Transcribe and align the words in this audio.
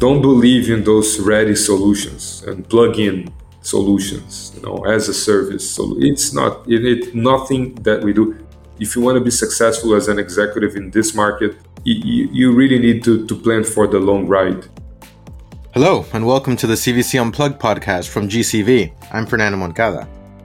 don't 0.00 0.22
believe 0.22 0.70
in 0.70 0.82
those 0.82 1.20
ready 1.20 1.54
solutions 1.54 2.42
and 2.46 2.66
plug-in 2.70 3.30
solutions, 3.60 4.50
you 4.56 4.62
know, 4.62 4.78
as 4.86 5.08
a 5.10 5.12
service. 5.12 5.70
So 5.70 5.94
it's 5.98 6.32
not 6.32 6.66
it, 6.66 6.86
it 6.86 7.14
nothing 7.14 7.74
that 7.82 8.02
we 8.02 8.14
do. 8.14 8.34
If 8.78 8.96
you 8.96 9.02
want 9.02 9.18
to 9.18 9.20
be 9.22 9.30
successful 9.30 9.94
as 9.94 10.08
an 10.08 10.18
executive 10.18 10.74
in 10.74 10.90
this 10.90 11.14
market, 11.14 11.58
you, 11.84 12.30
you 12.32 12.52
really 12.54 12.78
need 12.78 13.04
to, 13.04 13.26
to 13.26 13.34
plan 13.34 13.62
for 13.62 13.86
the 13.86 13.98
long 13.98 14.26
ride. 14.26 14.64
Hello, 15.74 16.06
and 16.14 16.26
welcome 16.26 16.56
to 16.56 16.66
the 16.66 16.76
CVC 16.76 17.20
Unplugged 17.20 17.60
podcast 17.60 18.08
from 18.08 18.26
GCV. 18.26 18.94
I'm 19.12 19.26
Fernando 19.26 19.58
Moncada. 19.58 20.04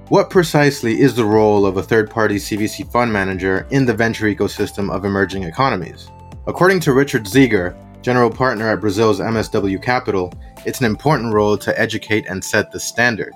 What 0.10 0.30
precisely 0.30 1.00
is 1.00 1.16
the 1.16 1.24
role 1.24 1.66
of 1.66 1.78
a 1.78 1.84
third 1.84 2.10
party 2.10 2.36
CVC 2.36 2.92
fund 2.92 3.12
manager 3.12 3.66
in 3.72 3.86
the 3.86 3.94
venture 3.94 4.26
ecosystem 4.26 4.94
of 4.94 5.06
emerging 5.06 5.44
economies? 5.44 6.12
According 6.46 6.82
to 6.82 6.92
Richard 6.92 7.24
Zeiger, 7.24 7.74
general 8.06 8.30
partner 8.30 8.70
at 8.70 8.80
Brazil's 8.80 9.20
MSW 9.20 9.82
Capital, 9.82 10.32
it's 10.64 10.80
an 10.80 10.86
important 10.86 11.34
role 11.34 11.58
to 11.58 11.80
educate 11.80 12.28
and 12.28 12.44
set 12.44 12.72
the 12.72 12.80
standard. 12.80 13.34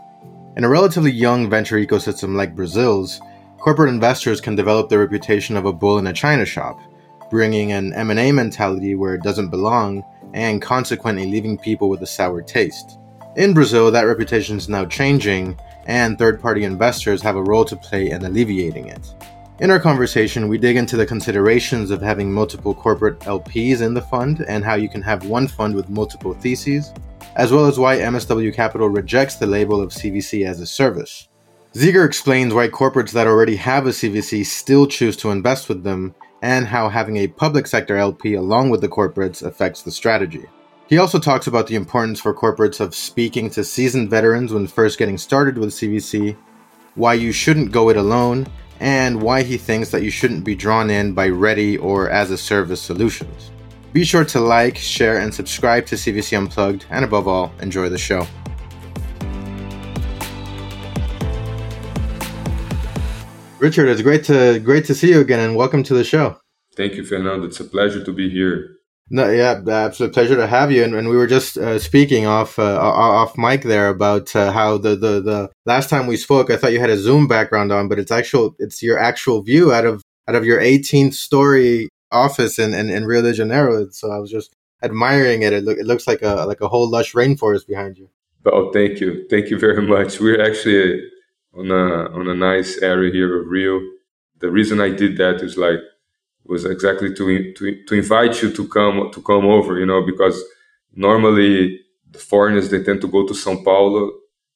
In 0.57 0.63
a 0.63 0.69
relatively 0.69 1.09
young 1.09 1.49
venture 1.49 1.77
ecosystem 1.77 2.35
like 2.35 2.55
Brazil's, 2.55 3.19
corporate 3.57 3.89
investors 3.89 4.39
can 4.39 4.55
develop 4.55 4.87
the 4.87 4.99
reputation 4.99 5.57
of 5.57 5.65
a 5.65 5.73
bull 5.73 5.97
in 5.97 6.05
a 6.05 6.13
china 6.13 6.45
shop, 6.45 6.79
bringing 7.31 7.71
an 7.71 7.93
M&A 7.93 8.31
mentality 8.31 8.93
where 8.93 9.15
it 9.15 9.23
doesn't 9.23 9.49
belong 9.49 10.05
and 10.35 10.61
consequently 10.61 11.25
leaving 11.25 11.57
people 11.57 11.89
with 11.89 12.03
a 12.03 12.05
sour 12.05 12.43
taste. 12.43 12.99
In 13.37 13.55
Brazil, 13.55 13.89
that 13.89 14.03
reputation 14.03 14.57
is 14.57 14.69
now 14.69 14.85
changing, 14.85 15.59
and 15.87 16.15
third 16.15 16.39
party 16.39 16.63
investors 16.63 17.23
have 17.23 17.37
a 17.37 17.43
role 17.43 17.65
to 17.65 17.75
play 17.75 18.11
in 18.11 18.23
alleviating 18.23 18.89
it. 18.89 19.15
In 19.61 19.71
our 19.71 19.79
conversation, 19.79 20.47
we 20.47 20.57
dig 20.57 20.77
into 20.77 20.95
the 20.95 21.05
considerations 21.05 21.91
of 21.91 22.01
having 22.01 22.31
multiple 22.31 22.73
corporate 22.73 23.19
LPs 23.19 23.81
in 23.81 23.93
the 23.93 24.01
fund 24.01 24.45
and 24.47 24.63
how 24.63 24.75
you 24.75 24.87
can 24.87 25.01
have 25.01 25.25
one 25.25 25.49
fund 25.49 25.75
with 25.75 25.89
multiple 25.89 26.33
theses, 26.33 26.93
as 27.35 27.51
well 27.51 27.65
as 27.65 27.77
why 27.77 27.97
MSW 27.97 28.53
Capital 28.53 28.87
rejects 28.87 29.35
the 29.35 29.45
label 29.45 29.81
of 29.81 29.89
CVC 29.89 30.45
as 30.47 30.61
a 30.61 30.65
service. 30.65 31.27
Zeiger 31.73 32.05
explains 32.05 32.53
why 32.53 32.69
corporates 32.69 33.11
that 33.11 33.27
already 33.27 33.57
have 33.57 33.85
a 33.85 33.89
CVC 33.89 34.45
still 34.45 34.87
choose 34.87 35.17
to 35.17 35.29
invest 35.29 35.67
with 35.67 35.83
them, 35.83 36.15
and 36.41 36.65
how 36.65 36.87
having 36.87 37.17
a 37.17 37.27
public 37.27 37.67
sector 37.67 37.97
LP 37.97 38.35
along 38.35 38.69
with 38.69 38.79
the 38.79 38.87
corporates 38.87 39.43
affects 39.43 39.81
the 39.81 39.91
strategy. 39.91 40.45
He 40.87 40.99
also 40.99 41.19
talks 41.19 41.47
about 41.47 41.67
the 41.67 41.75
importance 41.75 42.21
for 42.21 42.33
corporates 42.33 42.79
of 42.79 42.95
speaking 42.95 43.49
to 43.49 43.65
seasoned 43.65 44.09
veterans 44.09 44.53
when 44.53 44.67
first 44.67 44.97
getting 44.97 45.17
started 45.17 45.57
with 45.57 45.71
CVC, 45.71 46.37
why 46.95 47.13
you 47.13 47.33
shouldn't 47.33 47.73
go 47.73 47.89
it 47.89 47.97
alone, 47.97 48.47
and 48.79 49.21
why 49.21 49.43
he 49.43 49.57
thinks 49.57 49.91
that 49.91 50.03
you 50.03 50.09
shouldn't 50.09 50.43
be 50.43 50.55
drawn 50.55 50.89
in 50.89 51.13
by 51.13 51.29
ready 51.29 51.77
or 51.77 52.09
as 52.09 52.31
a 52.31 52.37
service 52.37 52.81
solutions. 52.81 53.51
Be 53.91 54.03
sure 54.03 54.25
to 54.25 54.39
like, 54.39 54.77
share, 54.77 55.17
and 55.17 55.33
subscribe 55.33 55.85
to 55.87 55.95
CVC 55.95 56.37
Unplugged, 56.37 56.85
and 56.89 57.03
above 57.03 57.27
all, 57.27 57.51
enjoy 57.61 57.89
the 57.89 57.97
show. 57.97 58.27
Richard, 63.59 63.89
it's 63.89 64.01
great 64.01 64.23
to 64.25 64.59
great 64.59 64.85
to 64.85 64.95
see 64.95 65.09
you 65.09 65.19
again, 65.19 65.41
and 65.41 65.55
welcome 65.55 65.83
to 65.83 65.93
the 65.93 66.03
show. 66.03 66.39
Thank 66.75 66.93
you, 66.93 67.03
Fernando. 67.03 67.45
It's 67.45 67.59
a 67.59 67.65
pleasure 67.65 68.01
to 68.03 68.13
be 68.13 68.29
here. 68.29 68.78
No, 69.11 69.29
yeah, 69.29 69.61
absolute 69.67 70.13
pleasure 70.13 70.35
to 70.35 70.45
have 70.45 70.71
you. 70.71 70.83
And, 70.83 70.93
and 70.93 71.09
we 71.09 71.17
were 71.17 71.27
just 71.27 71.57
uh, 71.57 71.79
speaking 71.79 72.27
off 72.27 72.59
uh, 72.59 72.77
off 72.79 73.37
mic 73.37 73.63
there 73.63 73.89
about 73.89 74.35
uh, 74.35 74.51
how 74.51 74.77
the, 74.77 74.89
the 74.89 75.21
the 75.21 75.49
last 75.65 75.89
time 75.89 76.05
we 76.05 76.15
spoke, 76.15 76.51
I 76.51 76.57
thought 76.57 76.73
you 76.73 76.79
had 76.79 76.91
a 76.91 76.97
Zoom 76.97 77.27
background 77.27 77.71
on, 77.71 77.87
but 77.87 77.97
it's 77.97 78.11
actual 78.11 78.55
it's 78.59 78.83
your 78.83 78.99
actual 78.99 79.41
view 79.41 79.73
out 79.73 79.85
of 79.85 80.03
out 80.27 80.35
of 80.35 80.45
your 80.45 80.61
18th 80.61 81.15
story 81.15 81.89
office 82.11 82.59
in, 82.59 82.73
in, 82.73 82.89
in 82.89 83.05
Rio 83.05 83.23
de 83.23 83.33
Janeiro. 83.33 83.89
So 83.89 84.11
I 84.11 84.19
was 84.19 84.29
just 84.29 84.53
admiring 84.83 85.41
it. 85.41 85.53
It, 85.53 85.63
look, 85.63 85.79
it 85.79 85.85
looks 85.85 86.05
like 86.07 86.21
a 86.21 86.45
like 86.45 86.61
a 86.61 86.67
whole 86.67 86.89
lush 86.89 87.13
rainforest 87.13 87.65
behind 87.67 87.97
you. 87.97 88.09
Oh, 88.45 88.71
thank 88.71 88.99
you, 88.99 89.27
thank 89.29 89.49
you 89.49 89.57
very 89.59 89.81
much. 89.81 90.19
We're 90.19 90.41
actually 90.41 91.01
on 91.53 91.71
a 91.71 92.11
on 92.11 92.27
a 92.27 92.35
nice 92.35 92.77
area 92.81 93.11
here 93.11 93.41
of 93.41 93.47
Rio. 93.47 93.79
The 94.39 94.51
reason 94.51 94.79
I 94.79 94.89
did 94.89 95.17
that 95.17 95.41
is 95.41 95.57
like 95.57 95.79
was 96.45 96.65
exactly 96.65 97.13
to, 97.13 97.53
to, 97.53 97.83
to 97.85 97.95
invite 97.95 98.41
you 98.41 98.51
to 98.51 98.67
come 98.67 99.11
to 99.11 99.21
come 99.21 99.45
over, 99.45 99.79
you 99.79 99.85
know, 99.85 100.05
because 100.05 100.41
normally 100.95 101.79
the 102.11 102.19
foreigners 102.19 102.69
they 102.69 102.83
tend 102.83 103.01
to 103.01 103.07
go 103.07 103.25
to 103.27 103.33
São 103.33 103.63
Paulo, 103.63 104.11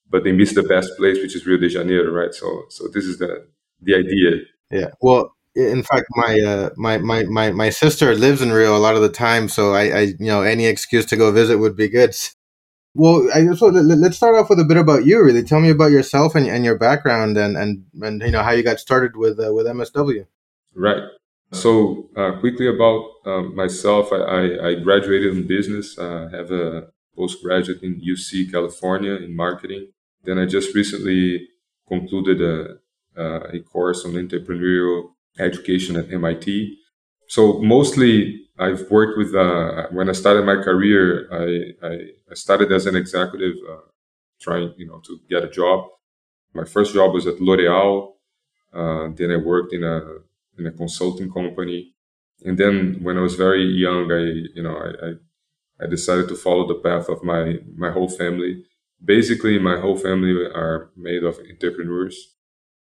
but 0.10 0.24
they 0.24 0.32
miss 0.32 0.54
the 0.54 0.64
best 0.64 0.90
place, 0.98 1.18
which 1.18 1.36
is 1.36 1.46
Rio 1.46 1.58
de 1.58 1.70
Janeiro, 1.70 2.12
right? 2.12 2.34
So 2.34 2.64
so 2.70 2.88
this 2.88 3.06
is 3.06 3.20
the 3.20 3.48
the 3.82 3.96
idea. 3.96 4.42
Yeah. 4.72 4.92
Well, 5.02 5.36
in 5.56 5.84
fact, 5.84 6.08
my 6.16 6.40
uh, 6.40 6.70
my 6.78 6.98
my 6.98 7.24
my 7.24 7.52
my 7.52 7.70
sister 7.70 8.16
lives 8.16 8.42
in 8.42 8.52
Rio 8.52 8.76
a 8.76 8.80
lot 8.80 8.96
of 8.96 9.02
the 9.02 9.10
time, 9.10 9.48
so 9.48 9.74
I, 9.74 9.84
I 9.84 10.00
you 10.02 10.16
know 10.20 10.42
any 10.42 10.66
excuse 10.66 11.06
to 11.08 11.16
go 11.16 11.32
visit 11.32 11.58
would 11.58 11.76
be 11.76 11.90
good. 11.90 12.16
Well, 12.96 13.28
I 13.34 13.44
so 13.56 13.70
let's 13.70 14.18
start 14.18 14.36
off 14.36 14.52
with 14.52 14.60
a 14.60 14.64
bit 14.64 14.78
about 14.78 15.04
you. 15.04 15.20
Really, 15.24 15.42
tell 15.42 15.60
me 15.60 15.72
about 15.72 15.90
yourself 15.90 16.36
and, 16.36 16.46
and 16.46 16.64
your 16.64 16.78
background, 16.78 17.38
and 17.38 17.58
and 17.58 17.86
and 18.04 18.22
you 18.22 18.30
know 18.30 18.44
how 18.44 18.52
you 18.52 18.62
got 18.62 18.80
started 18.80 19.16
with 19.16 19.40
uh, 19.40 19.52
with 19.52 19.66
MSW. 19.66 20.28
Right. 20.76 21.02
So 21.54 22.10
uh, 22.18 22.40
quickly 22.40 22.68
about 22.68 23.12
um, 23.26 23.56
myself, 23.56 24.12
I, 24.12 24.70
I, 24.70 24.74
graduated 24.76 25.38
in 25.38 25.48
business. 25.48 25.98
I 26.00 26.30
have 26.32 26.52
a 26.52 26.88
postgraduate 27.16 27.84
in 27.84 28.02
UC 28.02 28.52
California 28.52 29.14
in 29.16 29.36
marketing. 29.36 29.92
Then 30.24 30.40
I 30.40 30.46
just 30.46 30.74
recently 30.74 31.48
concluded 31.88 32.42
a, 32.42 32.80
a 33.56 33.60
course 33.60 34.04
on 34.04 34.14
entrepreneurial 34.14 35.10
education 35.40 35.96
at 35.96 36.12
MIT. 36.12 36.78
So 37.28 37.60
mostly 37.60 38.42
I've 38.58 38.90
worked 38.90 39.18
with, 39.18 39.36
uh, 39.36 39.88
when 39.92 40.10
I 40.10 40.14
started 40.14 40.46
my 40.46 40.56
career, 40.56 41.28
I, 41.32 41.86
I, 41.88 41.94
I 42.32 42.34
started 42.34 42.72
as 42.72 42.88
an 42.88 42.96
executive, 42.96 43.56
uh, 43.70 43.78
trying, 44.42 44.74
you 44.78 44.88
know, 44.88 45.02
to 45.06 45.20
get 45.30 45.44
a 45.44 45.50
job. 45.50 45.88
My 46.54 46.66
first 46.66 46.94
job 46.94 47.14
was 47.14 47.28
at 47.28 47.40
L'Oreal. 47.40 48.14
Uh, 48.74 49.10
then 49.16 49.32
I 49.32 49.38
worked 49.38 49.74
in 49.74 49.84
a 49.84 50.02
in 50.58 50.66
a 50.68 50.72
consulting 50.72 51.32
company. 51.32 51.94
And 52.46 52.58
then 52.58 53.00
when 53.02 53.18
I 53.18 53.22
was 53.22 53.36
very 53.36 53.64
young, 53.64 54.12
I, 54.12 54.24
you 54.56 54.64
know, 54.64 54.76
I, 54.76 55.08
I, 55.08 55.86
I 55.86 55.88
decided 55.90 56.28
to 56.30 56.36
follow 56.36 56.68
the 56.68 56.76
path 56.76 57.10
of 57.10 57.24
my, 57.24 57.58
my 57.76 57.92
whole 57.92 58.10
family. 58.10 58.64
Basically, 59.04 59.60
my 59.60 59.80
whole 59.80 59.98
family 59.98 60.32
are 60.32 60.92
made 60.96 61.24
of 61.24 61.40
entrepreneurs. 61.50 62.36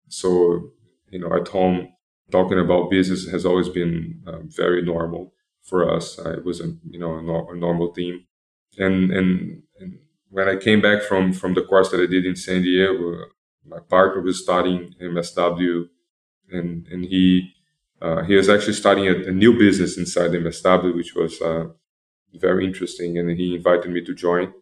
So, 0.08 0.72
you 1.10 1.20
know, 1.20 1.34
at 1.34 1.48
home, 1.48 1.90
talking 2.32 2.60
about 2.60 2.90
business 2.90 3.30
has 3.30 3.46
always 3.46 3.70
been 3.70 4.22
um, 4.28 4.50
very 4.50 4.82
normal 4.82 5.34
for 5.62 5.90
us. 5.90 6.20
it 6.20 6.44
was 6.44 6.60
a, 6.60 6.76
you 6.90 7.00
know, 7.00 7.18
a, 7.18 7.22
no, 7.22 7.48
a 7.50 7.56
normal 7.56 7.94
theme. 7.94 8.26
And, 8.78 9.12
and, 9.12 9.64
and 9.80 10.00
when 10.30 10.50
I 10.50 10.56
came 10.58 10.82
back 10.82 11.04
from, 11.04 11.32
from 11.32 11.54
the 11.54 11.62
course 11.62 11.90
that 11.92 12.02
I 12.02 12.06
did 12.06 12.26
in 12.26 12.36
San 12.36 12.64
Diego, 12.64 13.26
my 13.66 13.80
partner 13.80 14.22
was 14.22 14.44
studying 14.44 14.94
MSW 15.02 15.88
and, 16.52 16.88
and 16.88 17.06
he, 17.06 17.54
uh, 17.62 17.63
he 18.26 18.36
was 18.36 18.50
actually 18.50 18.74
starting 18.74 19.08
a, 19.08 19.30
a, 19.30 19.32
new 19.32 19.58
business 19.58 19.98
inside 19.98 20.32
MSW, 20.32 20.94
which 20.94 21.16
was 21.16 21.42
uh, 21.42 21.68
very 22.34 22.66
interesting, 22.66 23.18
and 23.18 23.30
he 23.32 23.56
invited 23.56 23.92
me 23.92 24.04
to 24.04 24.14
join. 24.14 24.54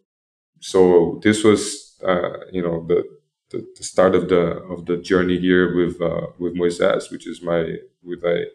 So 0.60 1.20
this 1.24 1.42
was, 1.42 1.96
uh, 2.06 2.44
you 2.52 2.62
know, 2.62 2.86
the, 2.86 3.02
the, 3.50 3.66
the 3.76 3.82
start 3.82 4.14
of 4.14 4.28
the 4.28 4.42
of 4.72 4.86
the 4.86 4.96
journey 4.96 5.38
here 5.38 5.74
with 5.74 6.00
uh, 6.00 6.28
with 6.38 6.54
Moises, 6.54 7.10
which 7.10 7.26
is 7.26 7.42
my 7.42 7.78
with 8.02 8.22
a 8.22 8.46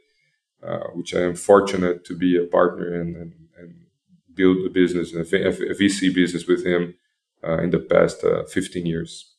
uh, 0.63 0.87
which 0.93 1.13
I 1.13 1.21
am 1.21 1.35
fortunate 1.35 2.05
to 2.05 2.15
be 2.15 2.37
a 2.37 2.45
partner 2.45 2.93
and 3.01 3.15
and, 3.15 3.33
and 3.59 3.75
build 4.33 4.65
a 4.65 4.69
business, 4.69 5.13
a, 5.13 5.19
a 5.19 5.75
VC 5.75 6.13
business 6.13 6.47
with 6.47 6.65
him 6.65 6.93
in 7.43 7.71
the 7.71 7.79
past 7.79 8.23
15 8.53 8.85
years. 8.85 9.33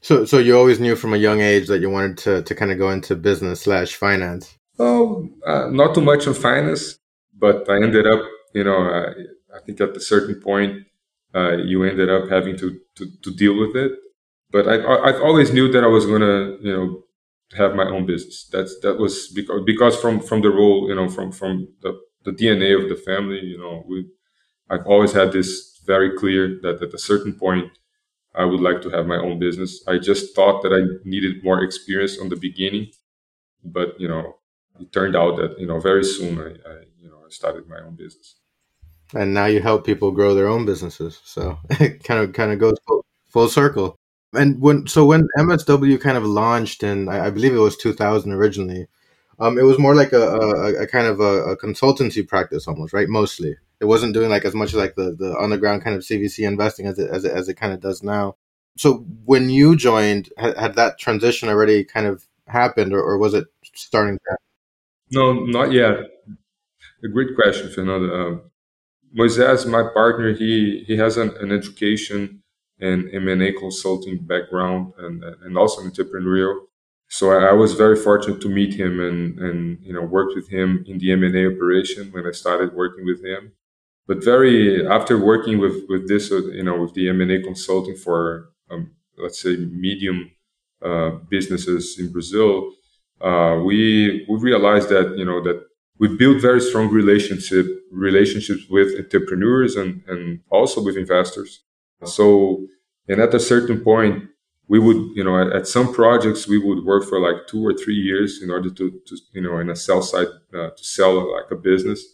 So, 0.00 0.24
so 0.24 0.38
you 0.38 0.56
always 0.56 0.78
knew 0.78 0.94
from 0.94 1.14
a 1.14 1.16
young 1.16 1.40
age 1.40 1.66
that 1.68 1.80
you 1.80 1.90
wanted 1.90 2.18
to, 2.18 2.42
to 2.42 2.54
kind 2.54 2.70
of 2.70 2.78
go 2.78 2.90
into 2.90 3.16
business 3.16 3.62
slash 3.62 3.94
finance. 3.94 4.56
Oh, 4.78 5.28
uh, 5.46 5.68
not 5.70 5.94
too 5.94 6.00
much 6.02 6.26
on 6.26 6.34
finance, 6.34 6.98
but 7.38 7.68
I 7.70 7.76
ended 7.76 8.06
up, 8.06 8.20
you 8.54 8.64
know, 8.64 8.76
uh, 8.82 9.12
I 9.54 9.60
think 9.64 9.80
at 9.80 9.96
a 9.96 10.00
certain 10.00 10.40
point, 10.40 10.82
uh, 11.34 11.56
you 11.56 11.82
ended 11.84 12.10
up 12.10 12.28
having 12.28 12.56
to, 12.58 12.78
to, 12.96 13.06
to 13.22 13.34
deal 13.34 13.58
with 13.58 13.74
it. 13.76 13.92
But 14.50 14.68
I, 14.68 14.74
I've 15.04 15.20
always 15.22 15.52
knew 15.52 15.70
that 15.72 15.82
I 15.82 15.86
was 15.88 16.06
going 16.06 16.20
to, 16.20 16.58
you 16.62 16.72
know, 16.72 17.02
have 17.56 17.74
my 17.74 17.84
own 17.84 18.06
business. 18.06 18.48
That's 18.52 18.78
that 18.80 18.98
was 18.98 19.28
because 19.34 19.62
because 19.64 19.96
from 20.00 20.20
from 20.20 20.42
the 20.42 20.50
role, 20.50 20.88
you 20.88 20.94
know, 20.94 21.08
from 21.08 21.32
from 21.32 21.68
the, 21.82 21.98
the 22.24 22.32
DNA 22.32 22.74
of 22.74 22.88
the 22.88 22.96
family, 22.96 23.40
you 23.40 23.58
know, 23.58 23.84
we 23.88 24.06
I've 24.70 24.86
always 24.86 25.12
had 25.12 25.32
this 25.32 25.80
very 25.86 26.16
clear 26.18 26.58
that 26.62 26.82
at 26.82 26.94
a 26.94 26.98
certain 26.98 27.34
point 27.34 27.72
I 28.34 28.44
would 28.44 28.60
like 28.60 28.82
to 28.82 28.90
have 28.90 29.06
my 29.06 29.18
own 29.18 29.38
business. 29.38 29.82
I 29.88 29.98
just 29.98 30.34
thought 30.36 30.62
that 30.62 30.72
I 30.72 30.82
needed 31.08 31.44
more 31.44 31.62
experience 31.64 32.18
on 32.20 32.28
the 32.30 32.36
beginning, 32.36 32.88
but 33.64 34.00
you 34.00 34.08
know, 34.08 34.35
it 34.80 34.92
turned 34.92 35.16
out 35.16 35.36
that 35.36 35.58
you 35.58 35.66
know 35.66 35.80
very 35.80 36.04
soon 36.04 36.38
I, 36.38 36.48
I 36.68 36.74
you 37.00 37.08
know 37.10 37.18
I 37.26 37.30
started 37.30 37.68
my 37.68 37.78
own 37.80 37.94
business. 37.94 38.36
And 39.14 39.32
now 39.32 39.46
you 39.46 39.60
help 39.60 39.86
people 39.86 40.10
grow 40.10 40.34
their 40.34 40.48
own 40.48 40.66
businesses, 40.66 41.20
so 41.24 41.58
it 41.70 42.02
kind 42.04 42.20
of 42.20 42.32
kind 42.32 42.52
of 42.52 42.58
goes 42.58 42.76
full, 42.86 43.04
full 43.28 43.48
circle. 43.48 43.96
And 44.32 44.60
when 44.60 44.86
so 44.86 45.06
when 45.06 45.28
MSW 45.38 46.00
kind 46.00 46.16
of 46.16 46.24
launched 46.24 46.82
and 46.82 47.08
I, 47.08 47.26
I 47.26 47.30
believe 47.30 47.54
it 47.54 47.58
was 47.58 47.76
2000 47.76 48.32
originally, 48.32 48.88
Um, 49.38 49.58
it 49.58 49.64
was 49.64 49.78
more 49.78 49.94
like 49.94 50.12
a, 50.12 50.22
a, 50.22 50.82
a 50.84 50.86
kind 50.86 51.06
of 51.06 51.20
a, 51.20 51.52
a, 51.52 51.56
consultancy 51.58 52.26
practice 52.26 52.66
almost, 52.68 52.92
right? 52.94 53.08
Mostly, 53.08 53.56
it 53.80 53.84
wasn't 53.86 54.14
doing 54.14 54.30
like 54.30 54.44
as 54.46 54.54
much 54.54 54.74
like 54.74 54.94
the, 54.96 55.14
the 55.18 55.36
underground 55.38 55.84
kind 55.84 55.96
of 55.96 56.02
CVC 56.02 56.46
investing 56.46 56.86
as 56.86 56.98
it, 56.98 57.10
as 57.10 57.24
it, 57.24 57.32
as 57.32 57.48
it 57.48 57.54
kind 57.54 57.72
of 57.74 57.80
does 57.80 58.02
now. 58.02 58.36
So 58.78 59.06
when 59.24 59.50
you 59.50 59.76
joined, 59.76 60.30
had, 60.38 60.56
had 60.58 60.74
that 60.76 60.98
transition 60.98 61.48
already 61.48 61.84
kind 61.84 62.06
of 62.06 62.26
happened, 62.46 62.92
or, 62.94 63.02
or 63.02 63.18
was 63.18 63.34
it 63.34 63.46
starting? 63.74 64.18
To 64.18 64.36
no, 65.10 65.32
not 65.44 65.72
yet. 65.72 65.96
A 67.04 67.08
great 67.08 67.34
question, 67.34 67.70
Fernando. 67.70 68.08
Uh, 68.08 68.38
Moises, 69.16 69.66
my 69.66 69.84
partner, 69.94 70.34
he 70.34 70.84
he 70.86 70.96
has 70.96 71.16
an, 71.16 71.34
an 71.40 71.52
education 71.52 72.42
and 72.80 73.08
M&A 73.12 73.52
consulting 73.52 74.18
background 74.18 74.92
and, 74.98 75.24
and 75.42 75.56
also 75.56 75.82
an 75.82 75.90
entrepreneurial. 75.90 76.60
So 77.08 77.32
I, 77.32 77.50
I, 77.50 77.52
was 77.52 77.74
very 77.74 77.96
fortunate 77.96 78.40
to 78.42 78.48
meet 78.48 78.74
him 78.74 79.00
and, 79.00 79.38
and, 79.38 79.78
you 79.80 79.92
know, 79.92 80.02
worked 80.02 80.34
with 80.34 80.48
him 80.48 80.84
in 80.86 80.98
the 80.98 81.12
M&A 81.12 81.46
operation 81.46 82.10
when 82.12 82.26
I 82.26 82.32
started 82.32 82.74
working 82.74 83.06
with 83.06 83.24
him. 83.24 83.52
But 84.06 84.22
very, 84.24 84.86
after 84.86 85.18
working 85.18 85.58
with, 85.58 85.84
with 85.88 86.08
this, 86.08 86.30
uh, 86.30 86.46
you 86.48 86.64
know, 86.64 86.80
with 86.80 86.94
the 86.94 87.08
M&A 87.08 87.42
consulting 87.42 87.96
for, 87.96 88.50
um, 88.70 88.90
let's 89.16 89.40
say, 89.40 89.56
medium 89.56 90.32
uh, 90.84 91.10
businesses 91.30 91.98
in 91.98 92.12
Brazil, 92.12 92.72
uh, 93.20 93.60
we, 93.64 94.26
we 94.28 94.38
realized 94.38 94.88
that, 94.90 95.16
you 95.16 95.24
know, 95.24 95.42
that 95.42 95.64
we 95.98 96.08
built 96.16 96.42
very 96.42 96.60
strong 96.60 96.88
relationship 96.88 97.66
relationships 97.90 98.64
with 98.68 98.98
entrepreneurs 98.98 99.76
and, 99.76 100.02
and 100.06 100.40
also 100.50 100.82
with 100.82 100.96
investors. 100.96 101.62
So, 102.04 102.66
and 103.08 103.20
at 103.20 103.32
a 103.34 103.40
certain 103.40 103.80
point, 103.80 104.24
we 104.68 104.78
would, 104.78 104.96
you 105.14 105.24
know, 105.24 105.40
at, 105.40 105.52
at, 105.52 105.66
some 105.66 105.94
projects, 105.94 106.46
we 106.48 106.58
would 106.58 106.84
work 106.84 107.04
for 107.04 107.20
like 107.20 107.46
two 107.46 107.64
or 107.64 107.72
three 107.72 107.94
years 107.94 108.42
in 108.42 108.50
order 108.50 108.68
to, 108.68 109.00
to 109.06 109.16
you 109.32 109.40
know, 109.40 109.58
in 109.58 109.70
a 109.70 109.76
sell 109.76 110.02
side 110.02 110.26
uh, 110.52 110.70
to 110.70 110.84
sell 110.84 111.32
like 111.32 111.50
a 111.50 111.56
business. 111.56 112.04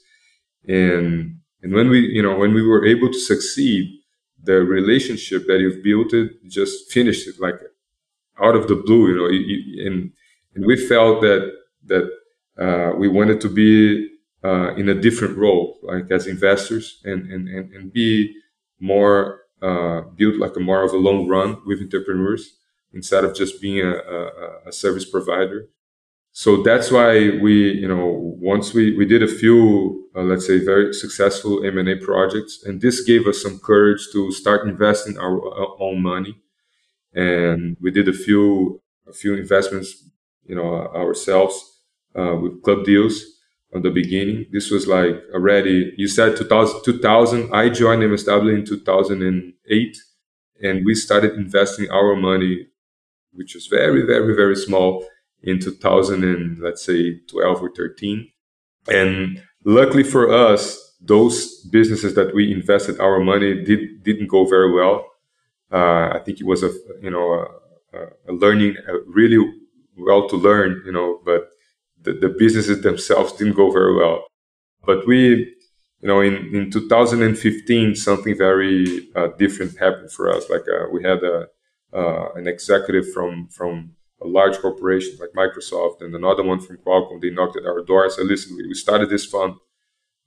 And, 0.68 1.38
and 1.62 1.72
when 1.72 1.88
we, 1.88 2.00
you 2.00 2.22
know, 2.22 2.36
when 2.36 2.54
we 2.54 2.62
were 2.62 2.86
able 2.86 3.10
to 3.10 3.18
succeed, 3.18 3.98
the 4.44 4.62
relationship 4.62 5.46
that 5.46 5.60
you've 5.60 5.82
built 5.82 6.12
it 6.12 6.32
just 6.48 6.90
finished 6.92 7.28
it 7.28 7.36
like 7.40 7.54
out 8.42 8.56
of 8.56 8.68
the 8.68 8.76
blue, 8.76 9.08
you 9.08 9.16
know, 9.16 9.86
and, 9.86 10.12
and 10.54 10.66
we 10.66 10.76
felt 10.76 11.20
that, 11.22 11.52
that, 11.86 12.10
uh, 12.58 12.92
we 12.96 13.08
wanted 13.08 13.40
to 13.40 13.48
be, 13.48 14.08
uh, 14.44 14.74
in 14.74 14.88
a 14.88 14.94
different 14.94 15.38
role, 15.38 15.78
like 15.82 16.10
as 16.10 16.26
investors 16.26 17.00
and, 17.04 17.30
and, 17.30 17.48
and, 17.48 17.72
and 17.72 17.92
be 17.92 18.34
more 18.80 19.42
uh, 19.62 20.00
build 20.16 20.36
like 20.38 20.56
a 20.56 20.60
more 20.60 20.82
of 20.82 20.92
a 20.92 20.96
long 20.96 21.28
run 21.28 21.56
with 21.64 21.80
entrepreneurs 21.80 22.56
instead 22.92 23.24
of 23.24 23.34
just 23.34 23.60
being 23.62 23.78
a, 23.78 23.92
a, 23.92 24.58
a, 24.66 24.72
service 24.72 25.08
provider. 25.08 25.68
So 26.32 26.62
that's 26.62 26.90
why 26.90 27.38
we, 27.40 27.72
you 27.72 27.86
know, 27.86 28.36
once 28.40 28.74
we, 28.74 28.96
we 28.96 29.06
did 29.06 29.22
a 29.22 29.28
few, 29.28 30.08
uh, 30.16 30.22
let's 30.22 30.46
say, 30.46 30.64
very 30.64 30.92
successful 30.92 31.64
M&A 31.64 31.94
projects, 31.96 32.64
and 32.64 32.80
this 32.80 33.02
gave 33.04 33.26
us 33.26 33.40
some 33.40 33.60
courage 33.60 34.08
to 34.12 34.32
start 34.32 34.66
investing 34.66 35.16
our, 35.16 35.36
our 35.54 35.76
own 35.80 36.02
money. 36.02 36.36
And 37.14 37.76
we 37.80 37.90
did 37.90 38.08
a 38.08 38.12
few, 38.12 38.80
a 39.06 39.12
few 39.12 39.36
investments, 39.36 40.10
you 40.46 40.54
know, 40.54 40.88
ourselves 40.94 41.80
uh, 42.18 42.36
with 42.36 42.62
club 42.62 42.84
deals 42.84 43.24
on 43.74 43.82
the 43.82 43.90
beginning. 43.90 44.46
This 44.52 44.70
was 44.70 44.86
like 44.86 45.22
already, 45.34 45.92
you 45.96 46.08
said 46.08 46.36
2000, 46.36 46.82
2000. 46.84 47.54
I 47.54 47.68
joined 47.68 48.02
MSW 48.02 48.58
in 48.58 48.64
2008 48.64 49.96
and 50.62 50.84
we 50.84 50.94
started 50.94 51.34
investing 51.34 51.90
our 51.90 52.14
money, 52.14 52.68
which 53.32 53.54
was 53.54 53.66
very, 53.66 54.02
very, 54.06 54.34
very 54.34 54.56
small 54.56 55.06
in 55.42 55.58
2000 55.58 56.24
and 56.24 56.58
let's 56.60 56.84
say 56.84 57.18
12 57.28 57.62
or 57.62 57.70
13. 57.74 58.30
And 58.88 59.42
luckily 59.64 60.02
for 60.02 60.32
us, 60.32 60.96
those 61.00 61.60
businesses 61.64 62.14
that 62.14 62.34
we 62.34 62.52
invested 62.52 63.00
our 63.00 63.18
money 63.20 63.64
did, 63.64 64.04
didn't 64.04 64.28
go 64.28 64.44
very 64.44 64.72
well. 64.72 65.06
Uh, 65.72 66.10
I 66.14 66.20
think 66.24 66.40
it 66.40 66.46
was 66.46 66.62
a, 66.62 66.70
you 67.00 67.10
know, 67.10 67.46
a, 67.92 67.98
a 68.28 68.32
learning, 68.32 68.76
a 68.86 68.98
really 69.06 69.38
well 69.96 70.28
to 70.28 70.36
learn, 70.36 70.82
you 70.84 70.92
know, 70.92 71.20
but 71.24 71.50
the, 72.00 72.12
the 72.12 72.28
businesses 72.28 72.82
themselves 72.82 73.32
didn't 73.32 73.54
go 73.54 73.70
very 73.70 73.94
well. 73.94 74.26
But 74.84 75.06
we, 75.06 75.54
you 76.00 76.08
know, 76.08 76.20
in, 76.20 76.54
in 76.54 76.70
2015, 76.70 77.94
something 77.94 78.36
very 78.36 79.08
uh, 79.14 79.28
different 79.38 79.78
happened 79.78 80.10
for 80.12 80.30
us. 80.30 80.50
Like 80.50 80.62
uh, 80.62 80.88
we 80.92 81.02
had 81.02 81.22
a, 81.22 81.46
uh, 81.92 82.32
an 82.34 82.48
executive 82.48 83.12
from 83.12 83.48
from 83.48 83.92
a 84.22 84.26
large 84.26 84.58
corporation 84.58 85.18
like 85.20 85.30
Microsoft 85.36 86.00
and 86.00 86.14
another 86.14 86.42
one 86.42 86.60
from 86.60 86.78
Qualcomm. 86.78 87.20
They 87.20 87.30
knocked 87.30 87.56
at 87.56 87.66
our 87.66 87.82
door 87.82 88.04
and 88.04 88.12
said, 88.12 88.26
"Listen, 88.26 88.56
we 88.56 88.74
started 88.74 89.10
this 89.10 89.26
fund. 89.26 89.54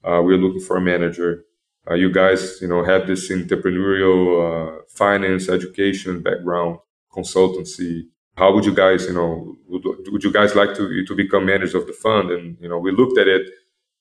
Uh, 0.04 0.22
we're 0.24 0.38
looking 0.38 0.62
for 0.62 0.78
a 0.78 0.82
manager. 0.82 1.46
Uh, 1.90 1.96
you 1.96 2.12
guys, 2.12 2.60
you 2.62 2.68
know, 2.68 2.84
have 2.84 3.08
this 3.08 3.32
entrepreneurial 3.32 4.80
uh, 4.80 4.82
finance, 4.90 5.50
education 5.50 6.22
background, 6.22 6.80
consultancy 7.12 8.04
how 8.38 8.54
would 8.54 8.66
you 8.66 8.74
guys, 8.74 9.06
you 9.06 9.14
know, 9.14 9.56
would, 9.68 9.84
would 10.12 10.24
you 10.24 10.32
guys 10.32 10.56
like 10.56 10.76
to 10.76 11.06
to 11.06 11.16
become 11.16 11.46
managers 11.46 11.76
of 11.76 11.88
the 11.88 11.94
fund? 11.94 12.32
And 12.32 12.58
you 12.60 12.70
know, 12.70 12.80
we 12.80 12.92
looked 12.92 13.18
at 13.18 13.28
it 13.28 13.50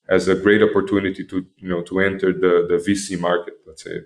as 0.08 0.28
a 0.28 0.34
great 0.34 0.62
opportunity 0.62 1.24
to 1.24 1.46
you 1.56 1.68
know 1.68 1.82
to 1.82 2.00
enter 2.00 2.32
the 2.32 2.66
the 2.68 2.76
VC 2.76 3.18
market, 3.18 3.54
let's 3.66 3.84
say, 3.84 3.98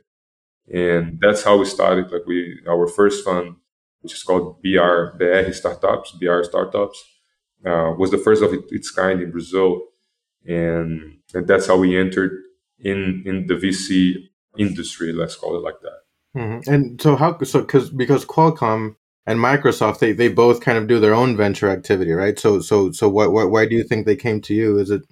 and 0.73 1.19
that's 1.21 1.43
how 1.43 1.57
we 1.57 1.65
started. 1.65 2.11
Like 2.11 2.27
we, 2.27 2.61
our 2.69 2.87
first 2.87 3.25
fund, 3.25 3.57
which 4.01 4.13
is 4.13 4.23
called 4.23 4.63
BR 4.63 5.17
BR 5.19 5.53
Startups, 5.53 6.13
BR 6.13 6.43
Startups, 6.43 7.05
uh, 7.65 7.93
was 7.97 8.11
the 8.11 8.19
first 8.19 8.43
of 8.43 8.53
its 8.71 8.91
kind 8.91 9.23
in 9.23 9.31
Brazil, 9.31 9.83
and 10.47 11.19
and 11.35 11.47
that's 11.47 11.67
how 11.67 11.77
we 11.79 11.99
entered 11.99 12.33
in 12.79 13.23
in 13.25 13.47
the 13.47 13.55
VC 13.55 14.15
industry. 14.59 15.13
Let's 15.13 15.37
call 15.37 15.57
it 15.57 15.63
like 15.63 15.81
that. 15.81 16.01
Mm-hmm. 16.37 16.73
And 16.73 17.01
so 17.01 17.17
how 17.17 17.39
so 17.45 17.63
because 17.63 17.89
because 17.89 18.27
Qualcomm 18.27 18.97
and 19.29 19.39
Microsoft, 19.39 19.99
they, 19.99 20.13
they 20.13 20.29
both 20.29 20.63
kind 20.63 20.79
of 20.79 20.87
do 20.87 20.99
their 20.99 21.13
own 21.13 21.37
venture 21.37 21.69
activity, 21.69 22.13
right? 22.13 22.39
So 22.39 22.61
so 22.61 22.91
so 22.93 23.11
what, 23.11 23.31
what 23.31 23.51
why 23.51 23.67
do 23.67 23.77
you 23.77 23.85
think 23.85 24.07
they 24.07 24.17
came 24.17 24.41
to 24.49 24.55
you? 24.55 24.79
Is 24.79 24.91
it 24.91 25.03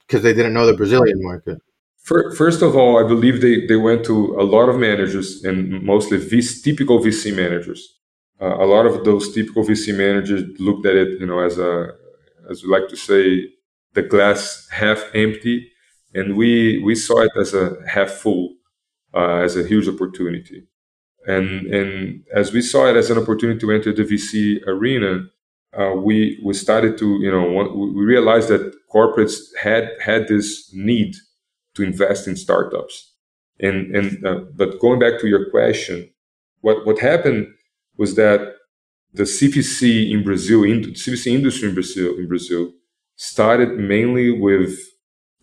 because 0.00 0.24
they 0.24 0.34
didn't 0.34 0.52
know 0.52 0.66
the 0.66 0.74
Brazilian 0.82 1.22
market? 1.22 1.58
First 2.02 2.62
of 2.62 2.74
all, 2.74 3.02
I 3.02 3.06
believe 3.06 3.40
they, 3.40 3.64
they 3.64 3.76
went 3.76 4.04
to 4.06 4.34
a 4.36 4.42
lot 4.42 4.68
of 4.68 4.76
managers 4.76 5.44
and 5.44 5.80
mostly 5.84 6.18
VC, 6.18 6.64
typical 6.64 6.98
VC 6.98 7.34
managers. 7.34 7.80
Uh, 8.40 8.56
a 8.56 8.66
lot 8.66 8.86
of 8.86 9.04
those 9.04 9.32
typical 9.32 9.62
VC 9.64 9.96
managers 9.96 10.42
looked 10.58 10.84
at 10.84 10.96
it, 10.96 11.20
you 11.20 11.26
know, 11.26 11.38
as 11.38 11.58
a 11.58 11.92
as 12.50 12.64
we 12.64 12.68
like 12.68 12.88
to 12.88 12.96
say, 12.96 13.48
the 13.94 14.02
glass 14.02 14.66
half 14.72 15.04
empty, 15.14 15.70
and 16.12 16.36
we 16.36 16.82
we 16.82 16.96
saw 16.96 17.20
it 17.20 17.30
as 17.40 17.54
a 17.54 17.76
half 17.86 18.10
full, 18.10 18.56
uh, 19.14 19.36
as 19.36 19.56
a 19.56 19.62
huge 19.62 19.86
opportunity. 19.86 20.66
And, 21.26 21.66
and 21.66 22.24
as 22.34 22.52
we 22.52 22.62
saw 22.62 22.86
it 22.86 22.96
as 22.96 23.10
an 23.10 23.18
opportunity 23.18 23.60
to 23.60 23.72
enter 23.72 23.92
the 23.92 24.02
VC 24.02 24.66
arena, 24.66 25.24
uh, 25.78 25.94
we, 25.94 26.40
we 26.44 26.52
started 26.54 26.98
to, 26.98 27.18
you 27.20 27.30
know, 27.30 27.44
we 27.74 28.04
realized 28.04 28.48
that 28.48 28.74
corporates 28.92 29.36
had, 29.60 29.90
had 30.04 30.28
this 30.28 30.70
need 30.74 31.14
to 31.74 31.82
invest 31.82 32.26
in 32.28 32.36
startups. 32.36 33.14
And, 33.60 33.94
and, 33.94 34.26
uh, 34.26 34.40
but 34.54 34.80
going 34.80 34.98
back 34.98 35.20
to 35.20 35.28
your 35.28 35.50
question, 35.50 36.10
what, 36.60 36.84
what 36.84 36.98
happened 36.98 37.46
was 37.96 38.16
that 38.16 38.56
the 39.14 39.22
CVC 39.22 40.10
in 40.10 40.24
Brazil, 40.24 40.64
in, 40.64 40.82
the 40.82 40.92
CVC 40.92 41.34
industry 41.34 41.68
in 41.68 41.74
Brazil, 41.74 42.16
in 42.16 42.28
Brazil 42.28 42.72
started 43.16 43.78
mainly 43.78 44.30
with 44.30 44.78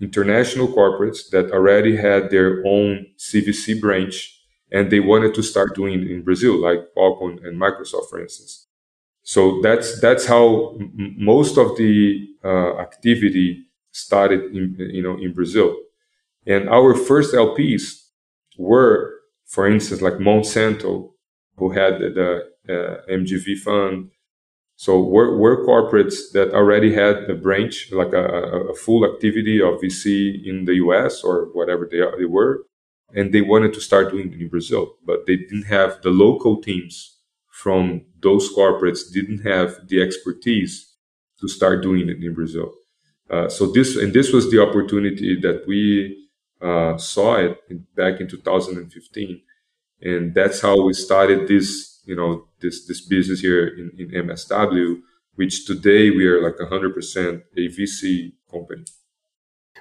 international 0.01 0.67
corporates 0.67 1.29
that 1.31 1.51
already 1.51 1.95
had 1.95 2.29
their 2.29 2.63
own 2.65 3.05
CVC 3.17 3.79
branch 3.79 4.38
and 4.71 4.91
they 4.91 4.99
wanted 4.99 5.33
to 5.35 5.43
start 5.43 5.75
doing 5.75 6.07
in 6.07 6.23
Brazil, 6.23 6.61
like 6.61 6.79
Qualcomm 6.95 7.43
and 7.45 7.59
Microsoft, 7.59 8.09
for 8.09 8.21
instance. 8.21 8.67
So 9.23 9.61
that's 9.61 9.99
that's 9.99 10.25
how 10.25 10.75
m- 10.79 11.15
most 11.17 11.57
of 11.57 11.77
the 11.77 12.27
uh, 12.43 12.77
activity 12.79 13.65
started 13.91 14.55
in 14.55 14.75
you 14.79 15.03
know 15.03 15.17
in 15.17 15.33
Brazil, 15.33 15.75
and 16.45 16.69
our 16.69 16.93
first 16.95 17.33
LPs 17.33 17.83
were, 18.57 19.13
for 19.45 19.67
instance, 19.67 20.01
like 20.01 20.13
Monsanto, 20.15 21.11
who 21.57 21.69
had 21.71 21.99
the 21.99 22.49
uh, 22.67 23.11
MGV 23.11 23.57
fund. 23.59 24.11
So 24.75 25.01
we're, 25.01 25.35
we're 25.35 25.65
corporates 25.65 26.31
that 26.31 26.53
already 26.53 26.93
had 26.93 27.29
a 27.29 27.35
branch, 27.35 27.89
like 27.91 28.13
a, 28.13 28.23
a, 28.71 28.73
full 28.73 29.03
activity 29.03 29.61
of 29.61 29.81
VC 29.81 30.41
in 30.45 30.63
the 30.63 30.75
US 30.75 31.21
or 31.21 31.49
whatever 31.51 31.85
they, 31.91 31.99
they 32.17 32.23
were 32.23 32.63
and 33.15 33.33
they 33.33 33.41
wanted 33.41 33.73
to 33.73 33.81
start 33.81 34.11
doing 34.11 34.31
it 34.33 34.41
in 34.41 34.47
Brazil, 34.49 34.95
but 35.05 35.25
they 35.25 35.37
didn't 35.37 35.63
have 35.63 36.01
the 36.01 36.09
local 36.09 36.61
teams 36.61 37.17
from 37.49 38.05
those 38.21 38.53
corporates 38.53 39.11
didn't 39.11 39.39
have 39.39 39.87
the 39.87 40.01
expertise 40.01 40.95
to 41.39 41.47
start 41.47 41.81
doing 41.81 42.09
it 42.09 42.23
in 42.23 42.33
Brazil. 42.33 42.71
Uh, 43.29 43.49
so 43.49 43.71
this 43.71 43.95
and 43.95 44.13
this 44.13 44.31
was 44.33 44.49
the 44.49 44.61
opportunity 44.61 45.39
that 45.39 45.63
we 45.67 46.27
uh, 46.61 46.97
saw 46.97 47.35
it 47.35 47.59
in, 47.69 47.85
back 47.95 48.19
in 48.19 48.27
2015, 48.27 49.41
and 50.01 50.33
that's 50.33 50.61
how 50.61 50.81
we 50.81 50.93
started 50.93 51.47
this 51.47 52.01
you 52.05 52.15
know 52.15 52.45
this 52.61 52.87
this 52.87 53.01
business 53.01 53.39
here 53.39 53.67
in, 53.67 53.91
in 53.99 54.27
MSW 54.27 55.01
which 55.39 55.65
today 55.65 56.09
we 56.09 56.27
are 56.27 56.41
like 56.43 56.57
100% 56.57 57.43
a 57.55 57.69
VC 57.69 58.33
company. 58.51 58.83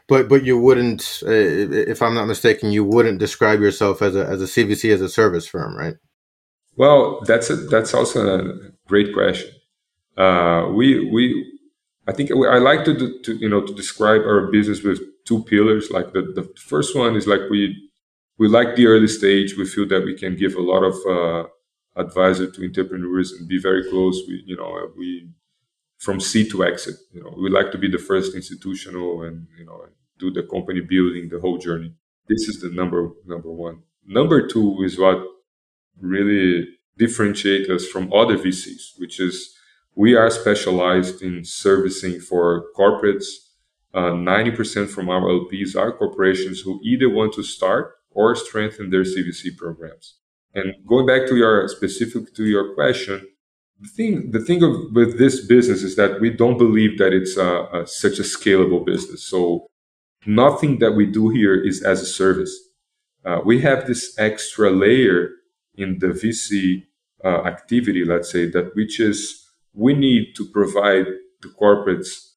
But 0.08 0.28
but 0.28 0.44
you 0.44 0.58
wouldn't, 0.58 1.22
uh, 1.26 1.30
if 1.30 2.00
I'm 2.00 2.14
not 2.14 2.26
mistaken, 2.26 2.72
you 2.72 2.84
wouldn't 2.84 3.18
describe 3.18 3.60
yourself 3.60 4.00
as 4.00 4.16
a 4.16 4.24
as 4.26 4.40
a 4.40 4.46
CVC 4.46 4.92
as 4.92 5.00
a 5.00 5.08
service 5.08 5.46
firm, 5.46 5.76
right? 5.76 5.96
Well, 6.76 7.20
that's 7.26 7.50
a, 7.50 7.56
that's 7.56 7.92
also 7.92 8.38
a 8.38 8.54
great 8.86 9.12
question. 9.12 9.50
Uh, 10.16 10.70
we 10.74 11.10
we 11.10 11.44
I 12.08 12.12
think 12.12 12.30
I 12.32 12.58
like 12.58 12.84
to, 12.86 12.94
do, 12.96 13.20
to 13.20 13.36
you 13.36 13.48
know 13.48 13.60
to 13.60 13.74
describe 13.74 14.22
our 14.22 14.50
business 14.50 14.82
with 14.82 15.00
two 15.26 15.44
pillars. 15.44 15.90
Like 15.90 16.12
the, 16.14 16.22
the 16.22 16.44
first 16.56 16.96
one 16.96 17.16
is 17.16 17.26
like 17.26 17.42
we 17.50 17.76
we 18.38 18.48
like 18.48 18.76
the 18.76 18.86
early 18.86 19.08
stage. 19.08 19.56
We 19.58 19.66
feel 19.66 19.86
that 19.88 20.04
we 20.04 20.14
can 20.16 20.34
give 20.34 20.54
a 20.54 20.62
lot 20.62 20.82
of 20.82 20.94
uh, 21.06 21.48
advisor 22.00 22.50
to 22.50 22.64
entrepreneurs 22.64 23.32
and 23.32 23.46
be 23.46 23.60
very 23.60 23.88
close. 23.90 24.22
We 24.26 24.42
you 24.46 24.56
know 24.56 24.90
we 24.96 25.28
from 25.98 26.20
seed 26.20 26.50
to 26.50 26.64
exit. 26.64 26.96
You 27.12 27.22
know 27.22 27.34
we 27.36 27.50
like 27.50 27.70
to 27.72 27.78
be 27.78 27.90
the 27.90 27.98
first 27.98 28.34
institutional 28.34 29.22
and 29.22 29.46
you 29.58 29.66
know 29.66 29.86
do 30.18 30.30
the 30.30 30.42
company 30.42 30.80
building 30.80 31.28
the 31.28 31.40
whole 31.40 31.58
journey. 31.58 31.94
This 32.28 32.48
is 32.48 32.60
the 32.60 32.70
number 32.70 33.10
number 33.26 33.50
one. 33.50 33.82
Number 34.06 34.46
two 34.46 34.78
is 34.82 34.98
what 34.98 35.18
really 36.00 36.66
differentiate 36.96 37.70
us 37.70 37.86
from 37.86 38.12
other 38.12 38.36
VCs, 38.36 38.98
which 38.98 39.20
is 39.20 39.54
we 39.94 40.14
are 40.14 40.30
specialized 40.30 41.22
in 41.22 41.44
servicing 41.44 42.20
for 42.20 42.66
corporates. 42.76 43.26
Uh, 43.94 44.12
90% 44.12 44.88
from 44.88 45.08
our 45.08 45.22
LPs 45.22 45.74
are 45.74 45.92
corporations 45.92 46.60
who 46.60 46.78
either 46.84 47.08
want 47.08 47.32
to 47.32 47.42
start 47.42 47.94
or 48.10 48.34
strengthen 48.36 48.90
their 48.90 49.02
CVC 49.02 49.56
programs. 49.56 50.16
And 50.54 50.74
going 50.86 51.06
back 51.06 51.26
to 51.28 51.36
your 51.36 51.66
specific 51.68 52.34
to 52.34 52.44
your 52.44 52.74
question, 52.74 53.26
the 53.80 53.88
thing 53.88 54.30
the 54.32 54.40
thing 54.40 54.62
of, 54.62 54.92
with 54.92 55.18
this 55.18 55.46
business 55.46 55.82
is 55.82 55.96
that 55.96 56.20
we 56.20 56.30
don't 56.30 56.58
believe 56.58 56.98
that 56.98 57.12
it's 57.12 57.36
a, 57.36 57.68
a, 57.72 57.86
such 57.86 58.18
a 58.18 58.22
scalable 58.22 58.84
business. 58.84 59.22
So 59.24 59.66
nothing 60.26 60.78
that 60.80 60.92
we 60.92 61.06
do 61.06 61.28
here 61.28 61.54
is 61.54 61.82
as 61.82 62.02
a 62.02 62.06
service. 62.06 62.54
Uh, 63.24 63.40
we 63.44 63.60
have 63.60 63.86
this 63.86 64.14
extra 64.18 64.70
layer 64.70 65.30
in 65.74 65.98
the 66.00 66.08
VC 66.08 66.84
uh, 67.24 67.44
activity, 67.44 68.04
let's 68.04 68.30
say 68.30 68.48
that 68.50 68.74
which 68.74 69.00
is 69.00 69.44
we 69.74 69.94
need 69.94 70.34
to 70.36 70.44
provide 70.46 71.06
the 71.42 71.48
corporates, 71.48 72.32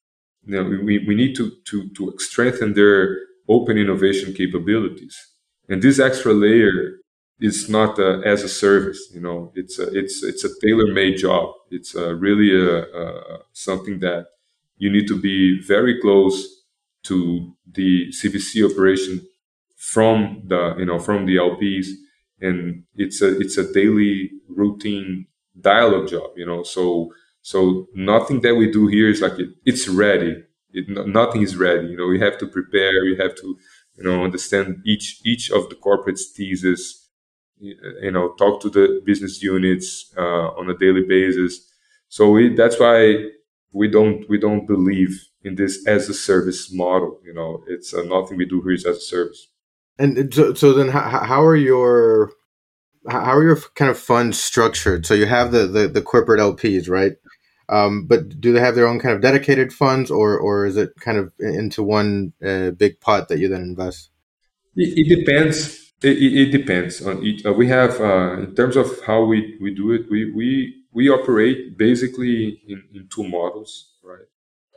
you 0.45 0.55
know, 0.55 0.83
we, 0.83 0.99
we 1.07 1.15
need 1.15 1.35
to, 1.35 1.51
to, 1.65 1.89
to 1.89 2.13
strengthen 2.17 2.73
their 2.73 3.17
open 3.49 3.77
innovation 3.77 4.33
capabilities. 4.33 5.17
And 5.67 5.81
this 5.81 5.99
extra 5.99 6.33
layer 6.33 7.00
is 7.41 7.69
not 7.69 7.99
uh, 7.99 8.19
as 8.21 8.43
a 8.43 8.49
service, 8.49 9.09
you 9.13 9.21
know, 9.21 9.51
it's 9.55 9.79
a, 9.79 9.87
it's, 9.97 10.23
it's 10.23 10.43
a 10.45 10.49
tailor-made 10.61 11.17
job. 11.17 11.55
It's 11.71 11.95
uh, 11.95 12.13
really 12.13 12.51
a, 12.55 12.83
a, 12.83 13.39
something 13.53 13.99
that 13.99 14.27
you 14.77 14.91
need 14.91 15.07
to 15.07 15.19
be 15.19 15.61
very 15.61 15.99
close 15.99 16.63
to 17.03 17.53
the 17.71 18.11
CVC 18.11 18.69
operation 18.71 19.27
from 19.75 20.43
the, 20.45 20.75
you 20.77 20.85
know, 20.85 20.99
from 20.99 21.25
the 21.25 21.37
LPs. 21.37 21.87
And 22.39 22.83
it's 22.95 23.21
a, 23.21 23.39
it's 23.39 23.57
a 23.57 23.71
daily 23.71 24.31
routine 24.49 25.27
dialogue 25.59 26.07
job, 26.09 26.31
you 26.35 26.45
know, 26.45 26.63
so 26.63 27.13
so 27.43 27.87
nothing 27.95 28.41
that 28.41 28.55
we 28.55 28.71
do 28.71 28.87
here 28.87 29.09
is 29.09 29.21
like 29.21 29.39
it, 29.39 29.49
it's 29.65 29.87
ready. 29.87 30.43
It, 30.73 30.87
nothing 31.07 31.41
is 31.41 31.55
ready. 31.57 31.87
You 31.87 31.97
know, 31.97 32.07
we 32.07 32.19
have 32.19 32.37
to 32.37 32.47
prepare. 32.47 33.03
We 33.03 33.17
have 33.17 33.35
to, 33.35 33.57
you 33.97 34.03
know, 34.03 34.23
understand 34.23 34.81
each 34.85 35.21
each 35.25 35.49
of 35.51 35.69
the 35.69 35.75
corporate's 35.75 36.27
thesis. 36.31 37.00
You 37.61 38.11
know, 38.11 38.33
talk 38.33 38.61
to 38.61 38.69
the 38.69 39.01
business 39.05 39.41
units 39.43 40.11
uh, 40.17 40.49
on 40.57 40.69
a 40.69 40.77
daily 40.77 41.03
basis. 41.03 41.69
So 42.09 42.31
we, 42.31 42.55
that's 42.55 42.79
why 42.79 43.29
we 43.71 43.87
don't 43.87 44.27
we 44.27 44.39
don't 44.39 44.65
believe 44.65 45.27
in 45.43 45.55
this 45.55 45.85
as 45.87 46.09
a 46.09 46.13
service 46.13 46.73
model. 46.73 47.19
You 47.23 47.33
know, 47.33 47.63
it's 47.67 47.93
uh, 47.93 48.03
nothing 48.03 48.37
we 48.37 48.45
do 48.45 48.61
here 48.61 48.71
is 48.71 48.85
as 48.85 48.97
a 48.97 49.01
service. 49.01 49.47
And 49.99 50.33
so, 50.33 50.53
so 50.55 50.73
then, 50.73 50.89
how, 50.89 51.23
how 51.23 51.43
are 51.43 51.55
your 51.55 52.31
how 53.07 53.37
are 53.37 53.43
your 53.43 53.57
kind 53.75 53.91
of 53.91 53.97
funds 53.97 54.41
structured? 54.41 55.05
So 55.05 55.13
you 55.13 55.25
have 55.25 55.51
the, 55.51 55.67
the, 55.67 55.87
the 55.87 56.01
corporate 56.01 56.39
LPs, 56.39 56.89
right? 56.89 57.13
Um, 57.69 58.05
but 58.05 58.39
do 58.41 58.51
they 58.51 58.59
have 58.59 58.75
their 58.75 58.87
own 58.87 58.99
kind 58.99 59.15
of 59.15 59.21
dedicated 59.21 59.71
funds, 59.71 60.11
or 60.11 60.37
or 60.37 60.65
is 60.65 60.75
it 60.75 60.93
kind 60.99 61.17
of 61.17 61.31
into 61.39 61.83
one 61.83 62.33
uh, 62.45 62.71
big 62.71 62.99
pot 62.99 63.29
that 63.29 63.39
you 63.39 63.47
then 63.47 63.61
invest? 63.61 64.09
It, 64.75 65.07
it 65.07 65.15
depends. 65.15 65.90
It, 66.03 66.17
it, 66.17 66.51
depends 66.51 67.05
on 67.05 67.25
it. 67.25 67.45
Uh, 67.45 67.53
we 67.53 67.67
have 67.67 68.01
uh, 68.01 68.33
in 68.39 68.55
terms 68.55 68.75
of 68.75 68.87
how 69.05 69.23
we, 69.23 69.57
we 69.61 69.73
do 69.73 69.91
it. 69.91 70.09
We 70.09 70.31
we 70.31 70.83
we 70.91 71.09
operate 71.09 71.77
basically 71.77 72.61
in, 72.67 72.83
in 72.93 73.07
two 73.07 73.27
models, 73.27 73.93
right? 74.03 74.25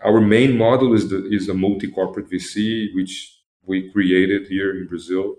Our 0.05 0.21
main 0.21 0.59
model 0.59 0.93
is 0.93 1.09
the 1.09 1.27
is 1.31 1.49
a 1.49 1.55
multi 1.55 1.91
corporate 1.91 2.31
VC, 2.31 2.95
which 2.95 3.41
we 3.63 3.91
created 3.91 4.49
here 4.49 4.77
in 4.77 4.87
Brazil, 4.87 5.37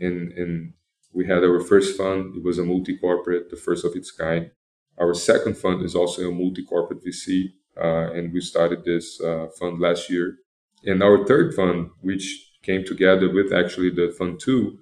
and 0.00 0.30
and 0.32 0.74
we 1.12 1.26
had 1.26 1.42
our 1.42 1.60
first 1.60 1.96
fund. 1.96 2.36
It 2.36 2.44
was 2.44 2.58
a 2.58 2.64
multi 2.64 2.96
corporate, 2.96 3.50
the 3.50 3.56
first 3.56 3.84
of 3.84 3.96
its 3.96 4.12
kind 4.12 4.50
our 4.98 5.14
second 5.14 5.56
fund 5.56 5.82
is 5.82 5.94
also 5.94 6.28
a 6.28 6.32
multi-corporate 6.32 7.04
VC, 7.04 7.52
uh, 7.76 8.12
and 8.12 8.32
we 8.32 8.40
started 8.40 8.84
this 8.84 9.20
uh, 9.20 9.48
fund 9.58 9.80
last 9.80 10.08
year. 10.08 10.38
And 10.84 11.02
our 11.02 11.26
third 11.26 11.54
fund, 11.54 11.90
which 12.00 12.52
came 12.62 12.84
together 12.84 13.32
with 13.32 13.52
actually 13.52 13.90
the 13.90 14.14
fund 14.16 14.38
two, 14.38 14.78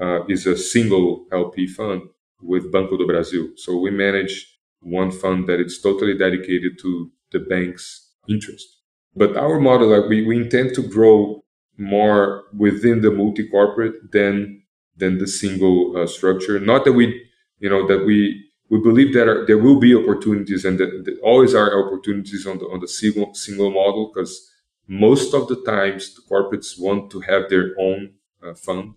uh, 0.00 0.24
is 0.26 0.46
a 0.46 0.56
single 0.56 1.26
LP 1.32 1.66
fund 1.66 2.02
with 2.42 2.72
Banco 2.72 2.96
do 2.96 3.06
Brasil. 3.06 3.48
So 3.56 3.76
we 3.76 3.90
manage 3.90 4.58
one 4.80 5.10
fund 5.10 5.46
that 5.48 5.60
is 5.60 5.80
totally 5.80 6.16
dedicated 6.16 6.78
to 6.80 7.10
the 7.32 7.40
bank's 7.40 8.12
interest. 8.28 8.66
But 9.14 9.36
our 9.36 9.60
model, 9.60 9.88
like 9.88 10.08
we, 10.08 10.26
we 10.26 10.36
intend 10.36 10.74
to 10.74 10.82
grow 10.82 11.44
more 11.76 12.44
within 12.56 13.00
the 13.00 13.10
multi-corporate 13.10 14.12
than 14.12 14.62
than 14.96 15.18
the 15.18 15.26
single 15.26 15.96
uh, 15.96 16.06
structure. 16.06 16.60
Not 16.60 16.84
that 16.84 16.92
we, 16.92 17.26
you 17.58 17.70
know, 17.70 17.86
that 17.86 18.04
we 18.04 18.50
we 18.68 18.78
believe 18.78 19.12
that 19.14 19.28
are, 19.28 19.46
there 19.46 19.58
will 19.58 19.80
be 19.80 19.94
opportunities 19.94 20.64
and 20.64 20.78
that, 20.78 21.04
that 21.04 21.18
always 21.22 21.54
are 21.54 21.86
opportunities 21.86 22.46
on 22.46 22.58
the 22.58 22.66
on 22.66 22.80
the 22.80 22.88
single 22.88 23.34
single 23.34 23.70
model 23.70 24.12
because 24.12 24.50
most 24.86 25.34
of 25.34 25.48
the 25.48 25.62
times 25.64 26.14
the 26.14 26.22
corporates 26.30 26.78
want 26.78 27.10
to 27.10 27.20
have 27.20 27.48
their 27.48 27.74
own 27.78 28.14
uh, 28.44 28.54
fund. 28.54 28.94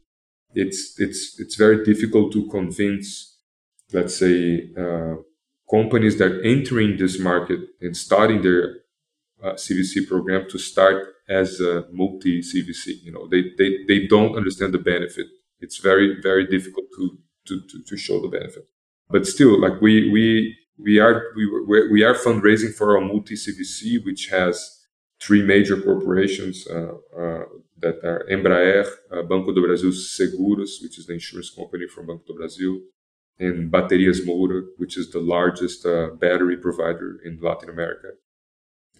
It's 0.56 0.96
it's 1.00 1.40
it's 1.40 1.56
very 1.56 1.84
difficult 1.84 2.32
to 2.34 2.48
convince, 2.50 3.38
let's 3.92 4.18
say, 4.18 4.70
uh, 4.78 5.16
companies 5.70 6.18
that 6.20 6.42
entering 6.44 6.98
this 6.98 7.20
market 7.20 7.60
and 7.82 7.96
starting 7.96 8.42
their 8.42 8.78
uh, 9.44 9.54
CVC 9.54 10.08
program 10.08 10.48
to 10.50 10.58
start 10.58 11.08
as 11.30 11.60
a 11.60 11.86
multi 11.92 12.42
CVC. 12.42 13.04
You 13.04 13.12
know, 13.12 13.28
they, 13.28 13.44
they 13.58 13.84
they 13.88 14.08
don't 14.08 14.36
understand 14.36 14.74
the 14.74 14.80
benefit. 14.80 15.28
It's 15.60 15.78
very 15.78 16.22
very 16.22 16.46
difficult 16.48 16.86
to 16.98 17.18
to 17.48 17.62
to, 17.70 17.84
to 17.84 17.98
show 17.98 18.22
the 18.22 18.28
benefit 18.28 18.68
but 19.10 19.28
still, 19.28 19.60
like 19.60 19.82
we 19.82 20.10
we 20.12 20.58
we 20.80 21.00
are 21.00 21.24
we 21.36 21.46
we 21.92 22.04
are 22.04 22.16
fundraising 22.16 22.74
for 22.74 22.96
a 22.96 23.02
multi 23.02 23.36
CVC, 23.36 24.04
which 24.04 24.30
has 24.30 24.83
three 25.24 25.42
major 25.42 25.80
corporations 25.82 26.68
uh, 26.68 26.94
uh, 27.18 27.46
that 27.80 27.98
are 28.04 28.26
Embraer, 28.30 28.86
uh, 29.12 29.22
Banco 29.24 29.54
do 29.54 29.66
Brasil 29.66 29.92
Seguros, 29.92 30.82
which 30.82 30.98
is 31.00 31.06
the 31.06 31.14
insurance 31.14 31.50
company 31.50 31.88
from 31.88 32.08
Banco 32.08 32.24
do 32.28 32.36
Brasil, 32.36 32.80
and 33.40 33.72
Baterias 33.72 34.20
Moura, 34.28 34.62
which 34.78 34.98
is 34.98 35.10
the 35.12 35.20
largest 35.20 35.84
battery 36.20 36.58
provider 36.58 37.20
in 37.26 37.40
Latin 37.42 37.70
America. 37.70 38.10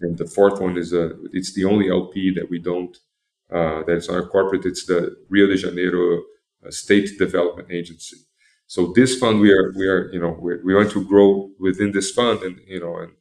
And 0.00 0.18
the 0.18 0.26
fourth 0.26 0.60
one 0.60 0.76
is 0.76 0.92
a, 0.92 1.12
it's 1.32 1.54
the 1.54 1.64
only 1.64 1.88
LP 1.88 2.34
that 2.34 2.50
we 2.50 2.58
don't, 2.58 2.96
uh, 3.52 3.82
that's 3.86 4.08
our 4.08 4.26
corporate. 4.26 4.66
It's 4.66 4.86
the 4.86 5.16
Rio 5.28 5.46
de 5.46 5.56
Janeiro 5.56 6.22
State 6.70 7.10
Development 7.18 7.70
Agency. 7.70 8.16
So 8.66 8.92
this 8.96 9.18
fund, 9.18 9.40
we 9.40 9.52
are 9.52 9.72
we 9.76 9.86
are 9.86 10.10
you 10.12 10.18
know 10.18 10.38
we 10.40 10.74
want 10.74 10.90
to 10.92 11.04
grow 11.04 11.50
within 11.60 11.92
this 11.92 12.10
fund, 12.10 12.42
and 12.42 12.58
you 12.66 12.80
know, 12.80 12.96
and 12.96 13.12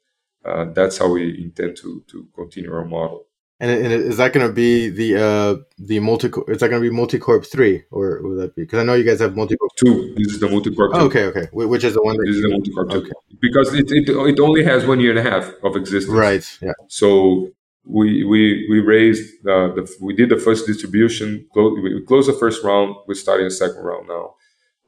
uh, 0.45 0.65
that's 0.73 0.97
how 0.97 1.09
we 1.09 1.41
intend 1.43 1.77
to 1.77 2.03
to 2.07 2.27
continue 2.35 2.73
our 2.73 2.85
model. 2.85 3.25
And, 3.59 3.71
and 3.71 3.93
is 3.93 4.17
that 4.17 4.33
going 4.33 4.45
to 4.45 4.51
be 4.51 4.89
the 4.89 5.23
uh, 5.23 5.55
the 5.77 5.99
multi? 5.99 6.27
Is 6.47 6.59
that 6.59 6.69
going 6.69 6.83
to 6.83 6.89
be 6.89 6.95
multicorp 6.95 7.45
three, 7.45 7.83
or 7.91 8.21
would 8.21 8.39
that 8.39 8.55
be? 8.55 8.63
Because 8.63 8.79
I 8.79 8.83
know 8.83 8.93
you 8.93 9.05
guys 9.05 9.19
have 9.21 9.33
multicorp 9.33 9.69
two. 9.77 10.13
This 10.17 10.33
is 10.33 10.39
the 10.39 10.47
multicorp. 10.47 10.89
Oh, 10.93 11.05
okay, 11.05 11.25
okay. 11.25 11.47
Which 11.53 11.83
is 11.83 11.93
the 11.93 12.03
one? 12.03 12.17
That 12.17 12.25
this 12.25 12.35
is 12.37 12.41
the 12.41 12.49
multicorp 12.49 12.91
two. 12.91 12.97
Okay. 12.97 13.11
Because 13.39 13.73
it, 13.73 13.89
it 13.91 14.09
it 14.09 14.39
only 14.39 14.63
has 14.65 14.85
one 14.85 14.99
year 14.99 15.17
and 15.17 15.25
a 15.25 15.31
half 15.31 15.49
of 15.63 15.75
existence. 15.75 16.13
Right. 16.13 16.45
Yeah. 16.61 16.73
So 16.89 17.51
we 17.85 18.23
we 18.25 18.67
we 18.69 18.79
raised 18.79 19.33
uh, 19.47 19.67
the 19.75 19.89
we 20.01 20.13
did 20.13 20.29
the 20.29 20.37
first 20.37 20.65
distribution. 20.65 21.47
we 21.55 22.03
closed 22.05 22.27
the 22.27 22.33
first 22.33 22.63
round. 22.63 22.95
We're 23.07 23.13
starting 23.13 23.45
the 23.45 23.51
second 23.51 23.81
round 23.81 24.07
now. 24.07 24.35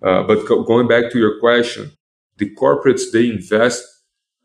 Uh, 0.02 0.24
but 0.24 0.46
co- 0.46 0.64
going 0.64 0.88
back 0.88 1.12
to 1.12 1.20
your 1.20 1.40
question, 1.40 1.92
the 2.38 2.54
corporates 2.56 3.12
they 3.14 3.30
invest 3.30 3.84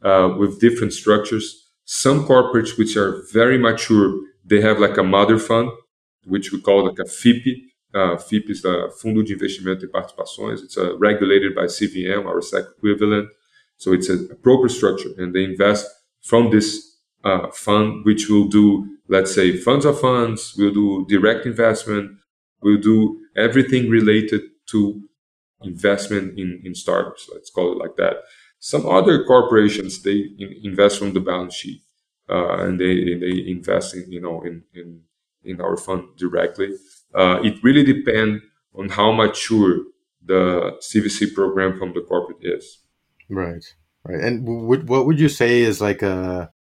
uh, 0.02 0.34
with 0.38 0.60
different 0.60 0.92
structures. 0.92 1.70
Some 1.84 2.26
corporates 2.26 2.78
which 2.78 2.96
are 2.96 3.22
very 3.32 3.58
mature, 3.58 4.20
they 4.44 4.60
have 4.60 4.78
like 4.78 4.96
a 4.96 5.02
mother 5.02 5.38
fund, 5.38 5.70
which 6.24 6.52
we 6.52 6.60
call 6.60 6.86
like 6.86 6.98
a 6.98 7.08
FIP. 7.08 7.44
Uh, 7.92 8.16
FIP 8.16 8.50
is 8.50 8.62
the 8.62 8.92
Fundo 9.00 9.22
de 9.22 9.34
Investimento 9.34 9.84
e 9.84 9.88
Participações. 9.88 10.62
It's 10.62 10.78
uh, 10.78 10.96
regulated 10.98 11.54
by 11.54 11.64
CVM, 11.64 12.26
our 12.26 12.40
SEC 12.40 12.64
equivalent. 12.78 13.28
So 13.76 13.92
it's 13.92 14.08
a, 14.10 14.18
proper 14.42 14.68
structure, 14.68 15.10
and 15.16 15.34
they 15.34 15.42
invest 15.42 15.86
from 16.22 16.50
this 16.50 16.98
uh, 17.24 17.48
fund, 17.50 18.04
which 18.04 18.28
will 18.28 18.46
do, 18.46 18.86
let's 19.08 19.34
say, 19.34 19.56
funds 19.56 19.84
of 19.86 19.98
funds, 19.98 20.54
we'll 20.56 20.74
do 20.74 21.06
direct 21.08 21.46
investment, 21.46 22.12
we'll 22.62 22.80
do 22.80 23.20
everything 23.36 23.88
related 23.88 24.42
to 24.66 25.00
investment 25.62 26.38
in, 26.38 26.60
in 26.64 26.74
startups. 26.74 27.28
Let's 27.32 27.50
call 27.50 27.72
it 27.72 27.78
like 27.78 27.96
that. 27.96 28.16
Some 28.60 28.86
other 28.86 29.24
corporations 29.24 30.02
they 30.02 30.18
in, 30.38 30.54
invest 30.62 30.98
from 30.98 31.14
the 31.14 31.20
balance 31.20 31.54
sheet, 31.54 31.82
uh, 32.28 32.58
and 32.58 32.78
they 32.78 33.14
they 33.14 33.50
invest 33.50 33.94
in 33.94 34.12
you 34.12 34.20
know 34.20 34.42
in 34.42 34.62
in, 34.74 35.00
in 35.42 35.60
our 35.60 35.76
fund 35.76 36.04
directly. 36.16 36.74
Uh, 37.14 37.40
it 37.42 37.62
really 37.64 37.82
depends 37.82 38.42
on 38.74 38.90
how 38.90 39.12
mature 39.12 39.80
the 40.24 40.76
CVC 40.80 41.34
program 41.34 41.78
from 41.78 41.94
the 41.94 42.02
corporate 42.02 42.38
is. 42.42 42.78
Right, 43.28 43.64
right. 44.04 44.20
And 44.20 44.46
w- 44.46 44.84
what 44.84 45.06
would 45.06 45.18
you 45.18 45.28
say 45.28 45.60
is 45.62 45.80
like 45.80 46.02
a, 46.02 46.52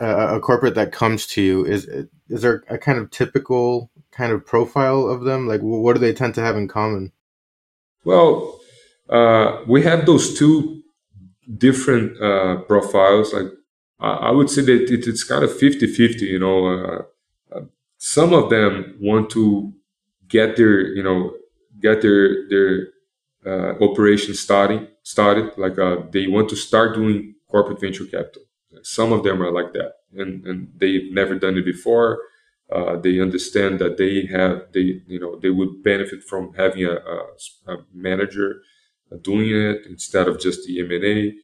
a, 0.00 0.36
a 0.36 0.40
corporate 0.40 0.74
that 0.74 0.92
comes 0.92 1.26
to 1.28 1.42
you? 1.42 1.64
Is 1.64 1.88
is 2.28 2.42
there 2.42 2.64
a 2.68 2.78
kind 2.78 2.98
of 2.98 3.10
typical 3.10 3.90
kind 4.12 4.32
of 4.32 4.44
profile 4.46 5.06
of 5.08 5.24
them? 5.24 5.48
Like, 5.48 5.60
what 5.62 5.94
do 5.94 5.98
they 5.98 6.12
tend 6.12 6.34
to 6.34 6.42
have 6.42 6.56
in 6.56 6.68
common? 6.68 7.12
Well, 8.04 8.60
uh, 9.08 9.62
we 9.66 9.82
have 9.82 10.06
those 10.06 10.38
two 10.38 10.83
different 11.58 12.20
uh, 12.20 12.56
profiles. 12.62 13.32
Like 13.32 13.48
I, 14.00 14.10
I, 14.28 14.30
would 14.30 14.50
say 14.50 14.62
that 14.62 14.92
it, 14.92 15.06
it's 15.06 15.24
kind 15.24 15.44
of 15.44 15.50
50-50, 15.50 16.20
You 16.22 16.38
know, 16.38 16.66
uh, 16.66 17.02
uh, 17.54 17.60
some 17.98 18.32
of 18.32 18.50
them 18.50 18.96
want 19.00 19.30
to 19.30 19.72
get 20.28 20.56
their 20.56 20.80
you 20.94 21.02
know 21.02 21.34
get 21.80 22.02
their 22.02 22.48
their 22.48 22.88
uh, 23.46 23.74
operation 23.84 24.34
starting 24.34 24.86
started. 25.02 25.52
Like 25.56 25.78
uh, 25.78 25.96
they 26.10 26.26
want 26.26 26.48
to 26.50 26.56
start 26.56 26.94
doing 26.94 27.34
corporate 27.48 27.80
venture 27.80 28.04
capital. 28.04 28.42
Some 28.82 29.12
of 29.12 29.22
them 29.22 29.42
are 29.42 29.52
like 29.52 29.72
that, 29.74 29.92
and 30.16 30.44
and 30.46 30.68
they've 30.76 31.12
never 31.12 31.34
done 31.36 31.56
it 31.58 31.64
before. 31.64 32.20
Uh, 32.72 32.96
they 32.96 33.20
understand 33.20 33.78
that 33.78 33.98
they 33.98 34.26
have 34.26 34.66
they 34.72 35.02
you 35.06 35.20
know 35.20 35.38
they 35.40 35.50
would 35.50 35.82
benefit 35.82 36.22
from 36.24 36.52
having 36.54 36.84
a, 36.84 36.94
a, 36.94 37.72
a 37.72 37.76
manager 37.92 38.62
doing 39.22 39.50
it 39.50 39.86
instead 39.86 40.28
of 40.28 40.40
just 40.40 40.66
the 40.66 40.80
M&A. 40.80 41.34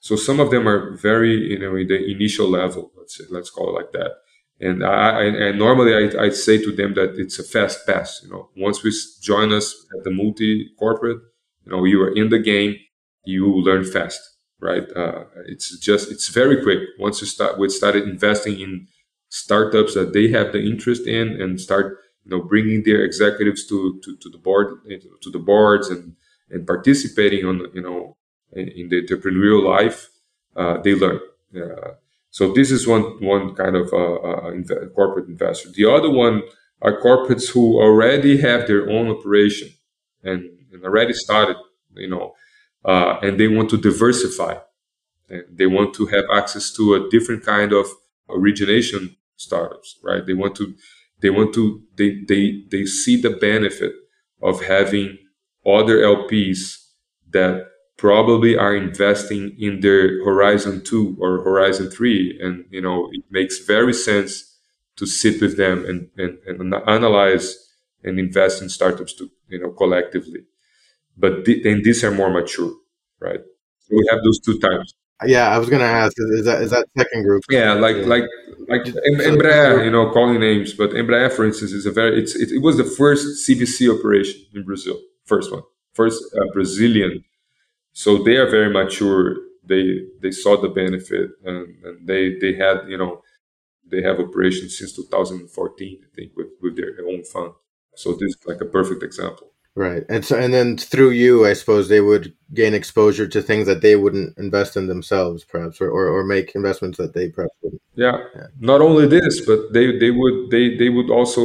So 0.00 0.16
some 0.16 0.40
of 0.40 0.50
them 0.50 0.66
are 0.66 0.96
very, 0.96 1.34
you 1.50 1.58
know, 1.58 1.76
in 1.76 1.88
the 1.88 2.10
initial 2.10 2.48
level, 2.48 2.90
let's 2.96 3.16
say, 3.18 3.24
let's 3.30 3.50
call 3.50 3.68
it 3.70 3.80
like 3.80 3.92
that. 3.92 4.12
And 4.60 4.84
I, 4.84 5.22
and 5.24 5.58
normally 5.58 5.94
I, 5.94 6.24
I 6.24 6.28
say 6.30 6.58
to 6.62 6.72
them 6.72 6.94
that 6.94 7.14
it's 7.18 7.38
a 7.38 7.42
fast 7.42 7.86
pass. 7.86 8.20
You 8.22 8.30
know, 8.30 8.50
once 8.56 8.82
we 8.82 8.92
join 9.22 9.52
us 9.52 9.74
at 9.96 10.04
the 10.04 10.10
multi 10.10 10.70
corporate, 10.78 11.20
you 11.64 11.72
know, 11.72 11.84
you 11.84 12.00
are 12.02 12.14
in 12.14 12.28
the 12.28 12.38
game, 12.38 12.76
you 13.24 13.46
learn 13.46 13.84
fast, 13.84 14.20
right? 14.60 14.84
Uh, 14.94 15.24
it's 15.46 15.78
just 15.78 16.10
it's 16.10 16.28
very 16.28 16.62
quick. 16.62 16.80
Once 16.98 17.20
you 17.22 17.26
start, 17.26 17.58
we 17.58 17.70
started 17.70 18.06
investing 18.06 18.60
in 18.60 18.86
startups 19.30 19.94
that 19.94 20.12
they 20.12 20.28
have 20.28 20.52
the 20.52 20.60
interest 20.60 21.06
in, 21.06 21.40
and 21.40 21.60
start, 21.60 21.98
you 22.24 22.30
know, 22.30 22.42
bringing 22.42 22.82
their 22.84 23.02
executives 23.02 23.66
to 23.66 23.98
to, 24.04 24.16
to 24.18 24.28
the 24.28 24.38
board, 24.38 24.78
to 25.22 25.30
the 25.30 25.38
boards, 25.38 25.88
and 25.88 26.16
and 26.50 26.66
participating 26.66 27.44
on 27.46 27.66
you 27.74 27.82
know 27.82 28.16
in 28.52 28.88
the 28.88 29.02
entrepreneurial 29.02 29.64
life, 29.64 30.08
uh, 30.56 30.78
they 30.82 30.94
learn. 30.94 31.20
Uh, 31.54 31.92
so 32.30 32.52
this 32.52 32.70
is 32.70 32.86
one 32.86 33.02
one 33.24 33.54
kind 33.54 33.76
of 33.76 33.92
uh, 33.92 34.14
uh 34.14 34.50
inv- 34.52 34.94
corporate 34.94 35.28
investor. 35.28 35.70
The 35.70 35.86
other 35.90 36.10
one 36.10 36.42
are 36.82 37.00
corporates 37.00 37.50
who 37.50 37.80
already 37.80 38.38
have 38.38 38.66
their 38.66 38.88
own 38.88 39.08
operation 39.08 39.68
and, 40.22 40.48
and 40.72 40.84
already 40.84 41.12
started, 41.12 41.56
you 41.94 42.08
know, 42.08 42.34
uh, 42.84 43.18
and 43.22 43.38
they 43.38 43.48
want 43.48 43.68
to 43.70 43.76
diversify. 43.76 44.56
And 45.28 45.44
they 45.52 45.66
want 45.66 45.94
to 45.94 46.06
have 46.06 46.24
access 46.34 46.72
to 46.72 46.94
a 46.94 47.10
different 47.10 47.44
kind 47.44 47.72
of 47.72 47.86
origination 48.28 49.16
startups, 49.36 49.98
right? 50.02 50.24
They 50.24 50.34
want 50.34 50.54
to, 50.56 50.74
they 51.20 51.30
want 51.30 51.54
to, 51.54 51.82
they 51.96 52.22
they 52.26 52.64
they 52.70 52.84
see 52.86 53.20
the 53.20 53.30
benefit 53.30 53.92
of 54.42 54.64
having 54.64 55.18
other 55.66 55.98
LPs 55.98 56.86
that 57.30 57.66
probably 58.00 58.56
are 58.56 58.74
investing 58.74 59.54
in 59.58 59.80
their 59.80 60.24
Horizon 60.24 60.82
2 60.82 61.18
or 61.20 61.42
Horizon 61.42 61.90
3. 61.90 62.38
And, 62.42 62.64
you 62.70 62.80
know, 62.80 63.10
it 63.12 63.22
makes 63.30 63.58
very 63.58 63.92
sense 63.92 64.56
to 64.96 65.04
sit 65.04 65.40
with 65.40 65.58
them 65.58 65.84
and, 65.84 66.08
and, 66.16 66.38
and 66.46 66.74
analyze 66.88 67.56
and 68.02 68.18
invest 68.18 68.62
in 68.62 68.70
startups 68.70 69.12
to, 69.14 69.30
you 69.48 69.60
know, 69.60 69.70
collectively. 69.72 70.40
But 71.14 71.44
th- 71.44 71.62
then 71.62 71.82
these 71.82 72.02
are 72.02 72.10
more 72.10 72.30
mature, 72.30 72.72
right? 73.18 73.40
So 73.80 73.88
we 73.90 74.06
have 74.10 74.20
those 74.24 74.40
two 74.40 74.58
types. 74.58 74.94
Yeah, 75.26 75.50
I 75.50 75.58
was 75.58 75.68
gonna 75.68 75.84
ask. 75.84 76.14
Is 76.16 76.46
that 76.46 76.62
is 76.62 76.70
that 76.70 76.86
second 76.96 77.24
group? 77.24 77.42
Yeah, 77.50 77.74
like 77.74 77.96
yeah. 77.96 78.06
like 78.06 78.24
like 78.68 78.84
Embraer, 78.84 79.84
you 79.84 79.90
know, 79.90 80.10
calling 80.12 80.40
names, 80.40 80.72
but 80.72 80.92
Embraer, 80.92 81.30
for 81.30 81.44
instance, 81.44 81.72
is 81.72 81.84
a 81.84 81.90
very 81.90 82.18
it's 82.22 82.34
it, 82.34 82.50
it 82.50 82.62
was 82.62 82.78
the 82.78 82.84
first 82.84 83.46
CVC 83.46 83.94
operation 83.94 84.40
in 84.54 84.64
Brazil 84.64 84.98
first 85.32 85.48
one, 85.56 85.62
first 86.00 86.18
uh, 86.36 86.48
Brazilian. 86.52 87.24
So 87.92 88.08
they 88.26 88.36
are 88.42 88.50
very 88.58 88.70
mature. 88.80 89.22
They 89.72 89.84
they 90.22 90.32
saw 90.42 90.52
the 90.60 90.72
benefit, 90.82 91.28
and, 91.48 91.58
and 91.84 91.94
they 92.10 92.22
they 92.42 92.52
had 92.64 92.76
you 92.92 92.98
know 93.00 93.12
they 93.92 94.02
have 94.08 94.20
operations 94.26 94.78
since 94.78 94.92
2014, 94.94 95.98
I 96.06 96.10
think, 96.16 96.32
with 96.36 96.50
with 96.62 96.74
their 96.76 96.94
own 97.10 97.22
fund. 97.24 97.52
So 98.02 98.12
this 98.12 98.30
is 98.36 98.46
like 98.46 98.60
a 98.60 98.72
perfect 98.78 99.02
example. 99.02 99.46
Right, 99.76 100.02
and 100.08 100.24
so 100.24 100.34
and 100.38 100.52
then 100.52 100.76
through 100.76 101.10
you, 101.10 101.46
I 101.46 101.54
suppose 101.54 101.88
they 101.88 102.00
would 102.00 102.34
gain 102.60 102.74
exposure 102.74 103.28
to 103.28 103.40
things 103.40 103.66
that 103.66 103.82
they 103.82 103.94
wouldn't 103.94 104.36
invest 104.36 104.76
in 104.76 104.88
themselves, 104.88 105.44
perhaps, 105.44 105.80
or, 105.80 105.88
or, 105.88 106.08
or 106.08 106.24
make 106.24 106.56
investments 106.56 106.98
that 106.98 107.14
they 107.14 107.28
perhaps 107.28 107.54
wouldn't. 107.62 107.82
Yeah. 107.94 108.18
yeah. 108.34 108.46
Not 108.58 108.80
only 108.80 109.06
this, 109.06 109.34
but 109.46 109.72
they 109.72 109.86
they 110.02 110.10
would 110.10 110.50
they 110.50 110.76
they 110.76 110.88
would 110.88 111.10
also, 111.10 111.42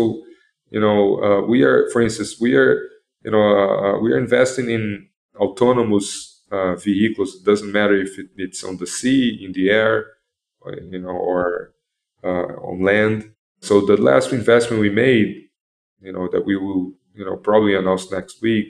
you 0.71 0.81
know, 0.85 0.99
uh, 1.25 1.41
we 1.51 1.61
are, 1.61 1.87
for 1.91 2.01
instance, 2.01 2.41
we 2.41 2.55
are 2.55 2.81
you 3.25 3.31
know, 3.31 3.41
uh, 3.41 3.99
we 3.99 4.13
are 4.13 4.19
investing 4.19 4.69
in 4.69 5.09
autonomous 5.35 6.43
uh, 6.51 6.75
vehicles. 6.75 7.35
It 7.35 7.43
doesn't 7.43 7.71
matter 7.71 7.95
if 7.95 8.19
it, 8.19 8.27
it's 8.37 8.63
on 8.63 8.77
the 8.77 8.85
sea, 8.85 9.43
in 9.43 9.51
the 9.51 9.71
air, 9.71 10.05
you 10.91 10.99
know, 10.99 11.09
or 11.09 11.73
uh, 12.23 12.53
on 12.69 12.83
land. 12.83 13.31
So 13.61 13.81
the 13.81 13.97
last 13.97 14.31
investment 14.31 14.79
we 14.79 14.91
made, 14.91 15.49
you 16.01 16.13
know, 16.13 16.29
that 16.31 16.45
we 16.45 16.55
will, 16.55 16.93
you 17.15 17.25
know, 17.25 17.35
probably 17.35 17.75
announce 17.75 18.11
next 18.11 18.41
week. 18.43 18.67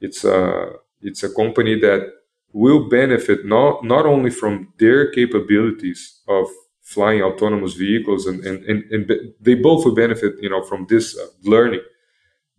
It's 0.00 0.24
a 0.24 0.72
it's 1.02 1.22
a 1.22 1.34
company 1.34 1.78
that 1.80 2.10
will 2.52 2.88
benefit 2.88 3.44
not 3.44 3.84
not 3.84 4.06
only 4.06 4.30
from 4.30 4.72
their 4.78 5.10
capabilities 5.10 6.22
of 6.26 6.46
flying 6.80 7.22
autonomous 7.22 7.74
vehicles 7.74 8.26
and, 8.26 8.44
and, 8.44 8.64
and, 8.64 8.82
and 8.90 9.32
they 9.40 9.54
both 9.54 9.84
will 9.84 9.94
benefit 9.94 10.34
you 10.40 10.50
know 10.50 10.62
from 10.62 10.86
this 10.88 11.16
learning 11.44 11.80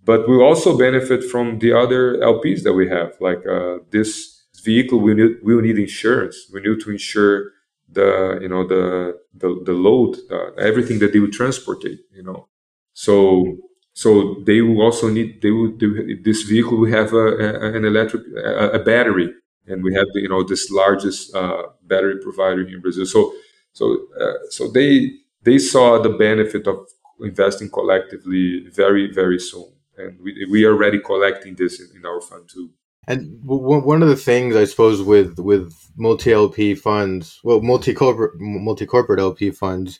but 0.04 0.28
we 0.28 0.36
also 0.42 0.78
benefit 0.78 1.24
from 1.24 1.60
the 1.60 1.74
other 1.74 2.18
LPs 2.18 2.64
that 2.64 2.74
we 2.74 2.88
have. 2.90 3.14
Like 3.20 3.46
uh, 3.46 3.80
this 3.92 4.44
vehicle, 4.64 5.00
we 5.00 5.14
need 5.14 5.38
we 5.44 5.56
need 5.62 5.78
insurance. 5.78 6.50
We 6.54 6.62
need 6.62 6.80
to 6.82 6.92
insure 6.92 7.52
the 7.92 8.40
you 8.42 8.50
know 8.50 8.66
the 8.68 9.20
the, 9.34 9.62
the 9.66 9.74
load, 9.74 10.18
uh, 10.32 10.52
everything 10.54 11.00
that 11.00 11.14
they 11.14 11.20
will 11.20 11.32
transport 11.32 11.84
it. 11.86 12.00
You 12.14 12.24
know, 12.24 12.48
so 12.94 13.58
so 13.94 14.42
they 14.46 14.62
will 14.62 14.82
also 14.82 15.10
need 15.10 15.42
they 15.42 15.52
will 15.52 15.72
do 15.72 16.18
this 16.24 16.44
vehicle 16.44 16.78
We 16.78 16.92
have 16.92 17.14
a, 17.14 17.26
a 17.46 17.74
an 17.78 17.86
electric 17.86 18.24
a, 18.38 18.72
a, 18.72 18.80
battery, 18.80 19.30
and 19.68 19.84
we 19.84 19.94
have 19.94 20.08
the, 20.14 20.22
you 20.22 20.30
know 20.30 20.44
this 20.44 20.72
largest 20.72 21.36
uh, 21.36 21.64
battery 21.84 22.18
provider 22.22 22.62
in 22.68 22.82
Brazil. 22.82 23.06
So 23.06 23.34
so 23.74 24.08
uh, 24.20 24.34
so 24.50 24.68
they 24.72 25.12
they 25.44 25.60
saw 25.60 26.02
the 26.02 26.10
benefit 26.10 26.66
of 26.68 26.88
investing 27.20 27.70
collectively 27.70 28.66
very 28.74 29.12
very 29.14 29.38
soon 29.40 29.72
and 30.08 30.20
we, 30.20 30.48
we 30.50 30.66
are 30.66 30.74
already 30.74 31.00
collecting 31.00 31.56
this 31.56 31.80
in, 31.80 32.06
our 32.06 32.22
fund 32.22 32.50
too. 32.50 32.72
And 33.08 33.42
w- 33.46 33.84
one 33.84 34.04
of 34.04 34.10
the 34.10 34.16
things 34.16 34.56
I 34.56 34.66
suppose 34.66 35.02
with 35.02 35.40
with 35.40 35.74
multi 35.96 36.32
LP 36.32 36.76
funds, 36.76 37.40
well, 37.44 37.62
multi 37.62 37.94
corporate 37.94 38.40
multi 38.40 38.86
corporate 38.86 39.20
LP 39.20 39.52
funds, 39.52 40.00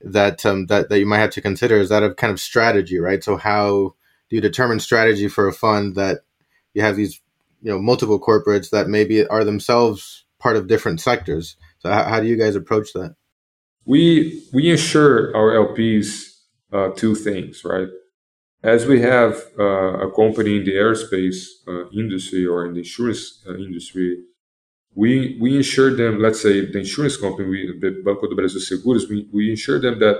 that 0.00 0.44
um, 0.44 0.66
that 0.66 0.88
that 0.88 0.98
you 0.98 1.06
might 1.06 1.18
have 1.18 1.30
to 1.30 1.40
consider 1.40 1.76
is 1.76 1.88
that 1.88 2.02
of 2.02 2.16
kind 2.16 2.32
of 2.32 2.40
strategy, 2.40 2.98
right? 2.98 3.22
So 3.22 3.36
how 3.36 3.94
do 4.28 4.36
you 4.36 4.42
determine 4.42 4.80
strategy 4.80 5.28
for 5.28 5.48
a 5.48 5.52
fund 5.52 5.94
that 5.96 6.20
you 6.74 6.82
have 6.82 6.96
these 6.96 7.20
you 7.62 7.70
know 7.70 7.78
multiple 7.78 8.20
corporates 8.20 8.70
that 8.70 8.88
maybe 8.88 9.26
are 9.26 9.44
themselves 9.44 10.24
part 10.38 10.56
of 10.56 10.68
different 10.68 11.00
sectors? 11.00 11.56
So 11.78 11.90
how, 11.90 12.04
how 12.04 12.20
do 12.20 12.26
you 12.26 12.36
guys 12.36 12.56
approach 12.56 12.92
that? 12.92 13.14
We 13.84 14.42
we 14.52 14.70
ensure 14.70 15.34
our 15.36 15.52
LPs 15.52 16.32
uh, 16.72 16.90
two 16.90 17.14
things, 17.14 17.64
right? 17.64 17.88
As 18.62 18.86
we 18.86 19.00
have 19.00 19.42
uh, 19.58 20.06
a 20.06 20.12
company 20.12 20.56
in 20.58 20.64
the 20.64 20.74
aerospace 20.74 21.38
uh, 21.66 21.88
industry 21.90 22.46
or 22.46 22.64
in 22.66 22.74
the 22.74 22.80
insurance 22.80 23.42
uh, 23.46 23.56
industry, 23.56 24.22
we 24.94 25.36
we 25.40 25.56
insure 25.56 25.94
them. 25.96 26.20
Let's 26.20 26.42
say 26.42 26.66
the 26.66 26.78
insurance 26.78 27.16
company, 27.16 27.48
we, 27.48 27.78
the 27.80 28.02
Banco 28.04 28.28
do 28.28 28.36
Brasil 28.36 28.60
Seguros, 28.60 29.08
we, 29.08 29.28
we 29.32 29.50
insure 29.50 29.80
them 29.80 29.98
that 30.00 30.18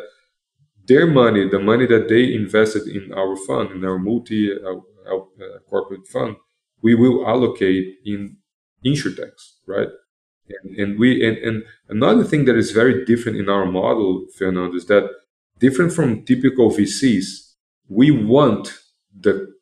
their 0.87 1.07
money, 1.07 1.48
the 1.48 1.61
money 1.61 1.87
that 1.87 2.09
they 2.09 2.35
invested 2.35 2.88
in 2.88 3.12
our 3.14 3.37
fund, 3.37 3.70
in 3.72 3.85
our 3.85 3.98
multi 3.98 4.52
uh, 4.52 4.76
uh, 5.12 5.59
corporate 5.70 6.07
fund, 6.07 6.37
we 6.83 6.94
will 6.94 7.26
allocate 7.28 7.98
in 8.05 8.38
insurtechs, 8.85 9.55
right? 9.66 9.88
and, 10.48 10.76
and 10.76 10.98
we 10.98 11.26
and, 11.26 11.38
and 11.38 11.62
another 11.88 12.24
thing 12.24 12.44
that 12.46 12.57
is 12.57 12.70
very 12.72 13.05
different 13.05 13.38
in 13.38 13.48
our 13.48 13.66
model, 13.66 14.26
Fernando, 14.37 14.76
is 14.76 14.87
that 14.87 15.09
different 15.59 15.92
from 15.92 16.24
typical 16.24 16.70
VCs, 16.70 17.52
we 17.88 18.11
want 18.11 18.79
the 19.18 19.53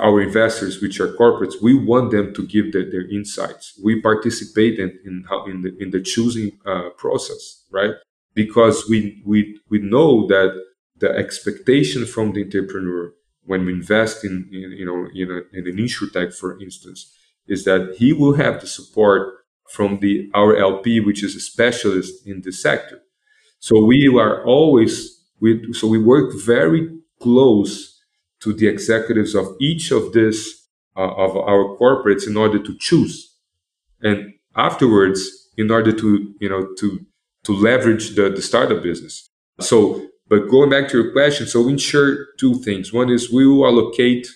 our 0.00 0.20
investors, 0.20 0.82
which 0.82 0.98
are 0.98 1.12
corporates, 1.14 1.62
we 1.62 1.74
want 1.74 2.10
them 2.10 2.34
to 2.34 2.44
give 2.44 2.72
the, 2.72 2.84
their 2.90 3.08
insights. 3.08 3.78
We 3.82 4.00
participate 4.00 4.78
in 4.78 4.98
in, 5.04 5.24
how, 5.28 5.46
in 5.46 5.62
the 5.62 5.76
in 5.78 5.90
the 5.90 6.00
choosing 6.00 6.58
uh, 6.66 6.90
process, 6.96 7.64
right? 7.70 7.94
Because 8.34 8.88
we 8.88 9.22
we 9.24 9.58
we 9.68 9.78
know 9.78 10.26
that 10.26 10.50
the 10.96 11.10
expectation 11.10 12.04
from 12.04 12.32
the 12.32 12.44
entrepreneur 12.44 13.12
when 13.44 13.64
we 13.64 13.72
invest 13.72 14.24
in, 14.24 14.48
in 14.52 14.72
you 14.72 14.86
know 14.86 15.08
in, 15.14 15.30
a, 15.30 15.58
in 15.58 15.66
an 15.66 15.76
insurtech, 15.76 16.34
for 16.34 16.60
instance, 16.60 17.12
is 17.46 17.64
that 17.64 17.96
he 17.98 18.12
will 18.12 18.34
have 18.34 18.60
the 18.60 18.66
support 18.66 19.38
from 19.68 20.00
the 20.00 20.28
our 20.34 20.56
LP, 20.56 21.00
which 21.00 21.22
is 21.22 21.36
a 21.36 21.40
specialist 21.40 22.26
in 22.26 22.42
the 22.42 22.52
sector. 22.52 23.00
So 23.60 23.84
we 23.84 24.08
are 24.08 24.44
always 24.44 25.22
we 25.40 25.72
so 25.72 25.86
we 25.86 25.98
work 25.98 26.32
very 26.44 26.99
close 27.20 28.00
to 28.40 28.52
the 28.52 28.66
executives 28.66 29.34
of 29.34 29.56
each 29.60 29.90
of 29.90 30.12
this 30.12 30.66
uh, 30.96 31.14
of 31.14 31.36
our 31.36 31.76
corporates 31.78 32.26
in 32.26 32.36
order 32.36 32.58
to 32.58 32.76
choose, 32.78 33.36
and 34.02 34.34
afterwards 34.56 35.48
in 35.56 35.70
order 35.70 35.92
to 35.92 36.34
you 36.40 36.48
know 36.48 36.74
to 36.78 37.04
to 37.44 37.52
leverage 37.52 38.16
the, 38.16 38.28
the 38.30 38.42
startup 38.42 38.82
business. 38.82 39.28
So, 39.60 40.06
but 40.28 40.48
going 40.48 40.70
back 40.70 40.88
to 40.88 41.02
your 41.02 41.12
question, 41.12 41.46
so 41.46 41.62
we 41.62 41.72
ensure 41.72 42.26
two 42.38 42.54
things. 42.62 42.92
One 42.92 43.10
is 43.10 43.32
we 43.32 43.46
will 43.46 43.66
allocate 43.66 44.26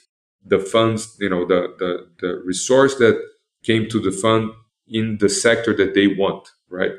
the 0.45 0.59
funds, 0.59 1.17
you 1.21 1.31
know, 1.31 1.45
the 1.47 1.75
the, 1.79 2.09
the 2.21 2.43
resource 2.45 2.97
that 2.97 3.21
came 3.63 3.89
to 3.89 3.99
the 3.99 4.13
fund 4.13 4.51
in 4.87 5.19
the 5.19 5.29
sector 5.29 5.75
that 5.75 5.95
they 5.95 6.07
want, 6.07 6.49
right? 6.69 6.93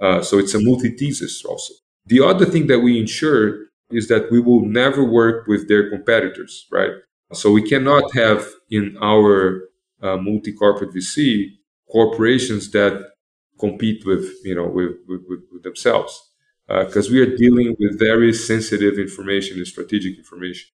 Uh, 0.00 0.22
so 0.22 0.38
it's 0.38 0.54
a 0.54 0.60
multi 0.60 0.90
thesis 0.90 1.44
also. 1.44 1.74
The 2.06 2.24
other 2.24 2.46
thing 2.46 2.66
that 2.68 2.80
we 2.80 2.98
ensure 2.98 3.66
is 3.94 4.08
that 4.08 4.30
we 4.30 4.40
will 4.40 4.64
never 4.64 5.04
work 5.04 5.46
with 5.46 5.68
their 5.68 5.90
competitors, 5.90 6.66
right? 6.70 6.90
So 7.32 7.50
we 7.50 7.62
cannot 7.62 8.14
have 8.14 8.46
in 8.70 8.96
our 9.00 9.68
uh, 10.02 10.16
multi 10.16 10.52
corporate 10.52 10.94
VC 10.94 11.58
corporations 11.90 12.70
that 12.72 13.10
compete 13.58 14.04
with 14.04 14.28
you 14.44 14.54
know 14.54 14.66
with, 14.66 14.92
with, 15.06 15.20
with 15.52 15.62
themselves 15.62 16.30
because 16.68 17.08
uh, 17.08 17.12
we 17.12 17.20
are 17.20 17.36
dealing 17.36 17.76
with 17.78 17.98
very 17.98 18.32
sensitive 18.32 18.98
information 18.98 19.58
and 19.58 19.66
strategic 19.66 20.16
information 20.18 20.68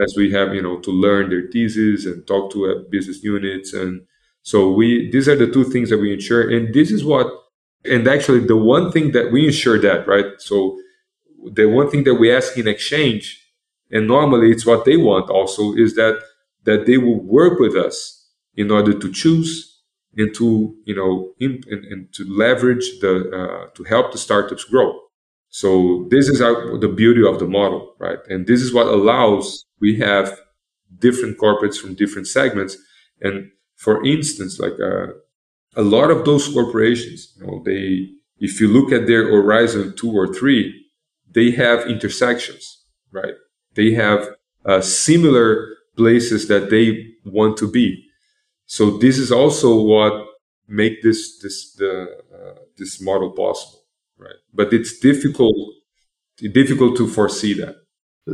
as 0.00 0.14
we 0.16 0.30
have 0.32 0.54
you 0.54 0.62
know 0.62 0.78
to 0.80 0.90
learn 0.90 1.30
their 1.30 1.48
thesis 1.50 2.06
and 2.06 2.26
talk 2.26 2.52
to 2.52 2.66
uh, 2.66 2.74
business 2.90 3.22
units 3.22 3.72
and 3.72 4.02
so 4.42 4.70
we 4.70 5.10
these 5.10 5.28
are 5.28 5.36
the 5.36 5.50
two 5.50 5.64
things 5.64 5.90
that 5.90 5.98
we 5.98 6.12
ensure, 6.12 6.48
and 6.48 6.72
this 6.72 6.92
is 6.92 7.04
what 7.04 7.26
and 7.84 8.06
actually 8.06 8.40
the 8.46 8.56
one 8.56 8.92
thing 8.92 9.10
that 9.12 9.32
we 9.32 9.46
ensure 9.46 9.76
that 9.80 10.06
right. 10.06 10.26
So 10.38 10.78
the 11.52 11.66
one 11.66 11.90
thing 11.90 12.04
that 12.04 12.14
we 12.14 12.34
ask 12.34 12.56
in 12.56 12.68
exchange, 12.68 13.42
and 13.90 14.06
normally 14.06 14.50
it's 14.50 14.66
what 14.66 14.84
they 14.84 14.96
want 14.96 15.30
also, 15.30 15.74
is 15.74 15.94
that 15.94 16.20
that 16.64 16.86
they 16.86 16.98
will 16.98 17.20
work 17.20 17.58
with 17.60 17.76
us 17.76 18.28
in 18.56 18.70
order 18.70 18.92
to 18.98 19.12
choose 19.12 19.82
and 20.16 20.34
to 20.34 20.74
you 20.84 20.94
know 20.94 21.32
in, 21.38 21.62
and, 21.70 21.84
and, 21.84 22.12
to 22.14 22.24
leverage 22.24 22.98
the 23.00 23.30
uh, 23.30 23.70
to 23.74 23.84
help 23.84 24.12
the 24.12 24.18
startups 24.18 24.64
grow. 24.64 24.98
So 25.48 26.06
this 26.10 26.28
is 26.28 26.40
our, 26.40 26.78
the 26.78 26.88
beauty 26.88 27.24
of 27.26 27.38
the 27.38 27.46
model, 27.46 27.94
right? 27.98 28.18
And 28.28 28.46
this 28.46 28.60
is 28.60 28.74
what 28.74 28.88
allows 28.88 29.64
we 29.80 29.98
have 29.98 30.38
different 30.98 31.38
corporates 31.38 31.78
from 31.78 31.94
different 31.94 32.26
segments, 32.26 32.76
and 33.20 33.50
for 33.76 34.04
instance, 34.04 34.58
like 34.58 34.78
uh, 34.80 35.08
a 35.76 35.82
lot 35.82 36.10
of 36.10 36.24
those 36.24 36.48
corporations, 36.48 37.32
you 37.36 37.46
know, 37.46 37.62
they 37.64 38.08
if 38.38 38.60
you 38.60 38.68
look 38.68 38.92
at 38.92 39.06
their 39.06 39.24
horizon 39.28 39.94
two 39.96 40.12
or 40.12 40.32
three, 40.32 40.85
they 41.36 41.50
have 41.52 41.86
intersections, 41.86 42.82
right? 43.12 43.34
They 43.74 43.92
have 43.92 44.30
uh, 44.64 44.80
similar 44.80 45.68
places 45.96 46.48
that 46.48 46.70
they 46.70 46.86
want 47.24 47.58
to 47.58 47.70
be. 47.70 48.04
So 48.64 48.98
this 48.98 49.18
is 49.18 49.30
also 49.30 49.80
what 49.80 50.26
make 50.66 51.02
this 51.02 51.38
this 51.42 51.74
the 51.74 51.92
uh, 52.34 52.58
this 52.78 53.00
model 53.00 53.30
possible, 53.30 53.84
right? 54.18 54.40
But 54.52 54.72
it's 54.72 54.98
difficult 54.98 55.56
difficult 56.52 56.96
to 56.96 57.06
foresee 57.06 57.54
that 57.54 57.76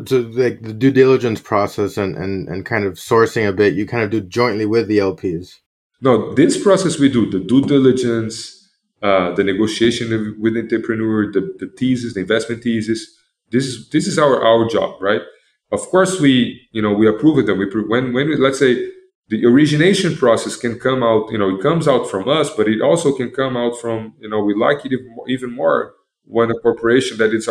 so 0.06 0.20
like 0.32 0.62
the 0.62 0.72
due 0.72 0.90
diligence 0.90 1.40
process 1.40 1.96
and, 1.96 2.16
and 2.16 2.48
and 2.48 2.64
kind 2.64 2.84
of 2.84 2.94
sourcing 2.94 3.48
a 3.48 3.52
bit 3.52 3.74
you 3.74 3.86
kind 3.86 4.02
of 4.02 4.10
do 4.10 4.20
jointly 4.20 4.66
with 4.66 4.88
the 4.88 4.98
lps 4.98 5.58
no 6.00 6.34
this 6.34 6.60
process 6.60 6.98
we 6.98 7.08
do 7.08 7.30
the 7.30 7.38
due 7.38 7.60
diligence 7.60 8.61
uh, 9.02 9.32
the 9.34 9.44
negotiation 9.44 10.36
with 10.40 10.54
the 10.54 10.60
entrepreneur 10.60 11.30
the, 11.32 11.40
the 11.58 11.66
thesis 11.78 12.14
the 12.14 12.20
investment 12.20 12.62
thesis 12.62 13.06
this 13.50 13.66
is 13.66 13.88
this 13.90 14.06
is 14.06 14.18
our 14.18 14.44
our 14.44 14.68
job 14.68 15.00
right 15.00 15.22
of 15.70 15.80
course 15.88 16.20
we 16.20 16.60
you 16.72 16.82
know 16.82 16.92
we 16.92 17.08
approve 17.08 17.38
it 17.38 17.52
we 17.56 17.66
when 17.88 18.12
when 18.12 18.28
we, 18.28 18.36
let's 18.36 18.58
say 18.58 18.90
the 19.28 19.44
origination 19.46 20.14
process 20.16 20.56
can 20.56 20.78
come 20.78 21.02
out 21.02 21.30
you 21.30 21.38
know 21.38 21.54
it 21.54 21.62
comes 21.62 21.88
out 21.88 22.08
from 22.08 22.28
us 22.28 22.50
but 22.56 22.68
it 22.68 22.80
also 22.80 23.12
can 23.12 23.30
come 23.30 23.56
out 23.56 23.78
from 23.80 24.14
you 24.20 24.28
know 24.28 24.42
we 24.42 24.54
like 24.54 24.84
it 24.84 24.92
even 25.28 25.52
more 25.52 25.94
when 26.24 26.50
a 26.50 26.58
corporation 26.60 27.18
that 27.18 27.32
it's 27.32 27.46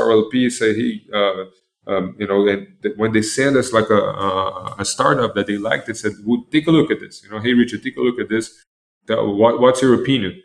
say 0.57 0.73
hey 0.73 1.01
uh, 1.13 1.45
um, 1.87 2.15
you 2.19 2.27
know, 2.27 2.47
and 2.47 2.67
when 2.97 3.11
they 3.11 3.23
send 3.23 3.57
us 3.57 3.73
like 3.73 3.89
a, 3.89 3.95
a, 3.95 4.75
a, 4.79 4.85
startup 4.85 5.33
that 5.33 5.47
they 5.47 5.57
liked, 5.57 5.87
they 5.87 5.93
said, 5.93 6.13
well, 6.23 6.45
"Take 6.51 6.67
a 6.67 6.71
look 6.71 6.91
at 6.91 6.99
this." 6.99 7.23
You 7.23 7.31
know, 7.31 7.39
hey 7.39 7.53
Richard, 7.53 7.81
take 7.81 7.97
a 7.97 8.01
look 8.01 8.19
at 8.19 8.29
this. 8.29 8.63
what, 9.07 9.59
what's 9.59 9.81
your 9.81 9.95
opinion? 9.95 10.41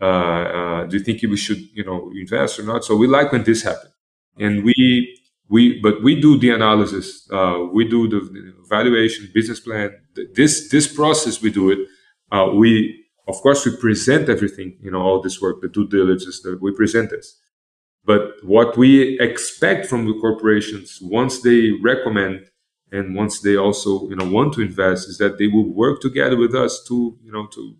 Uh, 0.00 0.04
uh, 0.04 0.84
do 0.86 0.96
you 0.96 1.02
think 1.04 1.20
we 1.22 1.36
should, 1.36 1.58
you 1.74 1.84
know, 1.84 2.10
invest 2.18 2.58
or 2.58 2.62
not? 2.64 2.84
So 2.84 2.96
we 2.96 3.06
like 3.06 3.32
when 3.32 3.44
this 3.44 3.62
happens, 3.62 3.92
and 4.38 4.64
we 4.64 5.18
we 5.48 5.80
but 5.80 6.02
we 6.02 6.20
do 6.20 6.38
the 6.38 6.50
analysis, 6.50 7.28
uh, 7.32 7.66
we 7.72 7.86
do 7.88 8.08
the 8.08 8.20
valuation, 8.68 9.28
business 9.34 9.60
plan. 9.60 9.90
This 10.34 10.68
this 10.70 10.86
process 10.92 11.42
we 11.42 11.50
do 11.50 11.70
it. 11.70 11.78
We 12.54 13.04
of 13.28 13.36
course 13.36 13.64
we 13.66 13.76
present 13.76 14.28
everything, 14.28 14.78
you 14.82 14.90
know, 14.90 15.02
all 15.02 15.20
this 15.20 15.40
work, 15.40 15.60
the 15.60 15.68
due 15.68 15.86
diligence 15.86 16.40
that 16.42 16.60
we 16.60 16.72
present 16.72 17.10
this 17.10 17.36
but 18.04 18.32
what 18.44 18.76
we 18.76 19.18
expect 19.20 19.86
from 19.86 20.06
the 20.06 20.14
corporations 20.20 20.98
once 21.02 21.42
they 21.42 21.70
recommend 21.82 22.46
and 22.92 23.14
once 23.14 23.40
they 23.40 23.56
also 23.56 24.08
you 24.08 24.16
know 24.16 24.28
want 24.30 24.52
to 24.54 24.62
invest 24.62 25.08
is 25.08 25.18
that 25.18 25.38
they 25.38 25.46
will 25.46 25.68
work 25.74 26.00
together 26.00 26.36
with 26.36 26.54
us 26.54 26.82
to 26.88 27.18
you 27.22 27.30
know 27.32 27.46
to 27.46 27.76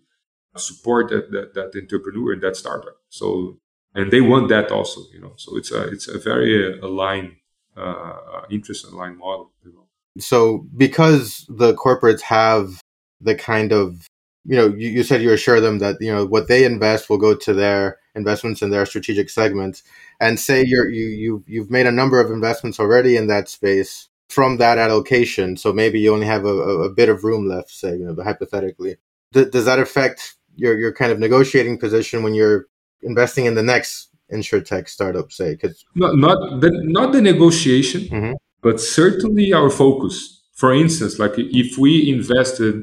support 0.57 1.09
that 1.09 1.31
that, 1.31 1.53
that 1.53 1.71
entrepreneur 1.75 2.33
and 2.33 2.41
that 2.41 2.55
startup. 2.55 2.97
So 3.09 3.57
and 3.93 4.11
they 4.11 4.21
want 4.21 4.49
that 4.49 4.71
also, 4.71 5.01
you 5.13 5.19
know. 5.19 5.33
So 5.37 5.57
it's 5.57 5.71
a 5.71 5.87
it's 5.89 6.07
a 6.07 6.17
very 6.17 6.79
aligned 6.79 7.35
uh, 7.75 8.41
interest 8.49 8.85
aligned 8.85 9.17
model. 9.17 9.51
You 9.65 9.73
know. 9.73 9.85
So 10.19 10.65
because 10.75 11.45
the 11.49 11.73
corporates 11.73 12.21
have 12.21 12.81
the 13.19 13.35
kind 13.35 13.71
of 13.71 14.07
you 14.45 14.55
know 14.55 14.67
you, 14.67 14.89
you 14.89 15.03
said 15.03 15.21
you 15.21 15.31
assure 15.31 15.59
them 15.59 15.79
that 15.79 15.97
you 15.99 16.11
know 16.11 16.25
what 16.25 16.47
they 16.47 16.65
invest 16.65 17.09
will 17.09 17.17
go 17.17 17.35
to 17.35 17.53
their 17.53 17.99
investments 18.15 18.61
in 18.61 18.69
their 18.69 18.85
strategic 18.85 19.29
segments 19.29 19.83
and 20.19 20.39
say 20.39 20.63
you're 20.65 20.89
you 20.89 21.05
you've 21.05 21.43
you've 21.47 21.71
made 21.71 21.85
a 21.85 21.91
number 21.91 22.19
of 22.19 22.31
investments 22.31 22.79
already 22.79 23.15
in 23.15 23.27
that 23.27 23.47
space 23.47 24.09
from 24.29 24.57
that 24.57 24.77
allocation 24.77 25.55
so 25.55 25.71
maybe 25.71 25.99
you 25.99 26.13
only 26.13 26.25
have 26.25 26.45
a, 26.45 26.49
a 26.49 26.89
bit 26.89 27.09
of 27.09 27.23
room 27.23 27.47
left 27.47 27.69
say 27.69 27.95
you 27.95 28.05
know 28.05 28.23
hypothetically 28.23 28.97
does 29.31 29.65
that 29.65 29.79
affect 29.79 30.35
your 30.61 30.73
your 30.83 30.93
kind 30.93 31.11
of 31.11 31.19
negotiating 31.19 31.77
position 31.85 32.23
when 32.23 32.33
you're 32.33 32.67
investing 33.11 33.45
in 33.45 33.55
the 33.55 33.67
next 33.73 34.09
insurtech 34.31 34.87
startup 34.87 35.31
say 35.31 35.49
because 35.55 35.83
not 35.95 36.15
not 36.25 36.37
the 36.61 36.71
not 36.97 37.11
the 37.11 37.21
negotiation 37.21 38.01
mm-hmm. 38.03 38.33
but 38.61 38.79
certainly 38.79 39.51
our 39.59 39.69
focus 39.69 40.15
for 40.53 40.73
instance 40.73 41.19
like 41.19 41.33
if 41.37 41.77
we 41.77 41.91
invested 42.17 42.75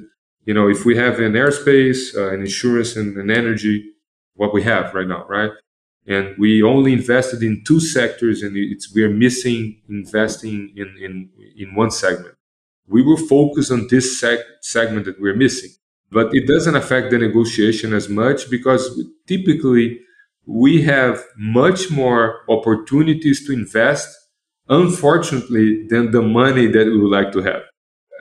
you 0.45 0.53
know 0.53 0.67
if 0.69 0.85
we 0.85 0.95
have 1.05 1.15
an 1.21 1.33
airspace 1.33 2.01
uh, 2.15 2.29
an 2.35 2.41
insurance 2.41 2.97
and 2.97 3.17
an 3.17 3.31
energy 3.31 3.77
what 4.39 4.55
we 4.55 4.63
have 4.63 4.95
right 4.95 5.07
now, 5.07 5.27
right? 5.29 5.51
And 6.07 6.35
we 6.39 6.63
only 6.63 6.93
invested 6.95 7.43
in 7.43 7.65
two 7.67 7.81
sectors, 7.81 8.43
and 8.43 8.57
it's 8.57 8.95
we're 8.95 9.11
missing 9.11 9.83
investing 9.91 10.73
in 10.75 10.89
in 11.07 11.29
in 11.57 11.75
one 11.75 11.91
segment. 11.91 12.37
We 12.87 13.03
will 13.03 13.19
focus 13.19 13.71
on 13.71 13.89
this 13.91 14.23
seg- 14.23 14.51
segment 14.63 15.05
that 15.05 15.21
we're 15.21 15.37
missing, 15.37 15.73
but 16.11 16.35
it 16.35 16.47
doesn't 16.47 16.77
affect 16.77 17.11
the 17.11 17.19
negotiation 17.19 17.93
as 17.93 18.09
much 18.09 18.51
because 18.51 19.03
typically 19.27 20.01
we 20.47 20.83
have 20.83 21.23
much 21.37 21.91
more 21.91 22.41
opportunities 22.49 23.47
to 23.47 23.53
invest, 23.53 24.09
unfortunately, 24.69 25.87
than 25.89 26.11
the 26.11 26.23
money 26.23 26.67
that 26.67 26.87
we 26.87 26.99
would 26.99 27.11
like 27.11 27.33
to 27.33 27.43
have. 27.43 27.63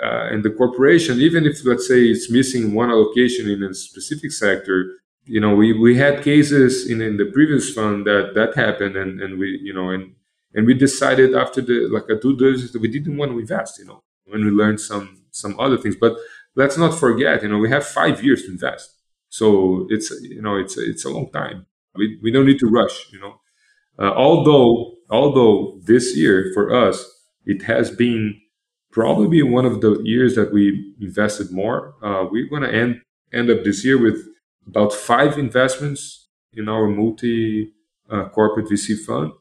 Uh, 0.03 0.27
and 0.31 0.43
the 0.43 0.51
corporation, 0.51 1.19
even 1.19 1.45
if 1.45 1.65
let's 1.65 1.87
say 1.87 2.01
it's 2.03 2.29
missing 2.29 2.73
one 2.73 2.91
allocation 2.91 3.49
in 3.49 3.63
a 3.63 3.73
specific 3.73 4.31
sector, 4.31 4.93
you 5.25 5.39
know, 5.39 5.55
we, 5.55 5.73
we 5.73 5.97
had 5.97 6.23
cases 6.23 6.89
in, 6.89 7.01
in 7.01 7.17
the 7.17 7.25
previous 7.33 7.73
fund 7.73 8.05
that 8.05 8.33
that 8.35 8.55
happened, 8.55 8.95
and, 8.95 9.19
and 9.19 9.39
we, 9.39 9.59
you 9.63 9.73
know, 9.73 9.89
and 9.89 10.13
and 10.53 10.65
we 10.67 10.73
decided 10.73 11.35
after 11.35 11.61
the 11.61 11.87
like 11.91 12.05
a 12.09 12.19
due 12.19 12.37
diligence 12.37 12.71
that 12.71 12.81
we 12.81 12.87
didn't 12.87 13.17
want 13.17 13.31
to 13.31 13.39
invest, 13.39 13.79
you 13.79 13.85
know, 13.85 14.01
when 14.25 14.45
we 14.45 14.51
learned 14.51 14.79
some 14.79 15.23
some 15.31 15.59
other 15.59 15.77
things. 15.77 15.95
But 15.95 16.15
let's 16.57 16.77
not 16.77 16.93
forget, 16.93 17.43
you 17.43 17.49
know, 17.49 17.59
we 17.59 17.69
have 17.69 17.85
five 17.85 18.23
years 18.23 18.43
to 18.43 18.51
invest, 18.51 18.95
so 19.29 19.87
it's 19.89 20.11
you 20.21 20.41
know 20.41 20.57
it's 20.57 20.77
it's 20.77 21.05
a 21.05 21.09
long 21.09 21.29
time. 21.31 21.65
We, 21.95 22.19
we 22.21 22.31
don't 22.31 22.45
need 22.45 22.59
to 22.59 22.67
rush, 22.67 23.11
you 23.13 23.19
know. 23.19 23.35
Uh, 23.99 24.13
although 24.13 24.95
although 25.09 25.79
this 25.85 26.15
year 26.17 26.51
for 26.53 26.65
us 26.73 26.97
it 27.45 27.63
has 27.63 27.89
been 27.89 28.39
probably 28.91 29.41
one 29.41 29.65
of 29.65 29.81
the 29.81 30.01
years 30.03 30.35
that 30.35 30.51
we 30.51 30.93
invested 30.99 31.51
more. 31.51 31.93
Uh, 32.03 32.25
we're 32.29 32.49
going 32.49 32.63
to 32.63 32.73
end 32.73 33.01
end 33.33 33.49
up 33.49 33.63
this 33.63 33.85
year 33.85 34.01
with 34.01 34.19
about 34.65 34.91
five 34.93 35.37
investments 35.37 36.27
in 36.53 36.67
our 36.67 36.87
multi 36.87 37.71
uh, 38.09 38.27
corporate 38.29 38.67
VC 38.67 38.97
fund, 39.05 39.31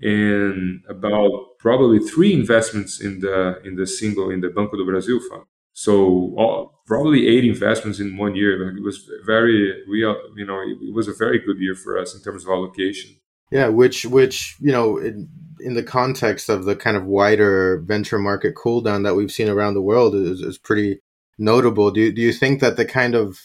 and 0.00 0.82
about 0.88 1.58
probably 1.58 1.98
three 1.98 2.32
investments 2.32 3.00
in 3.00 3.20
the 3.20 3.60
in 3.64 3.76
the 3.76 3.86
single 3.86 4.30
in 4.30 4.40
the 4.40 4.48
Banco 4.48 4.76
do 4.76 4.84
Brasil 4.86 5.20
fund. 5.28 5.44
So 5.80 6.34
all, 6.36 6.82
probably 6.86 7.26
eight 7.26 7.46
investments 7.46 8.00
in 8.00 8.18
one 8.18 8.34
year. 8.34 8.76
It 8.76 8.82
was 8.82 9.10
very 9.24 9.82
we 9.88 10.00
you 10.00 10.44
know 10.44 10.60
it 10.60 10.94
was 10.94 11.08
a 11.08 11.14
very 11.14 11.38
good 11.38 11.58
year 11.58 11.74
for 11.74 11.98
us 11.98 12.14
in 12.14 12.20
terms 12.20 12.44
of 12.44 12.50
allocation. 12.50 13.16
Yeah, 13.50 13.68
which 13.68 14.04
which 14.04 14.56
you 14.60 14.72
know 14.72 14.98
in, 14.98 15.30
in 15.58 15.72
the 15.72 15.82
context 15.82 16.50
of 16.50 16.66
the 16.66 16.76
kind 16.76 16.98
of 16.98 17.06
wider 17.06 17.78
venture 17.86 18.18
market 18.18 18.54
cool 18.54 18.82
down 18.82 19.04
that 19.04 19.14
we've 19.14 19.32
seen 19.32 19.48
around 19.48 19.72
the 19.72 19.80
world 19.80 20.14
is, 20.14 20.42
is 20.42 20.58
pretty 20.58 21.00
notable. 21.38 21.90
Do 21.90 22.02
you, 22.02 22.12
do 22.12 22.20
you 22.20 22.34
think 22.34 22.60
that 22.60 22.76
the 22.76 22.84
kind 22.84 23.14
of 23.14 23.38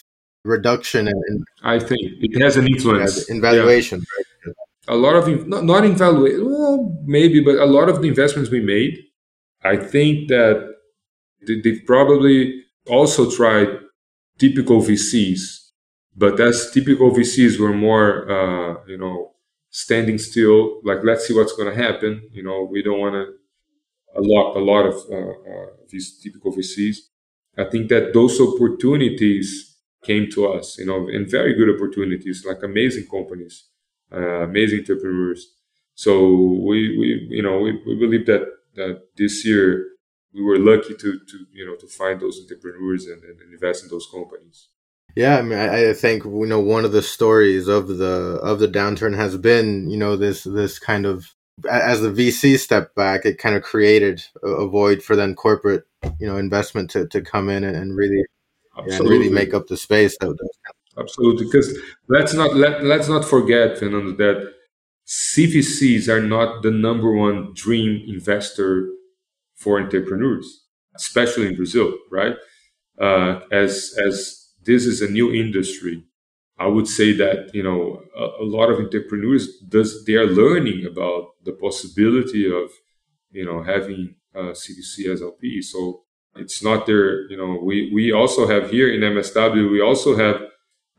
reduction 0.44 1.08
in, 1.08 1.44
I 1.62 1.78
think 1.78 2.02
it 2.20 2.38
has 2.42 2.58
an 2.58 2.66
influence 2.66 3.30
in 3.30 3.40
valuation. 3.40 4.04
Yeah. 4.46 4.52
A 4.88 4.94
lot 4.94 5.16
of 5.16 5.48
not, 5.48 5.64
not 5.64 5.86
in 5.86 5.96
valuation, 5.96 6.44
well, 6.44 7.02
maybe, 7.06 7.40
but 7.40 7.56
a 7.56 7.64
lot 7.64 7.88
of 7.88 8.02
the 8.02 8.08
investments 8.08 8.50
we 8.50 8.60
made, 8.60 8.98
I 9.64 9.76
think 9.76 10.28
that 10.28 10.75
they 11.46 11.80
probably 11.80 12.64
also 12.88 13.30
tried 13.30 13.68
typical 14.38 14.80
VCs, 14.80 15.70
but 16.16 16.40
as 16.40 16.70
typical 16.72 17.10
VCs 17.10 17.58
were 17.58 17.72
more, 17.72 18.30
uh, 18.30 18.76
you 18.86 18.98
know, 18.98 19.34
standing 19.70 20.18
still, 20.18 20.80
like 20.84 20.98
let's 21.04 21.26
see 21.26 21.34
what's 21.34 21.54
going 21.54 21.74
to 21.74 21.82
happen. 21.82 22.28
You 22.32 22.42
know, 22.44 22.68
we 22.70 22.82
don't 22.82 23.00
want 23.00 23.14
to 23.14 23.34
unlock 24.14 24.56
a 24.56 24.60
lot 24.60 24.86
of 24.86 24.94
uh, 25.10 25.50
uh, 25.50 25.66
these 25.88 26.18
typical 26.20 26.52
VCs. 26.52 26.96
I 27.58 27.64
think 27.64 27.88
that 27.88 28.12
those 28.12 28.40
opportunities 28.40 29.76
came 30.04 30.30
to 30.32 30.46
us, 30.52 30.78
you 30.78 30.86
know, 30.86 31.08
and 31.08 31.28
very 31.30 31.54
good 31.54 31.74
opportunities, 31.74 32.44
like 32.46 32.62
amazing 32.62 33.06
companies, 33.10 33.64
uh, 34.12 34.42
amazing 34.42 34.80
entrepreneurs. 34.80 35.54
So 35.94 36.28
we, 36.66 36.96
we 36.98 37.26
you 37.30 37.42
know, 37.42 37.58
we, 37.58 37.72
we 37.86 37.96
believe 37.98 38.26
that 38.26 38.46
that 38.74 39.02
this 39.16 39.44
year 39.46 39.86
we 40.36 40.42
were 40.42 40.58
lucky 40.58 40.94
to 40.94 41.18
to 41.18 41.46
you 41.52 41.66
know 41.66 41.76
to 41.76 41.86
find 41.86 42.20
those 42.20 42.40
entrepreneurs 42.40 43.06
and, 43.06 43.22
and 43.24 43.40
invest 43.52 43.84
in 43.84 43.90
those 43.90 44.06
companies. 44.12 44.68
Yeah, 45.16 45.38
I 45.38 45.42
mean, 45.42 45.58
I, 45.58 45.90
I 45.90 45.94
think 45.94 46.24
you 46.24 46.46
know 46.46 46.60
one 46.60 46.84
of 46.84 46.92
the 46.92 47.02
stories 47.02 47.68
of 47.68 47.88
the 47.88 48.38
of 48.42 48.58
the 48.58 48.68
downturn 48.68 49.16
has 49.16 49.36
been 49.36 49.88
you 49.90 49.96
know 49.96 50.16
this 50.16 50.44
this 50.44 50.78
kind 50.78 51.06
of 51.06 51.34
as 51.70 52.02
the 52.02 52.10
VC 52.10 52.58
stepped 52.58 52.94
back, 52.94 53.24
it 53.24 53.38
kind 53.38 53.56
of 53.56 53.62
created 53.62 54.22
a, 54.42 54.48
a 54.48 54.68
void 54.68 55.02
for 55.02 55.16
then 55.16 55.34
corporate 55.34 55.84
you 56.20 56.26
know 56.26 56.36
investment 56.36 56.90
to, 56.90 57.06
to 57.08 57.22
come 57.22 57.48
in 57.48 57.64
and, 57.64 57.76
and 57.76 57.96
really 57.96 58.22
yeah, 58.86 58.96
and 58.96 59.08
really 59.08 59.30
make 59.30 59.54
up 59.54 59.66
the 59.66 59.76
space. 59.76 60.16
That, 60.20 60.36
Absolutely, 60.98 61.44
because 61.46 61.78
let's 62.08 62.34
not 62.34 62.54
let 62.54 62.84
let's 62.84 63.08
not 63.08 63.24
forget, 63.24 63.78
Fernando, 63.78 64.12
that 64.12 64.52
CVCs 65.06 66.08
are 66.08 66.22
not 66.22 66.62
the 66.62 66.70
number 66.70 67.12
one 67.12 67.52
dream 67.54 68.02
investor 68.06 68.90
for 69.56 69.80
entrepreneurs, 69.80 70.64
especially 70.94 71.48
in 71.48 71.56
Brazil, 71.56 71.92
right? 72.10 72.36
Uh, 73.00 73.40
as 73.50 73.94
as 74.06 74.52
this 74.64 74.86
is 74.86 75.02
a 75.02 75.10
new 75.10 75.32
industry, 75.32 76.04
I 76.58 76.66
would 76.66 76.88
say 76.88 77.12
that 77.12 77.54
you 77.54 77.62
know 77.62 78.02
a, 78.16 78.42
a, 78.42 78.46
lot 78.46 78.70
of 78.70 78.78
entrepreneurs 78.78 79.58
does 79.68 80.04
they 80.04 80.14
are 80.14 80.26
learning 80.26 80.86
about 80.86 81.32
the 81.44 81.52
possibility 81.52 82.46
of 82.46 82.70
you 83.30 83.44
know 83.44 83.62
having 83.62 84.14
uh, 84.34 84.52
CVC 84.52 85.12
as 85.12 85.22
LP. 85.22 85.62
So 85.62 86.04
it's 86.36 86.62
not 86.62 86.86
there. 86.86 87.28
You 87.30 87.36
know, 87.36 87.60
we 87.62 87.90
we 87.92 88.12
also 88.12 88.46
have 88.46 88.70
here 88.70 88.88
in 88.92 89.00
MSW 89.00 89.70
we 89.70 89.80
also 89.80 90.16
have 90.16 90.40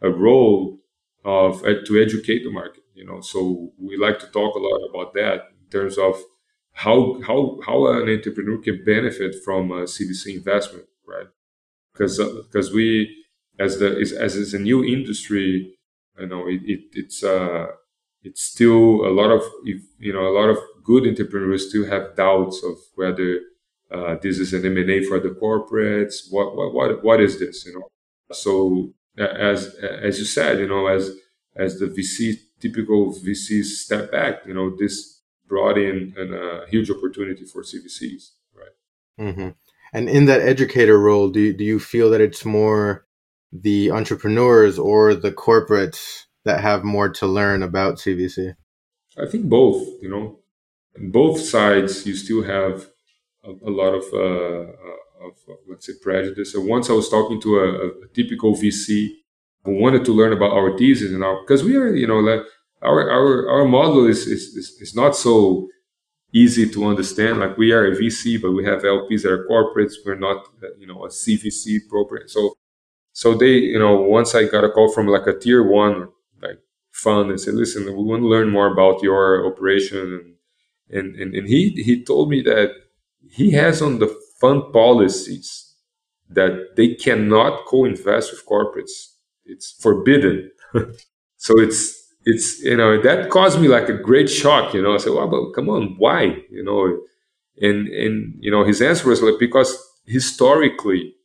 a 0.02 0.10
role 0.10 0.80
of 1.26 1.63
uh, 1.63 1.76
to 1.86 2.02
educate 2.02 2.43
the 2.43 2.52
market. 2.52 2.84
You 2.93 3.06
know, 3.06 3.22
so 3.22 3.72
we 3.78 3.98
like 3.98 4.20
to 4.20 4.28
talk 4.28 4.56
a 4.56 4.60
lot 4.60 4.82
about 4.89 5.13
that 5.13 5.50
in 5.60 5.70
terms 5.72 5.98
of 5.98 6.20
how 6.84 7.20
how 7.28 7.60
how 7.66 7.88
an 7.88 8.10
entrepreneur 8.10 8.58
can 8.60 8.84
benefit 8.86 9.36
from 9.44 9.72
a 9.72 9.84
CVC 9.94 10.36
investment, 10.36 10.86
right? 11.08 11.28
Because 11.94 12.18
because 12.46 12.70
uh, 12.70 12.76
we 12.76 13.16
as 13.60 13.80
the 13.80 13.90
as 14.20 14.36
it's 14.36 14.54
a 14.54 14.60
new 14.60 14.84
industry, 14.84 15.78
you 16.20 16.28
know, 16.28 16.48
it, 16.48 16.62
it 16.66 16.82
it's 16.94 17.24
uh 17.24 17.68
it's 18.24 18.44
still 18.44 19.06
a 19.10 19.12
lot 19.20 19.32
of 19.32 19.42
if 19.66 19.82
you 20.00 20.13
know 20.13 20.28
a 20.28 20.36
lot 20.40 20.50
of 20.50 20.58
good 20.84 21.08
entrepreneurs 21.08 21.70
still 21.70 21.86
have 21.86 22.16
doubts 22.16 22.63
of 22.63 22.76
whether 22.96 23.40
uh, 23.92 24.16
this 24.22 24.38
is 24.40 24.54
an 24.54 24.66
M&A 24.66 25.04
for 25.04 25.20
the 25.20 25.30
corporates. 25.30 26.30
What, 26.30 26.56
what, 26.56 26.74
what, 26.74 27.04
what 27.04 27.22
is 27.22 27.40
this? 27.40 27.66
You 27.66 27.80
know, 27.80 27.88
so 28.32 28.94
as, 29.18 29.76
as 29.76 30.20
you 30.20 30.26
said, 30.26 30.60
you 30.60 30.68
know, 30.68 30.88
as, 30.88 31.12
as 31.56 31.80
the 31.80 31.88
VC, 31.88 32.36
typical 32.60 33.13
VCs 33.13 33.66
step 33.66 34.12
back, 34.12 34.46
you 34.46 34.54
know, 34.54 34.76
this 34.78 35.16
brought 35.47 35.77
in 35.77 36.13
a 36.17 36.69
huge 36.69 36.89
opportunity 36.89 37.45
for 37.45 37.62
CVCs, 37.63 38.31
right? 38.55 39.27
Mm-hmm. 39.27 39.49
And 39.93 40.10
in 40.10 40.25
that 40.25 40.41
educator 40.41 40.99
role, 40.99 41.29
do 41.29 41.39
you, 41.39 41.53
do 41.53 41.63
you 41.63 41.79
feel 41.79 42.10
that 42.12 42.21
it's 42.21 42.45
more 42.45 43.05
the 43.51 43.91
entrepreneurs 43.91 44.77
or 44.77 45.15
the 45.15 45.31
corporates 45.31 46.25
that 46.43 46.62
have 46.62 46.83
more 46.83 47.10
to 47.10 47.27
learn 47.27 47.63
about 47.63 47.95
CVC? 47.95 48.55
I 49.17 49.25
think 49.25 49.45
both. 49.45 49.88
You 50.01 50.10
know, 50.10 50.39
on 50.97 51.12
both 51.12 51.39
sides, 51.39 52.05
you 52.05 52.15
still 52.15 52.43
have 52.43 52.88
a, 53.43 53.51
a 53.51 53.71
lot 53.71 53.93
of, 53.93 54.03
uh, 54.13 54.71
uh 54.71 55.27
of, 55.27 55.33
let's 55.67 55.88
say 55.88 55.93
prejudice. 56.01 56.53
So 56.53 56.62
once 56.62 56.89
I 56.89 56.93
was 56.93 57.10
talking 57.10 57.41
to 57.41 57.60
a, 57.60 57.88
a 57.88 58.07
typical 58.13 58.53
VC 58.55 59.10
who 59.63 59.79
wanted 59.79 60.05
to 60.05 60.13
learn 60.13 60.33
about 60.33 60.51
our 60.51 60.77
thesis 60.77 61.12
and 61.12 61.23
our 61.23 61.41
because 61.41 61.63
we 61.63 61.75
are, 61.75 61.93
you 61.93 62.07
know, 62.07 62.19
like 62.19 62.41
our 62.82 63.10
our 63.10 63.50
our 63.50 63.66
model 63.66 64.06
is 64.08 64.28
is, 64.28 64.56
is, 64.56 64.70
is 64.82 64.96
not 64.96 65.16
so 65.16 65.68
easy 66.34 66.70
to 66.70 66.86
understand. 66.86 67.40
Like 67.40 67.58
we 67.58 67.72
are 67.72 67.86
a 67.88 67.96
VC, 67.96 68.38
but 68.42 68.52
we 68.52 68.66
have 68.66 68.84
LPs 68.84 69.24
that 69.24 69.32
are 69.32 69.48
corporates. 69.48 69.94
We're 70.06 70.16
not, 70.16 70.48
uh, 70.63 70.68
you 70.80 70.88
know, 70.88 71.06
a 71.06 71.12
CVC 71.12 71.80
program. 71.90 72.28
So, 72.28 72.56
so 73.13 73.36
they, 73.36 73.54
you 73.54 73.80
know, 73.80 73.98
once 74.02 74.36
I 74.36 74.46
got 74.46 74.63
a 74.63 74.70
call 74.72 74.92
from 74.92 75.08
like 75.08 75.28
a 75.28 75.38
tier 75.38 75.63
one 75.68 76.10
like 76.42 76.60
fund 76.92 77.32
and 77.32 77.40
said, 77.40 77.56
listen, 77.56 77.86
we 77.86 77.94
want 78.04 78.24
to 78.24 78.28
learn 78.28 78.50
more 78.50 78.72
about 78.72 79.04
your 79.04 79.48
operation, 79.52 80.00
and 80.90 80.98
and 81.00 81.16
and, 81.16 81.36
and 81.36 81.48
he 81.48 81.70
he 81.84 82.04
told 82.04 82.30
me 82.30 82.42
that 82.44 82.72
he 83.32 83.52
has 83.52 83.82
on 83.82 84.00
the 84.00 84.08
fund 84.40 84.72
policies 84.74 85.76
that 86.30 86.76
they 86.76 86.94
cannot 86.96 87.66
co-invest 87.66 88.32
with 88.32 88.46
corporates. 88.46 89.13
It's 89.46 89.72
forbidden. 89.82 90.52
so 91.38 91.60
it's 91.60 91.96
it's 92.32 92.62
you 92.63 92.78
know 92.78 93.02
that 93.02 93.30
caused 93.30 93.60
me 93.62 93.68
like 93.68 93.90
a 93.90 93.94
great 94.10 94.30
shock. 94.30 94.74
You 94.74 94.82
know, 94.84 94.94
I 94.96 94.98
said, 94.98 95.13
"Well, 95.13 95.30
but 95.30 95.54
come 95.56 95.70
on, 95.70 95.96
why?" 95.98 96.24
You 96.52 96.63
know, 96.63 96.82
and 97.62 97.88
and 97.90 98.36
you 98.40 98.52
know 98.52 98.63
his 98.66 98.82
answer 98.82 99.10
was 99.10 99.22
like 99.22 99.40
because 99.40 99.72
historically 100.06 101.16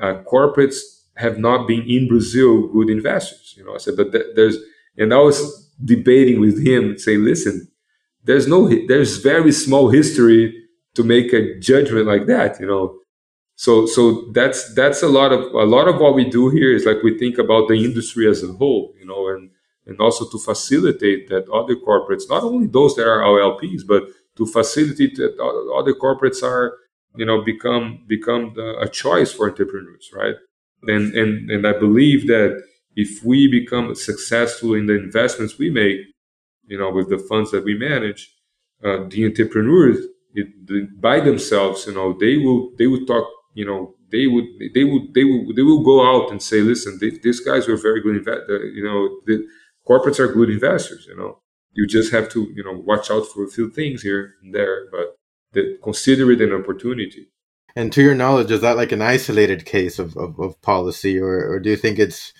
uh, 0.00 0.22
corporates 0.30 0.78
have 1.16 1.38
not 1.38 1.66
been 1.66 1.82
in 1.88 2.08
Brazil 2.08 2.68
good 2.68 2.90
investors. 2.90 3.54
You 3.56 3.64
know, 3.64 3.74
I 3.74 3.78
said, 3.78 3.96
but 3.96 4.12
th- 4.12 4.26
there's 4.36 4.56
and 4.96 5.12
I 5.14 5.18
was 5.18 5.70
debating 5.84 6.40
with 6.40 6.64
him, 6.66 6.98
say, 6.98 7.16
listen, 7.16 7.68
there's 8.24 8.48
no 8.48 8.68
there's 8.88 9.18
very 9.18 9.52
small 9.52 9.90
history 9.90 10.64
to 10.94 11.04
make 11.04 11.32
a 11.32 11.58
judgment 11.60 12.06
like 12.06 12.26
that. 12.26 12.60
You 12.60 12.66
know, 12.66 12.98
so 13.56 13.86
so 13.86 14.30
that's 14.32 14.74
that's 14.74 15.02
a 15.02 15.08
lot 15.08 15.32
of 15.32 15.40
a 15.54 15.66
lot 15.66 15.88
of 15.88 16.00
what 16.00 16.14
we 16.14 16.28
do 16.28 16.50
here 16.50 16.72
is 16.74 16.86
like 16.86 17.02
we 17.02 17.18
think 17.18 17.38
about 17.38 17.68
the 17.68 17.74
industry 17.74 18.28
as 18.28 18.42
a 18.42 18.52
whole. 18.54 18.94
You 18.98 19.06
know, 19.06 19.28
and 19.28 19.50
and 19.88 19.98
also 20.00 20.28
to 20.30 20.38
facilitate 20.38 21.28
that 21.30 21.48
other 21.48 21.74
corporates, 21.74 22.28
not 22.28 22.44
only 22.44 22.68
those 22.68 22.94
that 22.96 23.06
are 23.06 23.22
our 23.24 23.40
LPs, 23.40 23.82
but 23.86 24.04
to 24.36 24.46
facilitate 24.46 25.16
that 25.16 25.34
other 25.74 25.94
corporates 25.94 26.42
are, 26.42 26.76
you 27.16 27.26
know, 27.26 27.42
become 27.42 28.04
become 28.06 28.52
the, 28.54 28.78
a 28.80 28.88
choice 28.88 29.32
for 29.32 29.48
entrepreneurs, 29.48 30.10
right? 30.14 30.36
And 30.86 31.14
and 31.14 31.50
and 31.50 31.66
I 31.66 31.72
believe 31.72 32.28
that 32.28 32.62
if 32.94 33.24
we 33.24 33.48
become 33.48 33.94
successful 33.94 34.74
in 34.74 34.86
the 34.86 34.94
investments 34.96 35.58
we 35.58 35.70
make, 35.70 35.98
you 36.66 36.78
know, 36.78 36.90
with 36.90 37.08
the 37.08 37.18
funds 37.18 37.50
that 37.52 37.64
we 37.64 37.76
manage, 37.76 38.30
uh, 38.84 39.04
the 39.08 39.26
entrepreneurs 39.26 39.98
it, 40.34 40.66
the, 40.66 40.88
by 41.00 41.20
themselves, 41.20 41.86
you 41.86 41.94
know, 41.94 42.16
they 42.18 42.36
will 42.36 42.70
they 42.78 42.86
will 42.86 43.04
talk, 43.06 43.26
you 43.54 43.64
know, 43.64 43.94
they 44.12 44.26
would 44.26 44.44
they 44.74 44.84
would 44.84 45.14
they 45.14 45.24
will 45.24 45.52
they 45.54 45.62
will 45.62 45.82
go 45.82 46.04
out 46.04 46.30
and 46.30 46.42
say, 46.42 46.60
listen, 46.60 46.98
they, 47.00 47.10
these 47.10 47.40
guys 47.40 47.66
were 47.66 47.76
very 47.76 48.00
good 48.02 48.16
investors, 48.16 48.72
you 48.74 48.84
know. 48.84 49.20
They, 49.26 49.42
corporates 49.88 50.18
are 50.18 50.32
good 50.32 50.50
investors. 50.50 51.06
You 51.08 51.16
know, 51.16 51.38
you 51.72 51.86
just 51.86 52.12
have 52.12 52.28
to 52.30 52.48
you 52.54 52.64
know 52.64 52.72
watch 52.72 53.10
out 53.10 53.26
for 53.26 53.44
a 53.44 53.48
few 53.48 53.70
things 53.70 54.02
here 54.02 54.34
and 54.42 54.54
there, 54.54 54.88
but 54.90 55.16
the, 55.52 55.78
consider 55.82 56.30
it 56.30 56.40
an 56.40 56.52
opportunity. 56.52 57.28
And 57.76 57.92
to 57.92 58.02
your 58.02 58.14
knowledge, 58.14 58.50
is 58.50 58.60
that 58.62 58.76
like 58.76 58.92
an 58.92 59.02
isolated 59.02 59.64
case 59.64 59.98
of, 59.98 60.16
of, 60.16 60.38
of 60.40 60.60
policy, 60.62 61.18
or, 61.18 61.52
or 61.52 61.60
do 61.60 61.70
you 61.70 61.76
think 61.76 61.98
it's 61.98 62.32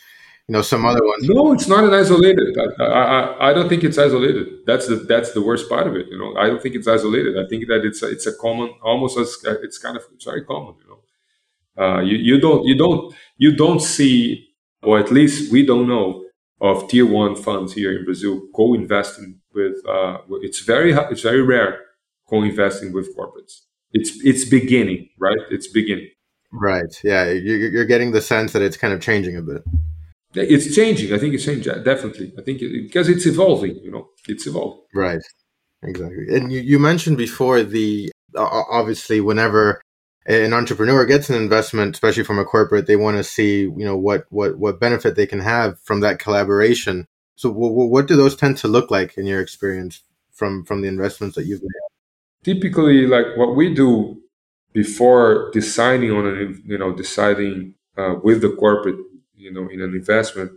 you 0.48 0.54
know 0.54 0.62
some 0.62 0.84
other 0.86 1.04
ones. 1.04 1.28
No, 1.28 1.52
it's 1.52 1.68
not 1.68 1.84
an 1.84 1.92
isolated. 1.92 2.56
I, 2.80 2.84
I, 2.84 3.50
I 3.50 3.52
don't 3.52 3.68
think 3.68 3.84
it's 3.84 3.98
isolated. 3.98 4.46
That's 4.66 4.88
the 4.88 4.96
that's 4.96 5.32
the 5.32 5.42
worst 5.42 5.68
part 5.68 5.86
of 5.86 5.94
it. 5.94 6.06
You 6.08 6.18
know, 6.18 6.34
I 6.40 6.46
don't 6.46 6.62
think 6.62 6.74
it's 6.74 6.88
isolated. 6.88 7.38
I 7.38 7.46
think 7.48 7.68
that 7.68 7.84
it's 7.84 8.02
a, 8.02 8.10
it's 8.10 8.26
a 8.26 8.34
common, 8.34 8.70
almost 8.82 9.18
as 9.18 9.36
it's 9.62 9.78
kind 9.78 9.96
of 9.96 10.04
it's 10.14 10.24
very 10.24 10.44
common. 10.44 10.74
You 10.82 10.88
know, 10.90 11.84
uh, 11.84 12.00
you 12.00 12.16
you 12.16 12.40
don't 12.40 12.64
you 12.64 12.76
don't 12.76 13.14
you 13.36 13.54
don't 13.54 13.80
see, 13.80 14.48
or 14.82 14.98
at 14.98 15.12
least 15.12 15.52
we 15.52 15.66
don't 15.66 15.86
know 15.86 16.24
of 16.60 16.88
tier 16.88 17.06
one 17.06 17.36
funds 17.36 17.72
here 17.74 17.96
in 17.96 18.04
Brazil 18.04 18.42
co-investing 18.54 19.40
with. 19.54 19.76
Uh, 19.86 20.18
it's 20.42 20.60
very 20.60 20.92
it's 20.92 21.22
very 21.22 21.42
rare 21.42 21.80
co-investing 22.28 22.92
with 22.92 23.16
corporates. 23.16 23.60
It's 23.92 24.10
it's 24.24 24.44
beginning, 24.44 25.08
right? 25.18 25.38
It's 25.50 25.68
beginning. 25.68 26.10
Right. 26.52 26.92
Yeah, 27.04 27.30
you're, 27.30 27.58
you're 27.58 27.84
getting 27.84 28.12
the 28.12 28.22
sense 28.22 28.52
that 28.52 28.62
it's 28.62 28.76
kind 28.76 28.92
of 28.94 29.00
changing 29.00 29.36
a 29.36 29.42
bit. 29.42 29.62
It's 30.34 30.74
changing. 30.74 31.12
I 31.12 31.18
think 31.18 31.34
it's 31.34 31.44
changing. 31.44 31.82
Definitely. 31.84 32.32
I 32.38 32.42
think 32.42 32.60
it, 32.62 32.84
because 32.84 33.08
it's 33.08 33.26
evolving. 33.26 33.76
You 33.76 33.90
know, 33.90 34.08
it's 34.26 34.46
evolving. 34.46 34.80
Right. 34.94 35.20
Exactly. 35.82 36.26
And 36.34 36.52
you, 36.52 36.60
you 36.60 36.78
mentioned 36.78 37.16
before 37.16 37.62
the 37.62 38.10
obviously 38.36 39.20
whenever 39.20 39.80
an 40.28 40.52
entrepreneur 40.52 41.06
gets 41.06 41.30
an 41.30 41.36
investment, 41.36 41.96
especially 41.96 42.22
from 42.22 42.38
a 42.38 42.44
corporate, 42.44 42.86
they 42.86 42.96
want 42.96 43.16
to 43.16 43.24
see 43.24 43.62
you 43.62 43.84
know 43.84 43.96
what 43.96 44.26
what 44.28 44.58
what 44.58 44.78
benefit 44.78 45.16
they 45.16 45.26
can 45.26 45.40
have 45.40 45.80
from 45.80 46.00
that 46.00 46.18
collaboration. 46.18 47.06
So, 47.36 47.50
w- 47.50 47.72
what 47.72 48.06
do 48.06 48.16
those 48.16 48.36
tend 48.36 48.58
to 48.58 48.68
look 48.68 48.90
like 48.90 49.16
in 49.16 49.26
your 49.26 49.40
experience 49.40 50.02
from 50.32 50.64
from 50.64 50.82
the 50.82 50.88
investments 50.88 51.34
that 51.36 51.46
you've 51.46 51.62
made? 51.62 51.70
Typically, 52.44 53.06
like 53.06 53.36
what 53.36 53.56
we 53.56 53.74
do 53.74 54.20
before 54.74 55.50
deciding 55.52 56.12
on 56.12 56.26
an 56.26 56.62
you 56.66 56.76
know 56.76 56.92
deciding 56.92 57.74
uh, 57.96 58.16
with 58.22 58.42
the 58.42 58.50
corporate 58.50 58.96
you 59.34 59.50
know 59.50 59.66
in 59.68 59.80
an 59.80 59.94
investment 59.94 60.52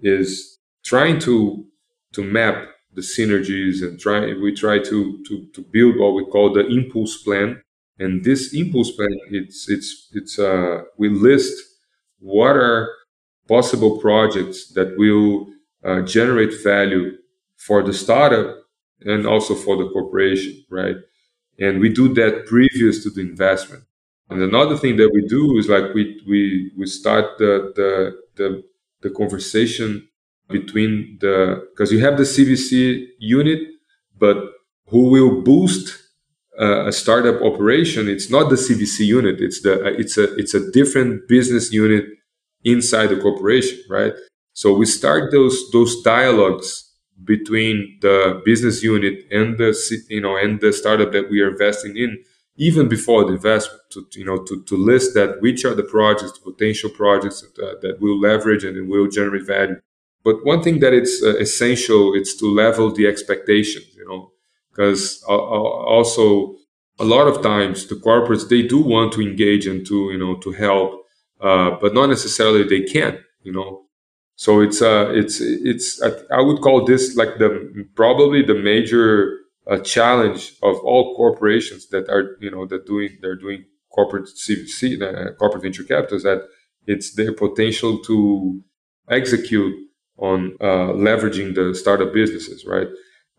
is 0.00 0.58
trying 0.84 1.18
to 1.18 1.64
to 2.12 2.22
map 2.22 2.68
the 2.94 3.00
synergies 3.00 3.82
and 3.82 3.98
try 3.98 4.32
we 4.34 4.54
try 4.54 4.78
to 4.78 5.22
to 5.26 5.46
to 5.54 5.60
build 5.72 5.96
what 5.98 6.14
we 6.14 6.24
call 6.26 6.52
the 6.52 6.64
impulse 6.66 7.16
plan 7.16 7.60
and 7.98 8.24
this 8.24 8.52
impulse 8.54 8.90
plan 8.92 9.10
it's 9.30 9.68
it's 9.68 10.08
it's 10.12 10.38
uh 10.38 10.82
we 10.98 11.08
list 11.08 11.54
what 12.20 12.56
are 12.56 12.88
possible 13.48 13.98
projects 13.98 14.68
that 14.74 14.96
will 14.96 15.48
uh, 15.84 16.00
generate 16.02 16.52
value 16.62 17.16
for 17.56 17.82
the 17.82 17.92
startup 17.92 18.56
and 19.02 19.26
also 19.26 19.54
for 19.54 19.76
the 19.76 19.88
corporation 19.90 20.64
right? 20.70 20.96
And 21.58 21.80
we 21.80 21.88
do 21.88 22.12
that 22.14 22.46
previous 22.46 23.02
to 23.04 23.10
the 23.10 23.20
investment. 23.20 23.84
And 24.30 24.42
another 24.42 24.76
thing 24.76 24.96
that 24.96 25.10
we 25.12 25.26
do 25.28 25.58
is 25.58 25.68
like 25.68 25.92
we 25.94 26.20
we 26.26 26.72
we 26.78 26.86
start 26.86 27.38
the 27.38 27.72
the 27.76 28.18
the, 28.36 28.64
the 29.02 29.10
conversation 29.10 30.08
between 30.48 31.18
the 31.20 31.66
because 31.70 31.92
you 31.92 32.00
have 32.00 32.16
the 32.16 32.24
CVC 32.24 33.08
unit, 33.18 33.60
but 34.18 34.38
who 34.88 35.10
will 35.10 35.42
boost 35.42 36.01
uh, 36.62 36.86
a 36.86 36.92
startup 36.92 37.42
operation? 37.42 38.08
It's 38.08 38.30
not 38.30 38.50
the 38.50 38.56
CVC 38.56 39.06
unit. 39.06 39.40
It's 39.40 39.62
the 39.62 39.74
it's 40.02 40.16
a 40.16 40.34
it's 40.36 40.54
a 40.54 40.70
different 40.70 41.28
business 41.28 41.72
unit 41.72 42.04
inside 42.64 43.08
the 43.08 43.16
corporation, 43.16 43.78
right? 43.90 44.14
So 44.52 44.72
we 44.74 44.86
start 44.86 45.32
those 45.32 45.56
those 45.72 46.02
dialogues 46.02 46.92
between 47.24 47.98
the 48.00 48.42
business 48.44 48.82
unit 48.82 49.24
and 49.30 49.58
the 49.58 49.70
you 50.08 50.20
know 50.20 50.36
and 50.36 50.60
the 50.60 50.72
startup 50.72 51.12
that 51.12 51.30
we 51.30 51.40
are 51.40 51.50
investing 51.50 51.96
in 51.96 52.18
even 52.56 52.88
before 52.88 53.24
the 53.24 53.32
investment 53.32 53.80
to 53.90 54.06
you 54.14 54.24
know 54.24 54.38
to, 54.44 54.62
to 54.64 54.76
list 54.76 55.14
that 55.14 55.40
which 55.40 55.64
are 55.64 55.74
the 55.74 55.82
projects 55.82 56.32
the 56.32 56.52
potential 56.52 56.90
projects 56.90 57.42
that, 57.42 57.64
uh, 57.64 57.74
that 57.80 58.00
will 58.00 58.18
leverage 58.18 58.64
and 58.64 58.88
will 58.88 59.08
generate 59.08 59.46
value 59.46 59.80
but 60.24 60.44
one 60.44 60.62
thing 60.62 60.80
that 60.80 60.92
it's 60.92 61.22
uh, 61.22 61.36
essential 61.36 62.14
it's 62.14 62.34
to 62.36 62.46
level 62.46 62.90
the 62.92 63.06
expectations 63.06 63.86
you 63.96 64.06
know 64.08 64.30
because 64.72 65.22
uh, 65.28 65.34
uh, 65.34 65.70
also 65.96 66.56
a 66.98 67.04
lot 67.04 67.26
of 67.26 67.42
times 67.42 67.86
the 67.86 67.94
corporates 67.94 68.48
they 68.48 68.62
do 68.62 68.80
want 68.80 69.12
to 69.12 69.20
engage 69.20 69.66
and 69.66 69.86
to 69.86 70.10
you 70.12 70.18
know 70.18 70.36
to 70.36 70.52
help 70.52 71.04
uh, 71.40 71.70
but 71.80 71.94
not 71.94 72.06
necessarily 72.06 72.62
they 72.64 72.82
can 72.82 73.18
you 73.42 73.52
know 73.52 73.82
so 74.36 74.60
it's 74.60 74.80
uh 74.82 75.10
it's 75.12 75.40
it's 75.40 76.00
I, 76.30 76.40
would 76.40 76.60
call 76.62 76.84
this 76.84 77.16
like 77.16 77.38
the 77.38 77.86
probably 77.94 78.42
the 78.42 78.54
major 78.54 79.38
a 79.66 79.78
challenge 79.78 80.54
of 80.62 80.76
all 80.80 81.14
corporations 81.14 81.88
that 81.88 82.08
are 82.08 82.36
you 82.40 82.50
know 82.50 82.66
that 82.66 82.86
doing 82.86 83.18
they're 83.20 83.36
doing 83.36 83.64
corporate 83.90 84.26
CVC, 84.26 85.00
uh, 85.02 85.34
corporate 85.34 85.62
venture 85.62 85.84
capital 85.84 86.16
is 86.16 86.22
that 86.22 86.48
it's 86.86 87.14
their 87.14 87.32
potential 87.32 87.98
to 87.98 88.62
execute 89.10 89.74
on 90.18 90.56
uh, 90.60 90.92
leveraging 90.94 91.54
the 91.54 91.74
startup 91.74 92.12
businesses, 92.12 92.64
right? 92.64 92.88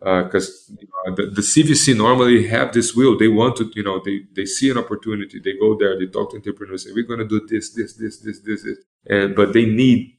Because 0.04 0.70
uh, 0.70 0.76
you 0.82 0.88
know, 0.88 1.16
the, 1.16 1.32
the, 1.32 1.42
CVC 1.42 1.96
normally 1.96 2.48
have 2.48 2.74
this 2.74 2.94
will. 2.94 3.18
They 3.18 3.30
want 3.30 3.56
to, 3.58 3.72
you 3.74 3.84
know, 3.84 4.02
they, 4.04 4.24
they 4.36 4.46
see 4.46 4.70
an 4.70 4.78
opportunity. 4.78 5.40
They 5.40 5.54
go 5.58 5.78
there. 5.78 5.98
They 5.98 6.08
talk 6.08 6.32
to 6.32 6.38
entrepreneurs. 6.38 6.84
Say, 6.84 6.92
"We're 6.94 7.08
going 7.08 7.20
to 7.20 7.28
do 7.28 7.48
this, 7.48 7.74
this, 7.74 7.94
this, 7.94 8.20
this, 8.20 8.42
this, 8.42 8.64
this," 8.64 8.78
and 9.08 9.34
but 9.34 9.54
they 9.54 9.66
need 9.66 10.18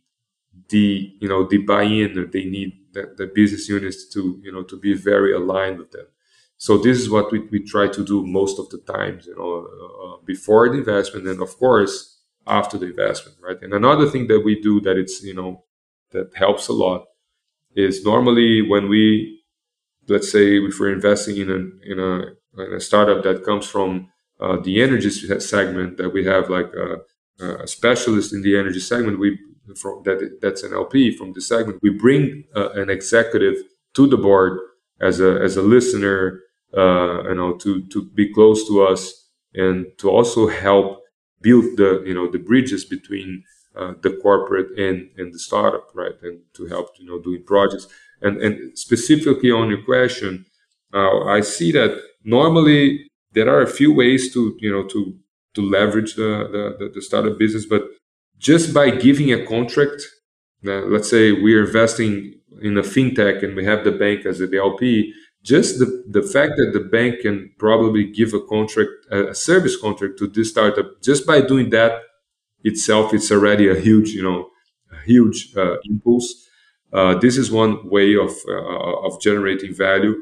the, 0.71 1.13
you 1.21 1.29
know, 1.29 1.47
the 1.47 1.59
buy-in. 1.59 2.31
They 2.33 2.45
need 2.45 2.85
the, 2.95 3.13
the 3.17 3.27
business 3.27 3.69
units 3.69 4.09
to 4.15 4.41
you 4.43 4.53
know 4.53 4.63
to 4.63 4.79
be 4.79 4.95
very 4.95 5.35
aligned 5.35 5.79
with 5.79 5.91
them 5.91 6.07
so 6.57 6.79
this 6.79 6.99
is 6.99 7.11
what 7.11 7.31
we, 7.31 7.41
we 7.51 7.61
try 7.63 7.87
to 7.89 8.05
do 8.05 8.25
most 8.25 8.59
of 8.59 8.71
the 8.71 8.79
times 8.79 9.27
you 9.27 9.37
know 9.37 9.67
uh, 9.67 10.25
before 10.25 10.69
the 10.71 10.79
investment 10.79 11.27
and 11.27 11.43
of 11.43 11.59
course 11.59 12.21
after 12.47 12.79
the 12.79 12.87
investment 12.87 13.37
right 13.43 13.61
and 13.63 13.75
another 13.75 14.09
thing 14.09 14.27
that 14.29 14.41
we 14.41 14.61
do 14.61 14.81
that 14.81 14.97
it's 14.97 15.23
you 15.23 15.35
know 15.35 15.65
that 16.13 16.31
helps 16.35 16.69
a 16.69 16.73
lot 16.73 17.05
is 17.75 18.05
normally 18.05 18.63
when 18.63 18.89
we 18.89 19.34
let's 20.09 20.31
say 20.31 20.59
if 20.59 20.79
we're 20.81 20.93
investing 20.93 21.37
in 21.37 21.51
a 21.51 21.93
in 21.93 21.99
a, 21.99 22.63
in 22.63 22.73
a 22.75 22.81
startup 22.81 23.23
that 23.25 23.45
comes 23.45 23.67
from 23.67 24.09
uh, 24.41 24.57
the 24.61 24.83
energy 24.83 25.11
segment 25.41 25.97
that 25.97 26.11
we 26.11 26.25
have 26.25 26.51
like 26.51 26.71
a, 26.75 27.45
a 27.45 27.67
specialist 27.67 28.33
in 28.33 28.43
the 28.43 28.57
energy 28.57 28.81
segment 28.81 29.19
we 29.19 29.39
from 29.77 30.03
that 30.05 30.39
that's 30.43 30.63
an 30.63 30.75
LP 30.75 31.17
from 31.17 31.33
the 31.33 31.41
segment. 31.41 31.79
We 31.83 31.91
bring 31.91 32.45
uh, 32.55 32.71
an 32.73 32.91
executive 32.91 33.57
to 33.95 34.07
the 34.07 34.17
board 34.19 34.59
as 35.01 35.21
a 35.21 35.41
as 35.43 35.57
a 35.57 35.63
listener, 35.63 36.41
uh, 36.77 37.29
you 37.29 37.35
know, 37.35 37.55
to 37.59 37.83
to 37.87 38.05
be 38.15 38.33
close 38.33 38.67
to 38.69 38.85
us 38.85 39.29
and 39.55 39.87
to 39.99 40.11
also 40.11 40.49
help 40.49 41.01
build 41.41 41.65
the 41.79 42.03
you 42.07 42.15
know 42.15 42.31
the 42.31 42.39
bridges 42.39 42.85
between 42.85 43.43
uh, 43.77 43.95
the 44.03 44.11
corporate 44.23 44.79
and 44.79 45.11
and 45.17 45.33
the 45.33 45.39
startup, 45.39 45.89
right? 45.95 46.15
And 46.23 46.41
to 46.55 46.67
help 46.67 46.91
you 46.99 47.07
know 47.07 47.19
doing 47.21 47.43
projects. 47.45 47.87
And 48.25 48.35
and 48.43 48.79
specifically 48.79 49.51
on 49.51 49.71
your 49.71 49.83
question, 49.85 50.47
uh, 50.93 51.25
I 51.25 51.41
see 51.43 51.71
that 51.73 51.93
normally 52.25 53.11
there 53.33 53.49
are 53.55 53.63
a 53.63 53.67
few 53.81 53.93
ways 53.93 54.33
to 54.35 54.57
you 54.61 54.73
know 54.73 54.85
to 54.95 55.01
to 55.55 55.63
leverage 55.63 56.15
the, 56.17 56.31
the, 56.79 56.91
the 56.95 57.01
startup 57.03 57.39
business, 57.39 57.65
but 57.65 57.85
just 58.39 58.75
by 58.75 58.91
giving 58.91 59.33
a 59.33 59.47
contract, 59.47 60.03
uh, 60.67 60.81
let's 60.95 61.09
say 61.09 61.33
we're 61.33 61.65
investing 61.65 62.35
in 62.63 62.77
a 62.77 62.83
fintech 62.83 63.45
and 63.45 63.55
we 63.57 63.65
have 63.65 63.85
the 63.85 63.93
bank 63.93 64.27
as 64.27 64.39
the 64.39 64.59
LP, 64.59 65.13
just 65.43 65.79
the, 65.79 66.05
the 66.09 66.23
fact 66.23 66.55
that 66.57 66.73
the 66.73 66.81
bank 66.81 67.21
can 67.21 67.53
probably 67.59 68.05
give 68.11 68.35
a 68.35 68.41
contract, 68.41 68.91
a 69.11 69.35
service 69.35 69.77
contract 69.81 70.19
to 70.19 70.27
this 70.27 70.51
startup, 70.51 71.01
just 71.03 71.27
by 71.27 71.41
doing 71.41 71.71
that 71.71 72.01
itself, 72.65 73.15
it's 73.15 73.31
already 73.31 73.69
a 73.69 73.79
huge, 73.79 74.11
you 74.11 74.23
know, 74.23 74.51
huge 75.05 75.55
uh, 75.57 75.77
impulse. 75.85 76.49
Uh, 76.95 77.19
this 77.19 77.37
is 77.37 77.51
one 77.51 77.73
way 77.91 78.17
of 78.17 78.31
uh, 78.49 79.07
of 79.07 79.21
generating 79.21 79.75
value. 79.75 80.15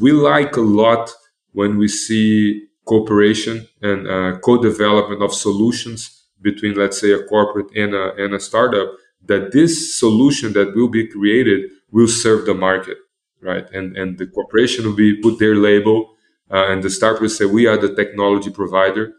We 0.00 0.12
like 0.12 0.56
a 0.56 0.60
lot 0.82 1.10
when 1.52 1.76
we 1.76 1.88
see 1.88 2.66
cooperation 2.84 3.68
and 3.82 4.08
uh, 4.08 4.38
co-development 4.38 5.22
of 5.22 5.34
solutions 5.34 6.26
between, 6.40 6.74
let's 6.74 7.00
say, 7.00 7.12
a 7.12 7.22
corporate 7.24 7.70
and 7.76 7.94
a, 7.94 8.14
and 8.16 8.34
a 8.34 8.40
startup, 8.40 8.88
that 9.26 9.52
this 9.52 9.98
solution 9.98 10.52
that 10.54 10.74
will 10.74 10.88
be 10.88 11.06
created 11.06 11.70
will 11.90 12.08
serve 12.08 12.46
the 12.46 12.54
market, 12.54 12.98
right? 13.40 13.70
And, 13.72 13.96
and 13.96 14.18
the 14.18 14.26
corporation 14.26 14.84
will 14.84 14.96
be 14.96 15.20
put 15.20 15.38
their 15.38 15.54
label 15.54 16.16
uh, 16.50 16.66
and 16.68 16.82
the 16.82 16.90
startup 16.90 17.22
will 17.22 17.28
say, 17.28 17.44
we 17.44 17.66
are 17.66 17.76
the 17.76 17.94
technology 17.94 18.50
provider. 18.50 19.12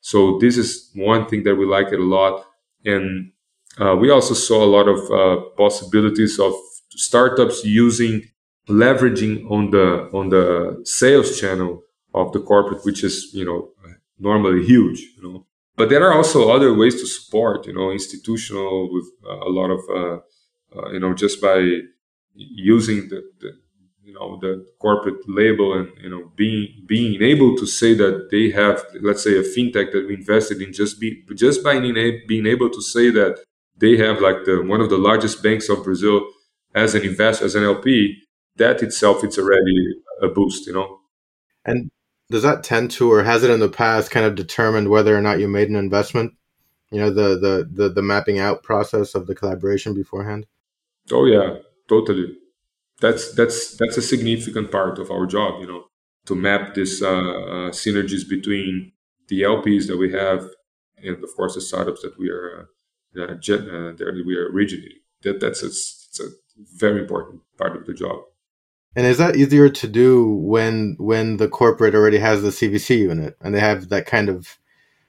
So 0.00 0.38
this 0.38 0.56
is 0.56 0.90
one 0.94 1.26
thing 1.26 1.42
that 1.44 1.56
we 1.56 1.66
like 1.66 1.92
it 1.92 2.00
a 2.00 2.04
lot. 2.04 2.46
And 2.84 3.32
uh, 3.80 3.96
we 3.96 4.10
also 4.10 4.34
saw 4.34 4.64
a 4.64 4.70
lot 4.76 4.88
of 4.88 4.98
uh, 5.10 5.40
possibilities 5.56 6.38
of 6.38 6.52
startups 6.90 7.64
using 7.64 8.22
leveraging 8.68 9.50
on 9.50 9.70
the 9.70 10.08
on 10.12 10.28
the 10.28 10.80
sales 10.84 11.40
channel 11.40 11.82
of 12.14 12.32
the 12.32 12.40
corporate, 12.40 12.84
which 12.84 13.02
is 13.04 13.30
you 13.32 13.44
know 13.44 13.70
normally 14.18 14.64
huge. 14.64 15.00
You 15.16 15.22
know, 15.22 15.46
but 15.80 15.88
there 15.88 16.04
are 16.06 16.12
also 16.12 16.50
other 16.50 16.74
ways 16.74 17.00
to 17.00 17.06
support, 17.06 17.66
you 17.66 17.72
know, 17.72 17.90
institutional 17.90 18.92
with 18.92 19.06
uh, 19.26 19.48
a 19.48 19.50
lot 19.50 19.70
of, 19.70 19.80
uh, 19.88 20.78
uh, 20.78 20.90
you 20.92 21.00
know, 21.00 21.14
just 21.14 21.40
by 21.40 21.56
using 22.34 23.08
the, 23.08 23.22
the, 23.40 23.52
you 24.04 24.12
know, 24.12 24.38
the 24.40 24.66
corporate 24.78 25.26
label 25.26 25.72
and, 25.78 25.88
you 26.02 26.10
know, 26.10 26.30
being, 26.36 26.84
being 26.86 27.22
able 27.22 27.56
to 27.56 27.66
say 27.66 27.94
that 27.94 28.28
they 28.30 28.50
have, 28.50 28.84
let's 29.00 29.24
say 29.24 29.38
a 29.38 29.42
fintech 29.42 29.90
that 29.92 30.04
we 30.06 30.14
invested 30.14 30.60
in 30.60 30.70
just 30.70 31.00
be, 31.00 31.24
just 31.34 31.64
by 31.64 31.80
being 31.80 32.46
able 32.46 32.68
to 32.68 32.82
say 32.82 33.08
that 33.10 33.42
they 33.80 33.96
have 33.96 34.20
like 34.20 34.44
the 34.44 34.62
one 34.64 34.80
of 34.80 34.90
the 34.90 34.98
largest 34.98 35.42
banks 35.42 35.68
of 35.68 35.84
Brazil 35.84 36.26
as 36.74 36.94
an 36.94 37.02
investor, 37.02 37.44
as 37.44 37.54
an 37.54 37.64
LP, 37.64 38.16
that 38.56 38.82
itself 38.82 39.24
it's 39.24 39.38
already 39.38 39.94
a 40.22 40.28
boost, 40.28 40.66
you 40.66 40.72
know. 40.72 41.00
And 41.64 41.90
does 42.30 42.42
that 42.42 42.62
tend 42.62 42.92
to, 42.92 43.10
or 43.10 43.24
has 43.24 43.42
it 43.42 43.50
in 43.50 43.60
the 43.60 43.68
past, 43.68 44.10
kind 44.10 44.24
of 44.24 44.34
determined 44.34 44.88
whether 44.88 45.16
or 45.16 45.20
not 45.20 45.40
you 45.40 45.48
made 45.48 45.68
an 45.68 45.76
investment? 45.76 46.34
You 46.90 47.00
know, 47.00 47.10
the 47.10 47.38
the 47.38 47.68
the, 47.70 47.88
the 47.88 48.02
mapping 48.02 48.38
out 48.38 48.62
process 48.62 49.14
of 49.14 49.26
the 49.26 49.34
collaboration 49.34 49.94
beforehand. 49.94 50.46
Oh 51.10 51.24
yeah, 51.24 51.56
totally. 51.88 52.36
That's 53.00 53.32
that's 53.34 53.76
that's 53.76 53.96
a 53.96 54.02
significant 54.02 54.70
part 54.70 54.98
of 54.98 55.10
our 55.10 55.26
job, 55.26 55.60
you 55.60 55.66
know, 55.66 55.84
to 56.26 56.34
map 56.34 56.74
this 56.74 57.02
uh, 57.02 57.08
uh, 57.08 57.70
synergies 57.70 58.28
between 58.28 58.92
the 59.28 59.42
LPs 59.42 59.86
that 59.86 59.96
we 59.96 60.12
have 60.12 60.50
and 61.02 61.22
of 61.22 61.30
course 61.36 61.54
the 61.54 61.60
startups 61.60 62.02
that 62.02 62.18
we 62.18 62.28
are 62.28 62.68
uh, 63.16 63.22
uh, 63.22 63.36
that 63.38 64.22
we 64.26 64.36
are 64.36 64.50
originating. 64.50 64.98
That 65.22 65.40
that's 65.40 65.62
a, 65.62 65.66
it's 65.66 66.20
a 66.20 66.28
very 66.76 67.00
important 67.00 67.42
part 67.58 67.76
of 67.76 67.86
the 67.86 67.94
job. 67.94 68.20
And 68.96 69.06
is 69.06 69.18
that 69.18 69.36
easier 69.36 69.68
to 69.68 69.88
do 69.88 70.26
when 70.26 70.96
when 70.98 71.36
the 71.36 71.48
corporate 71.48 71.94
already 71.94 72.18
has 72.18 72.42
the 72.42 72.48
CVC 72.48 72.98
unit 72.98 73.36
and 73.40 73.54
they 73.54 73.60
have 73.60 73.88
that 73.88 74.06
kind 74.06 74.28
of 74.28 74.58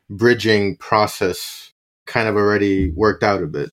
bridging 0.09 0.77
process 0.77 1.71
kind 2.05 2.27
of 2.27 2.35
already 2.35 2.91
worked 2.91 3.23
out 3.23 3.41
a 3.41 3.47
bit? 3.47 3.71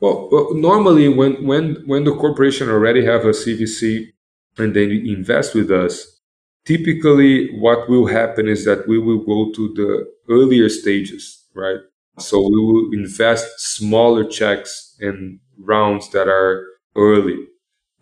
Well, 0.00 0.28
well 0.30 0.54
normally 0.54 1.08
when 1.08 1.44
when 1.46 1.82
when 1.86 2.04
the 2.04 2.14
corporation 2.14 2.68
already 2.68 3.04
have 3.04 3.22
a 3.24 3.30
CVC 3.30 4.12
and 4.56 4.74
they 4.74 4.84
invest 4.84 5.54
with 5.54 5.70
us, 5.70 6.20
typically 6.64 7.50
what 7.58 7.88
will 7.88 8.06
happen 8.06 8.46
is 8.46 8.64
that 8.66 8.86
we 8.86 8.98
will 8.98 9.24
go 9.24 9.50
to 9.52 9.74
the 9.74 10.06
earlier 10.28 10.68
stages, 10.68 11.44
right? 11.54 11.80
So 12.20 12.40
we 12.40 12.58
will 12.60 12.90
invest 12.92 13.46
smaller 13.58 14.24
checks 14.24 14.96
and 15.00 15.40
rounds 15.58 16.10
that 16.10 16.28
are 16.28 16.66
early. 16.96 17.38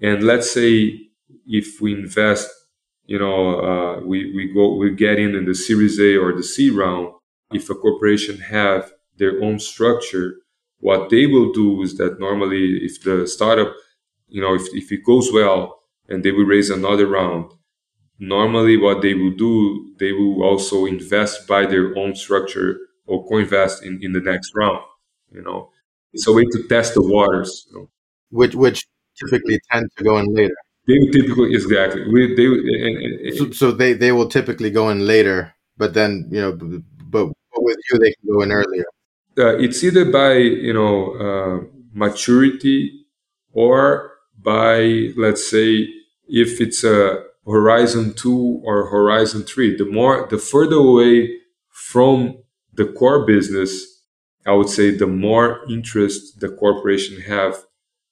And 0.01 0.23
let's 0.23 0.51
say 0.53 1.01
if 1.47 1.81
we 1.81 1.93
invest, 1.95 2.49
you 3.07 3.19
know, 3.19 3.61
uh, 3.61 4.01
we, 4.01 4.35
we 4.35 4.53
go, 4.53 4.75
we 4.77 4.91
get 4.95 5.19
in 5.19 5.35
in 5.35 5.45
the 5.47 5.55
series 5.55 5.99
A 6.01 6.17
or 6.17 6.33
the 6.35 6.43
C 6.43 6.71
round. 6.71 7.15
If 7.53 7.71
a 7.71 7.75
corporation 7.75 8.39
have 8.41 8.93
their 9.17 9.43
own 9.43 9.59
structure, 9.59 10.37
what 10.81 11.11
they 11.11 11.27
will 11.27 11.53
do 11.53 11.83
is 11.83 11.97
that 11.97 12.21
normally 12.21 12.79
if 12.83 13.03
the 13.03 13.27
startup, 13.27 13.75
you 14.29 14.41
know, 14.41 14.55
if, 14.55 14.63
if 14.75 14.93
it 14.93 15.05
goes 15.05 15.33
well 15.33 15.81
and 16.09 16.25
they 16.25 16.33
will 16.33 16.45
raise 16.45 16.71
another 16.71 17.07
round, 17.07 17.53
normally 18.19 18.77
what 18.77 19.03
they 19.03 19.15
will 19.15 19.33
do, 19.37 19.95
they 19.99 20.13
will 20.13 20.43
also 20.43 20.87
invest 20.87 21.47
by 21.49 21.67
their 21.67 21.97
own 21.99 22.15
structure 22.15 22.79
or 23.09 23.27
co-invest 23.29 23.83
in, 23.85 23.99
in 24.03 24.13
the 24.13 24.21
next 24.21 24.53
round. 24.55 24.81
You 25.33 25.43
know, 25.43 25.71
it's 26.13 26.27
a 26.27 26.33
way 26.33 26.45
to 26.45 26.63
test 26.69 26.95
the 26.95 27.03
waters. 27.03 27.67
You 27.71 27.79
know. 27.79 27.91
Which 28.31 28.55
which 28.55 28.87
typically 29.19 29.61
tend 29.71 29.91
to 29.97 30.05
go 30.05 30.19
in 30.19 30.35
later. 30.35 30.57
They 30.87 30.99
will 30.99 31.13
typically 31.13 31.55
exactly. 31.55 32.03
We, 32.11 32.35
they 32.35 32.47
and, 32.47 33.27
and, 33.27 33.35
so, 33.37 33.51
so, 33.51 33.73
they 33.73 33.93
they 33.93 34.13
will 34.13 34.29
typically 34.29 34.71
go 34.71 34.89
in 34.89 35.07
later, 35.07 35.55
but 35.77 35.95
then 35.95 36.29
you 36.31 36.41
know, 36.41 36.53
but, 36.53 37.27
but 37.53 37.63
with 37.63 37.77
you 37.91 37.99
they 37.99 38.13
can 38.13 38.29
go 38.33 38.43
in 38.43 38.53
earlier. 38.53 38.85
Uh, 39.37 39.57
it's 39.59 39.85
either 39.85 40.11
by 40.11 40.33
you 40.33 40.73
know 40.73 41.13
uh, 41.15 41.65
maturity 41.93 43.05
or 43.53 44.13
by 44.43 45.13
let's 45.17 45.49
say 45.51 45.89
if 46.29 46.61
it's 46.61 46.85
a 46.85 47.25
horizon 47.47 48.15
two 48.15 48.61
or 48.65 48.89
horizon 48.89 49.43
three. 49.43 49.77
The 49.77 49.85
more 49.85 50.27
the 50.31 50.39
further 50.39 50.77
away 50.77 51.39
from 51.69 52.39
the 52.79 52.87
core 52.87 53.27
business, 53.27 53.73
I 54.47 54.53
would 54.53 54.71
say 54.71 54.87
the 54.93 55.07
more 55.07 55.49
interest 55.69 56.41
the 56.41 56.49
corporation 56.49 57.21
have 57.23 57.55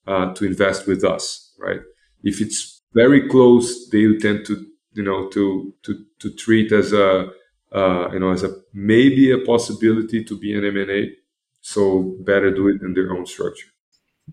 uh, 0.06 0.34
to 0.34 0.44
invest 0.44 0.86
with 0.86 1.02
us, 1.04 1.52
right? 1.58 1.80
If 2.22 2.40
it's 2.40 2.82
very 2.92 3.28
close, 3.28 3.88
they 3.90 4.04
tend 4.18 4.44
to, 4.46 4.54
you 4.92 5.04
know, 5.04 5.28
to 5.28 5.72
to 5.84 6.04
to 6.20 6.30
treat 6.34 6.72
as 6.72 6.92
a, 6.92 7.30
uh, 7.72 8.10
you 8.12 8.20
know, 8.20 8.32
as 8.32 8.42
a 8.42 8.50
maybe 8.74 9.30
a 9.30 9.38
possibility 9.38 10.24
to 10.24 10.38
be 10.38 10.50
an 10.58 10.64
M 10.64 10.76
and 10.76 10.90
A. 10.90 11.02
So 11.60 12.16
better 12.20 12.50
do 12.50 12.68
it 12.68 12.82
in 12.82 12.94
their 12.94 13.12
own 13.14 13.26
structure. 13.26 13.68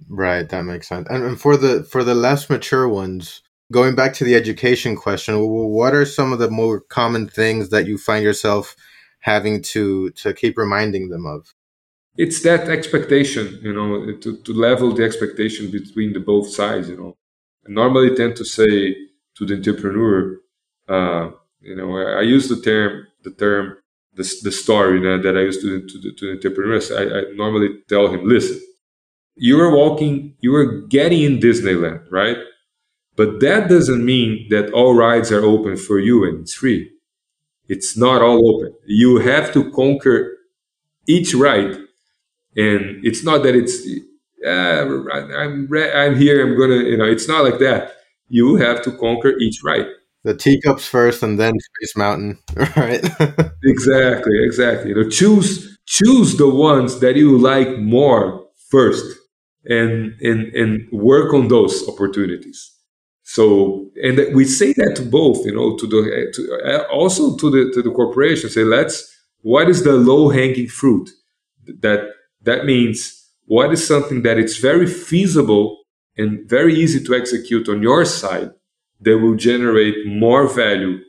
Right, 0.09 0.47
that 0.49 0.63
makes 0.63 0.87
sense. 0.87 1.07
And, 1.09 1.23
and 1.23 1.39
for 1.39 1.57
the 1.57 1.83
for 1.83 2.03
the 2.03 2.15
less 2.15 2.49
mature 2.49 2.87
ones, 2.87 3.41
going 3.71 3.95
back 3.95 4.13
to 4.15 4.23
the 4.23 4.35
education 4.35 4.95
question, 4.95 5.33
what 5.79 5.93
are 5.93 6.05
some 6.05 6.33
of 6.33 6.39
the 6.39 6.49
more 6.49 6.79
common 6.79 7.27
things 7.27 7.69
that 7.69 7.85
you 7.85 7.97
find 7.97 8.23
yourself 8.23 8.75
having 9.23 9.61
to 9.61 10.09
to 10.11 10.33
keep 10.33 10.57
reminding 10.57 11.09
them 11.09 11.25
of? 11.25 11.53
It's 12.15 12.43
that 12.43 12.69
expectation, 12.69 13.59
you 13.63 13.73
know, 13.73 14.15
to, 14.21 14.37
to 14.37 14.53
level 14.53 14.93
the 14.93 15.03
expectation 15.03 15.71
between 15.71 16.13
the 16.13 16.19
both 16.19 16.47
sides, 16.49 16.87
you 16.89 16.97
know. 16.97 17.17
I 17.65 17.71
normally 17.71 18.15
tend 18.15 18.35
to 18.35 18.45
say 18.45 18.95
to 19.37 19.45
the 19.45 19.55
entrepreneur, 19.55 20.39
uh, 20.87 21.31
you 21.61 21.75
know, 21.75 21.97
I, 21.97 22.21
use 22.21 22.49
the 22.49 22.61
term, 22.61 23.07
the 23.23 23.31
term, 23.31 23.77
the, 24.13 24.31
the 24.43 24.51
story 24.51 24.99
you 24.99 25.05
know, 25.05 25.19
that 25.19 25.35
I 25.35 25.41
used 25.41 25.61
to, 25.61 25.81
to, 25.81 26.11
to 26.11 26.25
the 26.27 26.31
entrepreneurs. 26.33 26.91
I, 26.91 27.03
I 27.03 27.21
normally 27.33 27.69
tell 27.89 28.09
him, 28.09 28.27
listen, 28.27 28.61
you 29.35 29.59
are 29.59 29.75
walking, 29.75 30.35
you 30.39 30.53
are 30.55 30.81
getting 30.87 31.23
in 31.23 31.39
Disneyland, 31.39 32.05
right? 32.11 32.37
But 33.15 33.39
that 33.39 33.69
doesn't 33.69 34.05
mean 34.05 34.47
that 34.49 34.71
all 34.71 34.93
rides 34.93 35.31
are 35.31 35.43
open 35.43 35.77
for 35.77 35.99
you 35.99 36.25
and 36.25 36.41
it's 36.41 36.53
free. 36.53 36.91
It's 37.67 37.97
not 37.97 38.21
all 38.21 38.55
open. 38.55 38.73
You 38.85 39.17
have 39.19 39.53
to 39.53 39.71
conquer 39.71 40.37
each 41.07 41.33
ride. 41.33 41.77
And 42.55 43.03
it's 43.03 43.23
not 43.23 43.43
that 43.43 43.55
it's, 43.55 43.85
uh, 44.45 44.49
I'm, 45.11 45.69
I'm 45.73 46.15
here, 46.15 46.45
I'm 46.45 46.57
gonna, 46.57 46.83
you 46.83 46.97
know, 46.97 47.05
it's 47.05 47.27
not 47.27 47.43
like 47.43 47.59
that. 47.59 47.95
You 48.29 48.57
have 48.57 48.81
to 48.83 48.91
conquer 48.91 49.37
each 49.39 49.63
ride. 49.63 49.87
The 50.23 50.35
teacups 50.35 50.87
first 50.87 51.23
and 51.23 51.39
then 51.39 51.53
Space 51.59 51.97
Mountain, 51.97 52.39
right? 52.77 53.03
exactly, 53.63 54.43
exactly. 54.45 54.89
You 54.89 55.03
know, 55.03 55.09
choose 55.09 55.77
choose 55.85 56.37
the 56.37 56.49
ones 56.49 56.99
that 56.99 57.17
you 57.17 57.37
like 57.37 57.77
more 57.77 58.45
first 58.69 59.05
and 59.65 60.13
and 60.21 60.53
and 60.53 60.87
work 60.91 61.33
on 61.33 61.49
those 61.49 61.87
opportunities 61.89 62.72
so, 63.33 63.89
and 64.03 64.35
we 64.35 64.45
say 64.45 64.73
that 64.73 64.95
to 64.97 65.01
both, 65.01 65.43
you 65.43 65.55
know, 65.55 65.75
to 65.77 65.87
the 65.87 66.31
to, 66.35 66.41
uh, 66.71 66.83
also 66.91 67.35
to 67.37 67.49
the 67.49 67.71
to 67.73 67.81
the 67.81 67.89
corporation. 67.89 68.47
Say, 68.47 68.63
let's 68.63 68.95
what 69.41 69.69
is 69.69 69.83
the 69.83 69.93
low 69.93 70.29
hanging 70.29 70.67
fruit? 70.67 71.09
That 71.65 72.01
that 72.43 72.65
means 72.65 72.97
what 73.45 73.73
is 73.73 73.87
something 73.87 74.21
that 74.21 74.37
it's 74.37 74.57
very 74.59 74.85
feasible 74.85 75.79
and 76.15 76.47
very 76.47 76.75
easy 76.75 77.03
to 77.05 77.15
execute 77.15 77.67
on 77.67 77.81
your 77.81 78.05
side 78.05 78.51
that 79.01 79.17
will 79.17 79.33
generate 79.35 80.05
more 80.05 80.47
value 80.47 80.99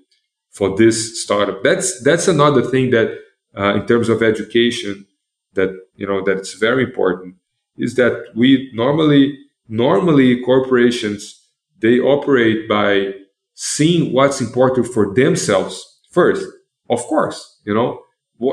for 0.49 0.75
this 0.79 1.23
startup. 1.23 1.63
That's 1.63 2.03
that's 2.05 2.27
another 2.27 2.63
thing 2.63 2.89
that, 2.93 3.09
uh, 3.55 3.75
in 3.75 3.87
terms 3.87 4.09
of 4.09 4.23
education, 4.23 5.07
that 5.53 5.69
you 5.95 6.07
know 6.07 6.25
that's 6.25 6.55
very 6.55 6.85
important 6.85 7.35
is 7.77 7.97
that 7.97 8.15
we 8.35 8.71
normally 8.73 9.37
normally 9.69 10.41
corporations 10.41 11.44
they 11.85 12.01
operate 12.01 12.67
by 12.67 13.13
seeing 13.53 14.13
what's 14.15 14.41
important 14.41 14.87
for 14.89 15.15
themselves 15.15 16.01
first. 16.11 16.47
Of 16.89 17.01
course, 17.03 17.61
you 17.67 17.75
know, 17.75 18.01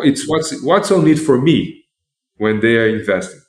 it's 0.10 0.28
what's 0.28 0.62
what's 0.64 0.92
on 0.92 1.08
it 1.08 1.18
for 1.18 1.40
me 1.40 1.86
when 2.36 2.60
they 2.60 2.76
are 2.76 2.90
investing. 2.90 3.40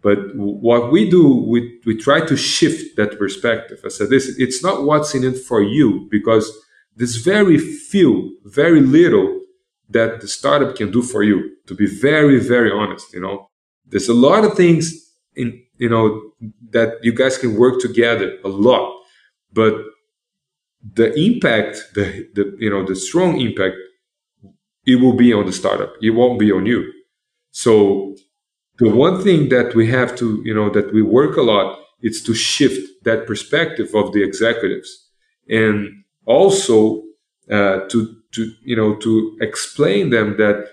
But 0.00 0.18
what 0.34 0.90
we 0.90 1.10
do, 1.10 1.44
we, 1.52 1.80
we 1.84 1.96
try 1.96 2.20
to 2.24 2.36
shift 2.36 2.96
that 2.96 3.18
perspective. 3.18 3.78
I 3.84 3.88
said, 3.88 4.08
this, 4.08 4.38
it's 4.38 4.62
not 4.62 4.84
what's 4.84 5.14
in 5.14 5.24
it 5.24 5.38
for 5.38 5.60
you 5.62 6.08
because 6.10 6.46
there's 6.94 7.16
very 7.16 7.58
few, 7.58 8.38
very 8.44 8.80
little 8.80 9.40
that 9.90 10.20
the 10.20 10.28
startup 10.28 10.76
can 10.76 10.90
do 10.90 11.02
for 11.02 11.22
you, 11.22 11.56
to 11.66 11.74
be 11.74 11.86
very, 11.86 12.38
very 12.38 12.70
honest, 12.70 13.12
you 13.12 13.20
know. 13.20 13.50
There's 13.84 14.08
a 14.08 14.14
lot 14.14 14.44
of 14.44 14.54
things 14.54 14.84
in, 15.34 15.62
you 15.76 15.88
know, 15.88 16.32
that 16.70 16.98
you 17.02 17.12
guys 17.12 17.36
can 17.36 17.56
work 17.56 17.80
together 17.80 18.38
a 18.44 18.48
lot 18.48 18.95
but 19.56 19.74
the 20.98 21.08
impact 21.28 21.74
the, 21.94 22.28
the 22.36 22.56
you 22.60 22.70
know 22.70 22.84
the 22.84 22.94
strong 22.94 23.40
impact 23.40 23.76
it 24.86 25.00
will 25.00 25.14
be 25.14 25.32
on 25.32 25.46
the 25.46 25.52
startup. 25.52 25.92
It 26.00 26.10
won't 26.10 26.38
be 26.38 26.52
on 26.52 26.64
you. 26.64 26.92
So 27.50 28.14
the 28.78 28.88
one 28.88 29.20
thing 29.24 29.48
that 29.48 29.74
we 29.74 29.90
have 29.90 30.14
to 30.20 30.42
you 30.44 30.54
know 30.54 30.70
that 30.70 30.92
we 30.94 31.02
work 31.02 31.36
a 31.36 31.42
lot 31.42 31.80
is 32.02 32.22
to 32.24 32.34
shift 32.34 32.80
that 33.04 33.26
perspective 33.26 33.88
of 33.94 34.12
the 34.12 34.22
executives. 34.22 34.90
And 35.48 36.04
also 36.26 37.02
uh, 37.50 37.78
to 37.90 37.98
to 38.34 38.52
you 38.62 38.76
know 38.76 38.94
to 38.96 39.36
explain 39.40 40.10
them 40.10 40.36
that 40.36 40.68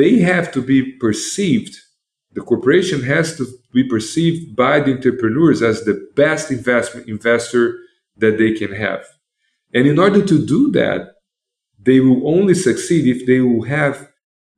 they 0.00 0.18
have 0.18 0.50
to 0.52 0.62
be 0.62 0.80
perceived 1.04 1.74
the 2.32 2.44
corporation 2.44 3.02
has 3.02 3.36
to 3.36 3.46
be 3.72 3.82
perceived 3.82 4.54
by 4.54 4.78
the 4.80 4.92
entrepreneurs 4.92 5.62
as 5.62 5.84
the 5.84 6.08
best 6.14 6.50
investment 6.50 7.08
investor 7.08 7.74
that 8.18 8.38
they 8.38 8.52
can 8.52 8.72
have. 8.74 9.04
And 9.74 9.86
in 9.86 9.98
order 9.98 10.24
to 10.24 10.46
do 10.46 10.70
that, 10.72 11.14
they 11.78 12.00
will 12.00 12.28
only 12.28 12.54
succeed 12.54 13.06
if 13.06 13.26
they 13.26 13.40
will 13.40 13.64
have 13.64 14.08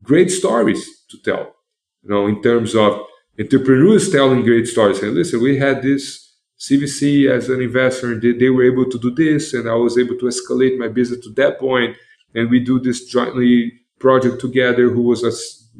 great 0.02 0.30
stories 0.30 1.04
to 1.10 1.18
tell. 1.22 1.54
You 2.02 2.10
know, 2.10 2.26
in 2.26 2.42
terms 2.42 2.74
of 2.74 3.00
entrepreneurs 3.38 4.10
telling 4.10 4.42
great 4.42 4.66
stories. 4.66 5.00
Saying, 5.00 5.14
listen, 5.14 5.42
we 5.42 5.58
had 5.58 5.82
this 5.82 6.34
CVC 6.58 7.30
as 7.30 7.48
an 7.48 7.60
investor, 7.62 8.12
and 8.12 8.22
they, 8.22 8.32
they 8.32 8.50
were 8.50 8.64
able 8.64 8.88
to 8.90 8.98
do 8.98 9.10
this, 9.10 9.54
and 9.54 9.68
I 9.68 9.74
was 9.74 9.98
able 9.98 10.16
to 10.18 10.26
escalate 10.26 10.78
my 10.78 10.88
business 10.88 11.24
to 11.24 11.30
that 11.34 11.58
point, 11.58 11.96
and 12.34 12.50
we 12.50 12.60
do 12.60 12.78
this 12.78 13.06
jointly 13.06 13.72
project 13.98 14.40
together, 14.40 14.90
who 14.90 15.02
was 15.02 15.24
a 15.24 15.32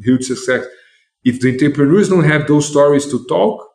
huge 0.02 0.24
success. 0.24 0.64
If 1.22 1.40
the 1.40 1.52
entrepreneurs 1.52 2.08
don't 2.08 2.24
have 2.24 2.46
those 2.46 2.68
stories 2.68 3.06
to 3.10 3.24
talk, 3.26 3.66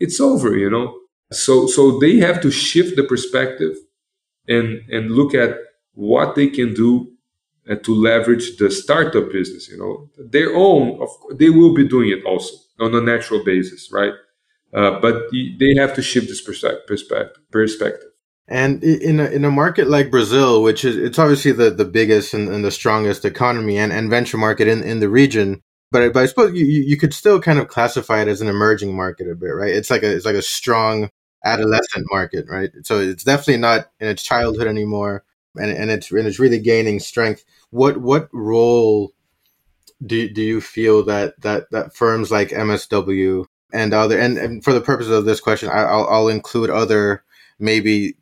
it's 0.00 0.20
over, 0.20 0.56
you 0.56 0.70
know. 0.70 0.98
So 1.32 1.66
so 1.66 1.98
they 1.98 2.16
have 2.16 2.40
to 2.42 2.50
shift 2.50 2.96
the 2.96 3.04
perspective 3.04 3.76
and 4.46 4.82
and 4.90 5.10
look 5.10 5.34
at 5.34 5.56
what 5.92 6.34
they 6.34 6.48
can 6.48 6.74
do 6.74 7.12
and 7.66 7.84
to 7.84 7.94
leverage 7.94 8.56
the 8.56 8.70
startup 8.70 9.30
business. 9.30 9.68
You 9.68 9.78
know, 9.78 10.08
their 10.30 10.54
own. 10.54 11.00
Of 11.00 11.10
they 11.38 11.50
will 11.50 11.74
be 11.74 11.86
doing 11.86 12.10
it 12.10 12.24
also 12.24 12.54
on 12.80 12.94
a 12.94 13.00
natural 13.00 13.44
basis, 13.44 13.90
right? 13.92 14.12
Uh, 14.72 15.00
but 15.00 15.24
they 15.32 15.74
have 15.76 15.94
to 15.94 16.02
shift 16.02 16.28
this 16.28 16.42
perspective. 16.42 17.38
Perspective. 17.50 18.10
And 18.50 18.82
in 18.82 19.20
a, 19.20 19.26
in 19.26 19.44
a 19.44 19.50
market 19.50 19.88
like 19.88 20.10
Brazil, 20.10 20.62
which 20.62 20.82
is 20.82 20.96
it's 20.96 21.18
obviously 21.18 21.52
the, 21.52 21.68
the 21.68 21.84
biggest 21.84 22.32
and, 22.32 22.48
and 22.48 22.64
the 22.64 22.70
strongest 22.70 23.26
economy 23.26 23.76
and, 23.76 23.92
and 23.92 24.08
venture 24.08 24.38
market 24.38 24.68
in, 24.68 24.82
in 24.82 25.00
the 25.00 25.08
region, 25.10 25.60
but, 25.90 26.14
but 26.14 26.22
I 26.22 26.26
suppose 26.26 26.54
you, 26.54 26.64
you 26.64 26.96
could 26.96 27.12
still 27.12 27.40
kind 27.40 27.58
of 27.58 27.68
classify 27.68 28.22
it 28.22 28.28
as 28.28 28.40
an 28.40 28.48
emerging 28.48 28.96
market 28.96 29.30
a 29.30 29.34
bit, 29.34 29.48
right? 29.48 29.74
It's 29.74 29.90
like 29.90 30.02
a 30.02 30.10
it's 30.10 30.24
like 30.24 30.34
a 30.34 30.42
strong 30.42 31.10
adolescent 31.44 32.06
market, 32.10 32.46
right? 32.48 32.70
So 32.84 33.00
it's 33.00 33.24
definitely 33.24 33.58
not 33.58 33.90
in 34.00 34.08
its 34.08 34.22
childhood 34.22 34.66
anymore, 34.66 35.24
and 35.56 35.70
and 35.70 35.90
it's 35.90 36.10
and 36.10 36.26
it's 36.26 36.38
really 36.38 36.58
gaining 36.58 37.00
strength. 37.00 37.44
What 37.70 37.98
what 37.98 38.28
role 38.32 39.12
do 40.04 40.28
do 40.28 40.42
you 40.42 40.60
feel 40.60 41.04
that 41.04 41.40
that 41.40 41.70
that 41.70 41.94
firms 41.94 42.30
like 42.30 42.50
MSW 42.50 43.46
and 43.72 43.92
other 43.92 44.18
and, 44.18 44.38
and 44.38 44.64
for 44.64 44.72
the 44.72 44.80
purpose 44.80 45.08
of 45.08 45.24
this 45.24 45.40
question, 45.40 45.68
I, 45.68 45.84
will 45.84 46.08
I'll 46.08 46.28
include 46.28 46.70
other 46.70 47.24
maybe 47.58 48.16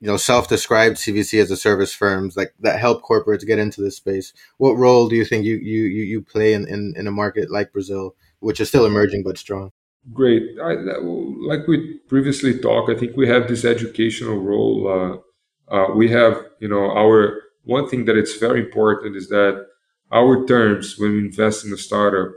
you 0.00 0.06
know 0.06 0.16
self-described 0.16 0.96
CVC 0.96 1.40
as 1.40 1.50
a 1.50 1.56
service 1.56 1.92
firms 1.92 2.36
like 2.36 2.54
that 2.60 2.78
help 2.78 3.02
corporates 3.02 3.46
get 3.46 3.58
into 3.58 3.80
this 3.82 3.96
space. 3.96 4.32
What 4.58 4.74
role 4.76 5.08
do 5.08 5.16
you 5.16 5.24
think 5.24 5.44
you 5.44 5.56
you 5.56 5.84
you 5.84 6.22
play 6.22 6.52
in, 6.54 6.68
in, 6.68 6.94
in 6.96 7.06
a 7.06 7.12
market 7.12 7.50
like 7.50 7.72
Brazil, 7.72 8.14
which 8.40 8.60
is 8.60 8.68
still 8.68 8.86
emerging 8.86 9.22
but 9.24 9.38
strong? 9.38 9.72
Great. 10.12 10.56
I, 10.62 10.74
like 10.74 11.66
we 11.66 11.98
previously 12.08 12.58
talked, 12.58 12.90
I 12.90 12.94
think 12.94 13.16
we 13.16 13.26
have 13.28 13.48
this 13.48 13.64
educational 13.64 14.38
role. 14.38 15.22
Uh, 15.68 15.74
uh, 15.74 15.92
we 15.94 16.08
have, 16.10 16.44
you 16.60 16.68
know, 16.68 16.90
our 16.92 17.42
one 17.64 17.88
thing 17.88 18.04
that 18.04 18.16
it's 18.16 18.36
very 18.36 18.60
important 18.60 19.16
is 19.16 19.28
that 19.30 19.66
our 20.12 20.46
terms 20.46 20.96
when 20.96 21.10
we 21.12 21.18
invest 21.18 21.64
in 21.64 21.72
a 21.72 21.76
startup 21.76 22.30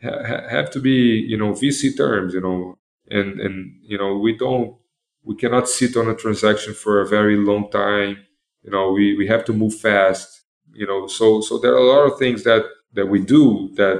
ha- 0.00 0.46
have 0.48 0.70
to 0.70 0.80
be, 0.80 1.24
you 1.28 1.36
know, 1.36 1.52
VC 1.52 1.92
terms, 1.92 2.32
you 2.32 2.40
know, 2.40 2.78
and 3.10 3.40
and 3.40 3.74
you 3.82 3.98
know 3.98 4.16
we 4.18 4.36
don't, 4.36 4.76
we 5.24 5.34
cannot 5.34 5.68
sit 5.68 5.96
on 5.96 6.08
a 6.08 6.14
transaction 6.14 6.74
for 6.74 7.00
a 7.00 7.08
very 7.08 7.36
long 7.36 7.68
time. 7.72 8.18
You 8.62 8.70
know, 8.70 8.92
we 8.92 9.16
we 9.16 9.26
have 9.26 9.44
to 9.46 9.52
move 9.52 9.74
fast. 9.74 10.42
You 10.72 10.86
know, 10.86 11.08
so 11.08 11.40
so 11.40 11.58
there 11.58 11.72
are 11.74 11.78
a 11.78 11.92
lot 11.92 12.12
of 12.12 12.18
things 12.20 12.44
that 12.44 12.64
that 12.94 13.06
we 13.06 13.20
do 13.20 13.70
that 13.74 13.98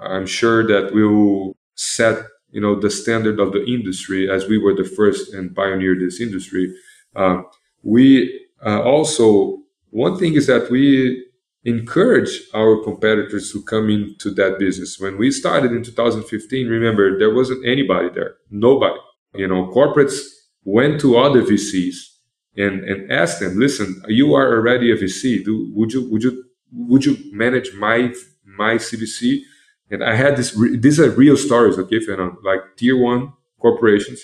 I'm 0.00 0.26
sure 0.26 0.66
that 0.66 0.92
will 0.92 1.54
set 1.76 2.24
you 2.50 2.60
know 2.60 2.78
the 2.78 2.90
standard 2.90 3.40
of 3.40 3.52
the 3.52 3.64
industry 3.64 4.30
as 4.30 4.46
we 4.46 4.58
were 4.58 4.74
the 4.74 4.84
first 4.84 5.32
and 5.34 5.54
pioneered 5.54 6.00
this 6.00 6.20
industry. 6.20 6.74
Uh, 7.14 7.42
we 7.82 8.46
uh, 8.64 8.82
also 8.82 9.58
one 9.90 10.18
thing 10.18 10.34
is 10.34 10.46
that 10.46 10.70
we 10.70 11.24
encourage 11.64 12.42
our 12.54 12.82
competitors 12.82 13.50
to 13.52 13.62
come 13.62 13.90
into 13.90 14.30
that 14.30 14.58
business. 14.58 15.00
When 15.00 15.18
we 15.18 15.30
started 15.30 15.72
in 15.72 15.82
2015, 15.82 16.68
remember 16.68 17.18
there 17.18 17.34
wasn't 17.34 17.66
anybody 17.66 18.08
there, 18.14 18.36
nobody. 18.50 18.98
You 19.34 19.48
know, 19.48 19.66
corporates 19.74 20.18
went 20.64 21.00
to 21.00 21.18
other 21.18 21.42
VCs 21.42 21.96
and 22.56 22.84
and 22.84 23.10
asked 23.12 23.40
them, 23.40 23.58
"Listen, 23.58 24.02
you 24.08 24.34
are 24.34 24.48
already 24.56 24.90
a 24.90 24.96
VC. 24.96 25.44
Do, 25.44 25.70
would 25.74 25.92
you 25.92 26.08
would 26.10 26.22
you 26.22 26.44
would 26.72 27.04
you 27.04 27.16
manage 27.32 27.74
my 27.74 28.12
my 28.44 28.74
CVC?" 28.76 29.42
And 29.90 30.02
I 30.02 30.14
had 30.14 30.36
this, 30.36 30.56
these 30.78 30.98
are 30.98 31.10
real 31.10 31.36
stories, 31.36 31.78
okay, 31.78 32.00
Fernando, 32.00 32.38
like 32.42 32.60
tier 32.76 32.96
one 32.96 33.32
corporations 33.60 34.20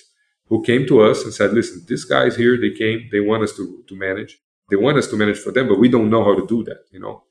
who 0.46 0.62
came 0.62 0.86
to 0.86 1.02
us 1.02 1.22
and 1.22 1.32
said, 1.32 1.52
listen, 1.52 1.84
these 1.86 2.04
guys 2.04 2.36
here, 2.36 2.60
they 2.60 2.70
came, 2.70 3.08
they 3.12 3.20
want 3.20 3.42
us 3.42 3.56
to, 3.56 3.82
to 3.88 3.96
manage. 3.96 4.38
They 4.70 4.76
want 4.76 4.98
us 4.98 5.06
to 5.08 5.16
manage 5.16 5.38
for 5.38 5.52
them, 5.52 5.68
but 5.68 5.78
we 5.78 5.88
don't 5.88 6.10
know 6.10 6.24
how 6.24 6.34
to 6.34 6.46
do 6.46 6.64
that, 6.64 6.84
you 6.90 7.00
know. 7.00 7.22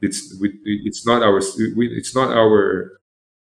It's, 0.00 0.38
we, 0.40 0.58
it's 0.64 1.06
not 1.06 1.22
our, 1.22 1.40
we, 1.76 1.88
it's 1.88 2.14
not 2.14 2.30
our 2.30 3.00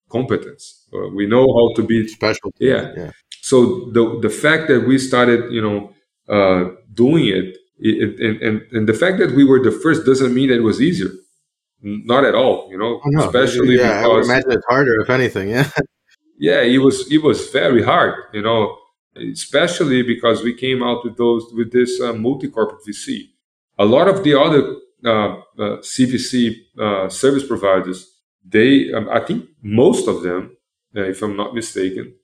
competence. 0.08 0.86
Uh, 0.94 1.08
we 1.08 1.26
know 1.26 1.46
how 1.52 1.74
to 1.74 1.82
be 1.86 2.06
special. 2.08 2.52
Yeah. 2.58 2.92
yeah. 2.96 3.10
So 3.42 3.90
the, 3.92 4.18
the 4.22 4.30
fact 4.30 4.68
that 4.68 4.86
we 4.86 4.98
started, 4.98 5.52
you 5.52 5.60
know, 5.60 5.94
uh, 6.28 6.74
doing 6.94 7.26
it, 7.26 7.58
it, 7.78 8.20
and, 8.20 8.42
and, 8.42 8.62
and 8.72 8.88
the 8.88 8.94
fact 8.94 9.18
that 9.18 9.34
we 9.34 9.44
were 9.44 9.62
the 9.62 9.72
first 9.72 10.06
doesn't 10.06 10.32
mean 10.34 10.48
that 10.48 10.56
it 10.56 10.62
was 10.62 10.80
easier 10.80 11.10
not 11.82 12.24
at 12.24 12.34
all, 12.34 12.68
you 12.70 12.78
know. 12.78 13.00
No. 13.06 13.26
Especially 13.26 13.76
yeah, 13.76 14.02
because 14.02 14.28
I 14.28 14.32
imagine 14.32 14.52
it's 14.52 14.66
harder, 14.66 15.00
if 15.00 15.10
anything. 15.10 15.50
Yeah. 15.50 15.70
Yeah, 16.40 16.62
it 16.62 16.78
was 16.78 17.10
it 17.10 17.20
was 17.20 17.50
very 17.50 17.82
hard, 17.82 18.14
you 18.32 18.42
know, 18.42 18.78
especially 19.16 20.04
because 20.04 20.44
we 20.44 20.54
came 20.54 20.84
out 20.84 21.04
with 21.04 21.16
those 21.16 21.44
with 21.52 21.72
this 21.72 22.00
uh, 22.00 22.12
multi-corporate 22.12 22.86
VC. 22.86 23.30
A 23.76 23.84
lot 23.84 24.06
of 24.06 24.22
the 24.22 24.38
other 24.40 24.76
uh, 25.04 25.10
uh, 25.10 25.76
CVC 25.78 26.54
uh, 26.80 27.08
service 27.08 27.46
providers, 27.46 28.10
they, 28.44 28.92
um, 28.92 29.08
I 29.08 29.20
think 29.20 29.46
most 29.62 30.08
of 30.08 30.22
them, 30.22 30.56
uh, 30.96 31.02
if 31.02 31.22
I'm 31.22 31.36
not 31.36 31.54
mistaken, 31.54 32.14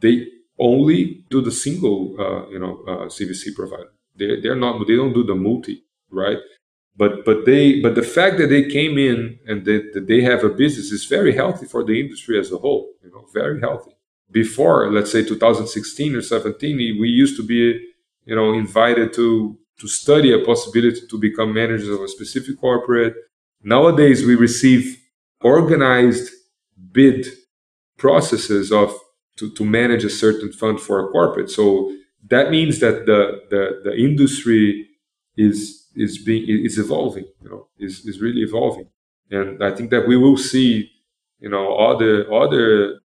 they 0.00 0.26
only 0.58 1.24
do 1.30 1.40
the 1.40 1.52
single, 1.52 2.16
uh, 2.18 2.48
you 2.48 2.58
know, 2.58 2.82
CVC 3.06 3.54
provider. 3.54 3.92
They 4.16 4.40
they're 4.40 4.56
not 4.56 4.86
they 4.86 4.96
don't 4.96 5.12
do 5.12 5.24
the 5.24 5.34
multi, 5.34 5.84
right? 6.10 6.38
But 6.96 7.24
but 7.24 7.44
they 7.44 7.80
but 7.80 7.94
the 7.94 8.02
fact 8.02 8.38
that 8.38 8.48
they 8.48 8.64
came 8.64 8.96
in 8.98 9.38
and 9.46 9.64
that, 9.66 9.92
that 9.94 10.06
they 10.06 10.22
have 10.22 10.42
a 10.44 10.48
business 10.48 10.90
is 10.92 11.04
very 11.04 11.34
healthy 11.34 11.66
for 11.66 11.84
the 11.84 12.00
industry 12.00 12.38
as 12.38 12.50
a 12.50 12.58
whole 12.58 12.88
you 13.02 13.10
know 13.10 13.26
very 13.32 13.60
healthy. 13.60 13.92
Before 14.30 14.90
let's 14.90 15.12
say 15.12 15.24
2016 15.24 16.16
or 16.16 16.22
17 16.22 16.76
we 17.00 17.08
used 17.08 17.36
to 17.36 17.42
be 17.46 17.80
you 18.24 18.34
know 18.34 18.52
invited 18.54 19.12
to 19.14 19.58
to 19.78 19.88
study 19.88 20.32
a 20.32 20.44
possibility 20.44 21.00
to 21.08 21.18
become 21.18 21.52
managers 21.52 21.88
of 21.88 22.00
a 22.00 22.08
specific 22.08 22.58
corporate. 22.58 23.14
Nowadays 23.62 24.24
we 24.24 24.34
receive 24.34 24.98
organized 25.42 26.32
bid 26.92 27.26
processes 27.98 28.72
of 28.72 28.94
to, 29.36 29.52
to 29.52 29.64
manage 29.64 30.02
a 30.02 30.10
certain 30.10 30.50
fund 30.50 30.80
for 30.80 30.98
a 30.98 31.08
corporate. 31.08 31.50
So 31.50 31.92
that 32.28 32.50
means 32.50 32.80
that 32.80 33.04
the 33.04 33.42
the, 33.50 33.82
the 33.84 33.96
industry 33.96 34.88
is 35.36 35.85
is 35.96 36.18
being 36.18 36.44
is 36.48 36.78
evolving 36.78 37.26
you 37.42 37.48
know 37.48 37.66
is, 37.78 38.04
is 38.06 38.20
really 38.20 38.40
evolving 38.40 38.88
and 39.30 39.62
i 39.62 39.70
think 39.74 39.90
that 39.90 40.06
we 40.06 40.16
will 40.16 40.36
see 40.36 40.90
you 41.40 41.48
know 41.48 41.76
other 41.76 42.32
other 42.32 43.00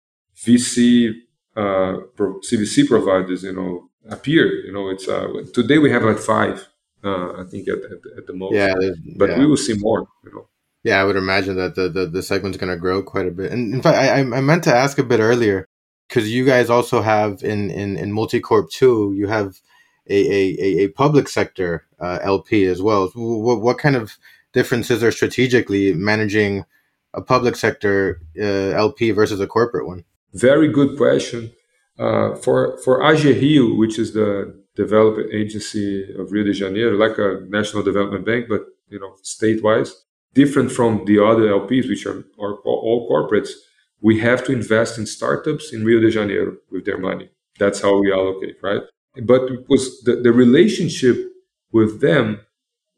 vc 0.45 1.11
uh 1.55 1.97
cvc 2.17 2.87
providers 2.87 3.43
you 3.43 3.53
know 3.53 3.89
appear 4.09 4.45
you 4.65 4.71
know 4.71 4.89
it's 4.89 5.07
uh 5.07 5.27
today 5.53 5.77
we 5.77 5.91
have 5.91 6.03
like 6.03 6.17
five 6.17 6.67
uh 7.03 7.41
i 7.41 7.43
think 7.49 7.67
at, 7.67 7.79
at, 7.79 8.17
at 8.17 8.27
the 8.27 8.33
most 8.33 8.53
yeah 8.53 8.73
but 9.17 9.29
yeah. 9.29 9.39
we 9.39 9.45
will 9.45 9.57
see 9.57 9.73
more 9.77 10.07
you 10.23 10.31
know 10.33 10.47
yeah 10.83 10.99
i 11.01 11.03
would 11.03 11.15
imagine 11.15 11.55
that 11.55 11.75
the 11.75 11.89
the, 11.89 12.05
the 12.05 12.23
segment's 12.23 12.57
going 12.57 12.71
to 12.71 12.79
grow 12.79 13.01
quite 13.03 13.27
a 13.27 13.31
bit 13.31 13.51
and 13.51 13.73
in 13.73 13.81
fact 13.81 13.97
i 13.97 14.19
i 14.19 14.41
meant 14.41 14.63
to 14.63 14.73
ask 14.73 14.97
a 14.97 15.03
bit 15.03 15.19
earlier 15.19 15.67
because 16.11 16.29
you 16.29 16.45
guys 16.45 16.69
also 16.69 17.01
have 17.01 17.41
in 17.41 17.71
in 17.71 17.95
in 17.95 18.11
multicorp 18.11 18.69
too. 18.69 19.13
you 19.15 19.27
have 19.27 19.55
a, 20.11 20.57
a, 20.63 20.83
a 20.83 20.87
public 20.89 21.27
sector 21.29 21.85
uh, 21.99 22.19
LP 22.21 22.65
as 22.65 22.81
well. 22.81 23.09
What, 23.15 23.61
what 23.61 23.77
kind 23.77 23.95
of 23.95 24.17
differences 24.53 25.03
are 25.03 25.11
strategically 25.11 25.93
managing 25.93 26.65
a 27.13 27.21
public 27.21 27.55
sector 27.55 28.21
uh, 28.39 28.71
LP 28.87 29.11
versus 29.11 29.39
a 29.39 29.47
corporate 29.47 29.87
one? 29.87 30.03
Very 30.33 30.71
good 30.71 30.97
question. 30.97 31.51
Uh, 31.99 32.35
for 32.35 32.77
for 32.83 32.99
AgeRio, 33.01 33.77
which 33.77 33.99
is 33.99 34.13
the 34.13 34.55
development 34.75 35.31
agency 35.33 36.03
of 36.17 36.31
Rio 36.31 36.45
de 36.45 36.53
Janeiro, 36.53 36.95
like 36.97 37.17
a 37.17 37.45
national 37.47 37.83
development 37.83 38.25
bank, 38.25 38.45
but 38.49 38.61
you 38.89 38.99
know 38.99 39.15
state-wise, 39.21 40.03
different 40.33 40.71
from 40.71 41.03
the 41.05 41.23
other 41.23 41.47
LPs, 41.47 41.87
which 41.89 42.05
are, 42.05 42.23
are 42.39 42.55
all 42.65 43.07
corporates. 43.11 43.51
We 44.01 44.19
have 44.21 44.43
to 44.45 44.51
invest 44.51 44.97
in 44.97 45.05
startups 45.05 45.71
in 45.73 45.85
Rio 45.85 45.99
de 45.99 46.09
Janeiro 46.09 46.57
with 46.71 46.85
their 46.85 46.97
money. 46.97 47.29
That's 47.59 47.81
how 47.81 47.99
we 47.99 48.11
allocate, 48.11 48.57
right? 48.63 48.81
But 49.15 49.43
it 49.51 49.65
was 49.69 50.01
the, 50.03 50.15
the 50.17 50.31
relationship 50.31 51.17
with 51.71 52.01
them 52.01 52.41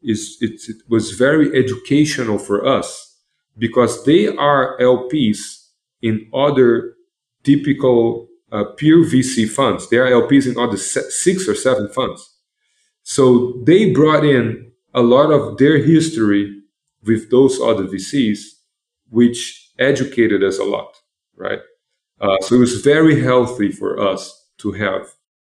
is 0.01 0.38
it, 0.41 0.61
it 0.68 0.78
was 0.89 1.11
very 1.11 1.57
educational 1.57 2.38
for 2.38 2.66
us 2.66 3.18
because 3.57 4.03
they 4.05 4.28
are 4.28 4.78
LPs 4.80 5.68
in 6.01 6.30
other 6.34 6.95
typical 7.43 8.28
uh, 8.51 8.66
pure 8.78 9.03
VC 9.05 9.49
funds. 9.49 9.89
They 9.89 9.97
are 9.97 10.09
LPs 10.09 10.47
in 10.47 10.59
other 10.59 10.78
se- 10.78 11.09
six 11.09 11.47
or 11.47 11.55
seven 11.55 11.88
funds. 11.89 12.38
So 13.03 13.61
they 13.66 13.91
brought 13.91 14.26
in 14.26 14.72
a 14.93 15.01
lot 15.01 15.32
of 15.32 15.57
their 15.57 15.78
history 15.80 16.61
with 17.03 17.32
those 17.32 17.59
other 17.59 17.86
VCs, 17.86 18.39
which 19.09 19.72
educated 19.80 20.43
us 20.43 20.59
a 20.59 20.64
lot, 20.64 20.93
right? 21.36 21.59
Uh, 22.22 22.38
so 22.41 22.55
it 22.55 22.59
was 22.59 22.82
very 22.82 23.22
healthy 23.22 23.72
for 23.72 23.99
us 23.99 24.47
to 24.59 24.72
have 24.74 25.07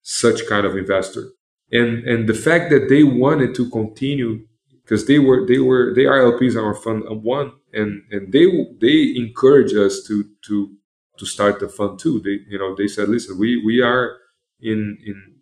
such 0.03 0.47
kind 0.47 0.67
of 0.67 0.77
investor, 0.77 1.25
and 1.71 2.05
and 2.07 2.29
the 2.29 2.35
fact 2.35 2.71
that 2.71 2.89
they 2.89 3.05
wanted 3.05 3.55
to 3.57 3.69
continue 3.71 4.47
because 4.83 5.07
they 5.07 5.19
were 5.19 5.47
they 5.47 5.59
were 5.59 5.93
they 5.95 6.07
are 6.07 6.21
LPs 6.21 6.53
in 6.53 6.59
our 6.65 6.75
fund 6.75 7.05
uh, 7.11 7.15
one, 7.15 7.53
and 7.73 8.03
and 8.11 8.33
they 8.33 8.47
they 8.81 9.15
encourage 9.17 9.75
us 9.75 10.03
to 10.07 10.25
to 10.47 10.75
to 11.19 11.27
start 11.27 11.61
the 11.61 11.69
fund 11.69 11.99
too. 11.99 12.21
They 12.21 12.39
you 12.49 12.59
know 12.59 12.75
they 12.77 12.89
said, 12.89 13.09
listen, 13.09 13.39
we 13.39 13.63
we 13.65 13.83
are 13.83 14.17
in 14.61 14.97
in 15.05 15.35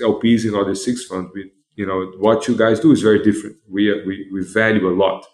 LPs 0.00 0.44
in 0.46 0.54
other 0.54 0.74
six 0.74 1.04
funds. 1.04 1.30
We 1.34 1.52
you 1.76 1.86
know 1.86 2.12
what 2.18 2.48
you 2.48 2.56
guys 2.56 2.80
do 2.80 2.90
is 2.92 3.02
very 3.02 3.22
different. 3.22 3.56
We 3.68 3.92
we 4.04 4.28
we 4.32 4.44
value 4.44 4.88
a 4.88 4.94
lot. 4.94 5.24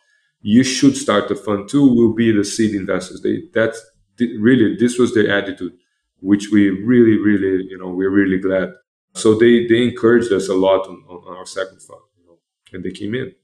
You 0.42 0.62
should 0.62 0.96
start 0.96 1.28
the 1.28 1.36
fund 1.36 1.68
too. 1.70 1.86
We'll 1.94 2.12
be 2.14 2.30
the 2.30 2.44
seed 2.44 2.74
investors. 2.74 3.22
They 3.22 3.44
that's 3.54 3.80
really 4.20 4.76
this 4.76 4.98
was 4.98 5.14
their 5.14 5.30
attitude, 5.30 5.72
which 6.24 6.50
we 6.50 6.70
really 6.70 7.18
really 7.18 7.64
you 7.70 7.78
know 7.78 7.88
we're 7.88 8.10
really 8.10 8.38
glad. 8.38 8.72
So 9.14 9.34
they 9.34 9.66
they 9.66 9.82
encouraged 9.84 10.32
us 10.32 10.48
a 10.48 10.54
lot 10.54 10.88
on, 10.88 10.96
on 11.08 11.36
our 11.36 11.46
second 11.46 11.80
fund, 11.82 12.00
you 12.18 12.24
know, 12.26 12.38
and 12.72 12.82
they 12.84 12.90
came 12.90 13.14
in. 13.14 13.34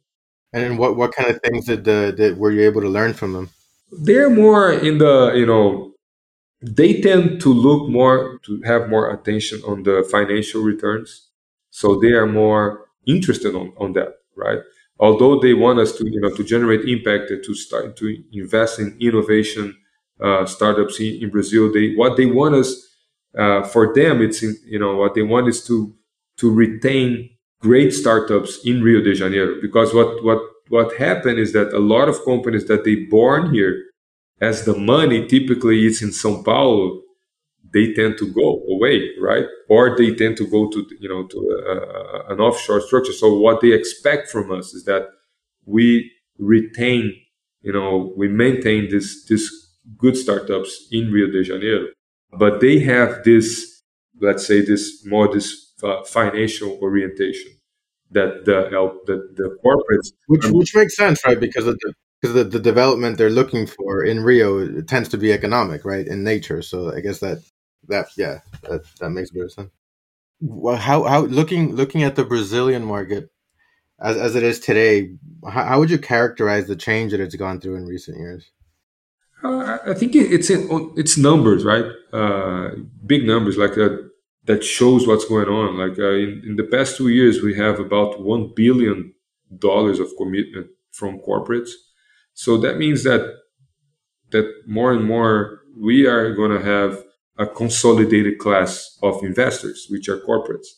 And 0.52 0.78
what 0.78 0.96
what 0.96 1.12
kind 1.12 1.30
of 1.30 1.40
things 1.42 1.66
did 1.66 1.84
the 1.84 2.14
did, 2.16 2.38
were 2.38 2.50
you 2.50 2.62
able 2.62 2.80
to 2.80 2.88
learn 2.88 3.12
from 3.12 3.32
them? 3.34 3.50
They're 3.92 4.30
more 4.30 4.72
in 4.72 4.98
the 4.98 5.32
you 5.36 5.46
know 5.46 5.92
they 6.62 7.00
tend 7.00 7.40
to 7.42 7.52
look 7.52 7.88
more 7.88 8.38
to 8.46 8.60
have 8.64 8.88
more 8.88 9.10
attention 9.10 9.62
on 9.66 9.82
the 9.82 10.06
financial 10.10 10.62
returns, 10.62 11.28
so 11.70 11.98
they 12.00 12.12
are 12.12 12.26
more 12.26 12.86
interested 13.06 13.54
on, 13.54 13.72
on 13.78 13.92
that, 13.94 14.12
right? 14.36 14.60
Although 14.98 15.40
they 15.40 15.54
want 15.54 15.78
us 15.78 15.92
to 15.98 16.04
you 16.10 16.20
know 16.20 16.34
to 16.34 16.42
generate 16.42 16.88
impact 16.88 17.30
to 17.44 17.54
start 17.54 17.96
to 17.98 18.06
invest 18.32 18.78
in 18.78 18.96
innovation 19.00 19.76
uh, 20.22 20.46
startups 20.46 21.00
in, 21.00 21.22
in, 21.22 21.30
Brazil, 21.30 21.72
they 21.72 21.94
what 21.94 22.16
they 22.16 22.26
want 22.26 22.54
us 22.54 22.74
uh, 23.38 23.62
for 23.62 23.94
them 23.94 24.20
it's 24.20 24.42
in, 24.42 24.56
you 24.66 24.78
know 24.78 24.96
what 24.96 25.14
they 25.14 25.22
want 25.22 25.48
is 25.48 25.64
to 25.66 25.94
to 26.36 26.50
retain 26.52 27.30
great 27.60 27.92
startups 27.92 28.60
in 28.64 28.82
Rio 28.82 29.02
de 29.02 29.14
Janeiro. 29.14 29.60
Because 29.60 29.94
what 29.94 30.22
what 30.24 30.40
what 30.68 30.96
happened 30.96 31.38
is 31.38 31.52
that 31.52 31.72
a 31.72 31.78
lot 31.78 32.08
of 32.08 32.24
companies 32.24 32.66
that 32.66 32.84
they 32.84 32.94
born 32.94 33.52
here 33.52 33.84
as 34.40 34.64
the 34.64 34.76
money 34.76 35.26
typically 35.26 35.86
is 35.86 36.02
in 36.02 36.10
São 36.10 36.44
Paulo 36.44 37.02
they 37.72 37.92
tend 37.92 38.18
to 38.18 38.26
go 38.32 38.62
away 38.68 39.10
right? 39.20 39.46
Or 39.68 39.96
they 39.96 40.14
tend 40.14 40.36
to 40.38 40.46
go 40.46 40.68
to 40.70 40.86
you 40.98 41.08
know 41.08 41.26
to 41.26 42.24
an 42.28 42.40
offshore 42.40 42.80
structure. 42.80 43.12
So 43.12 43.38
what 43.38 43.60
they 43.60 43.72
expect 43.72 44.28
from 44.28 44.50
us 44.50 44.74
is 44.74 44.84
that 44.84 45.08
we 45.66 46.10
retain 46.38 47.14
you 47.62 47.72
know 47.72 48.12
we 48.16 48.28
maintain 48.28 48.90
this 48.90 49.24
this 49.26 49.69
good 49.98 50.16
startups 50.16 50.88
in 50.90 51.12
Rio 51.12 51.30
de 51.30 51.42
Janeiro 51.42 51.86
but 52.32 52.60
they 52.60 52.78
have 52.80 53.24
this 53.24 53.82
let's 54.20 54.46
say 54.46 54.60
this 54.60 55.04
more 55.06 55.32
this 55.32 55.72
uh, 55.82 56.02
financial 56.04 56.78
orientation 56.82 57.52
that 58.10 58.44
the 58.44 58.68
help 58.70 59.06
that 59.06 59.36
the 59.36 59.56
corporates 59.64 60.12
which 60.28 60.46
which 60.46 60.74
makes 60.74 60.96
sense 60.96 61.20
right? 61.26 61.40
Because 61.40 61.66
of 61.66 61.78
the 61.80 61.94
because 62.20 62.34
the, 62.34 62.44
the 62.44 62.58
development 62.60 63.16
they're 63.16 63.30
looking 63.30 63.66
for 63.66 64.04
in 64.04 64.20
rio 64.20 64.82
tends 64.82 65.08
to 65.08 65.18
be 65.18 65.32
economic 65.32 65.84
right? 65.84 66.06
In 66.06 66.22
nature. 66.24 66.62
So 66.62 66.94
i 66.94 67.00
guess 67.00 67.20
that 67.20 67.38
that 67.88 68.08
yeah 68.16 68.40
that, 68.68 68.82
that 69.00 69.10
makes 69.10 69.30
a 69.30 69.34
bit 69.34 69.44
of 69.44 69.52
sense. 69.52 69.70
Well 70.40 70.76
how 70.76 71.04
how 71.04 71.22
looking 71.22 71.74
looking 71.74 72.02
at 72.02 72.16
the 72.16 72.24
brazilian 72.24 72.84
market 72.84 73.30
as, 74.00 74.16
as 74.16 74.36
it 74.36 74.42
is 74.42 74.60
today 74.60 75.14
how, 75.48 75.64
how 75.64 75.78
would 75.78 75.90
you 75.90 75.98
characterize 75.98 76.66
the 76.66 76.76
change 76.76 77.12
that 77.12 77.20
it's 77.20 77.36
gone 77.36 77.60
through 77.60 77.76
in 77.76 77.86
recent 77.86 78.18
years 78.18 78.50
uh, 79.42 79.78
I 79.86 79.94
think 79.94 80.14
it's 80.14 80.50
in, 80.50 80.92
it's 80.96 81.16
numbers, 81.16 81.64
right? 81.64 81.84
Uh, 82.12 82.70
big 83.06 83.24
numbers, 83.26 83.56
like 83.56 83.76
a 83.76 83.86
uh, 83.86 83.96
that 84.44 84.64
shows 84.64 85.06
what's 85.06 85.26
going 85.26 85.48
on. 85.48 85.78
Like 85.78 85.98
uh, 85.98 86.12
in, 86.12 86.42
in 86.46 86.56
the 86.56 86.64
past 86.64 86.96
two 86.96 87.08
years, 87.08 87.42
we 87.42 87.54
have 87.56 87.78
about 87.78 88.20
one 88.22 88.52
billion 88.54 89.14
dollars 89.58 89.98
of 90.00 90.08
commitment 90.16 90.68
from 90.92 91.20
corporates. 91.20 91.70
So 92.34 92.56
that 92.58 92.78
means 92.78 93.04
that 93.04 93.36
that 94.30 94.46
more 94.66 94.92
and 94.92 95.04
more 95.04 95.60
we 95.78 96.06
are 96.06 96.34
going 96.34 96.52
to 96.52 96.64
have 96.64 97.04
a 97.38 97.46
consolidated 97.46 98.38
class 98.38 98.98
of 99.02 99.22
investors, 99.22 99.86
which 99.90 100.08
are 100.08 100.20
corporates, 100.20 100.68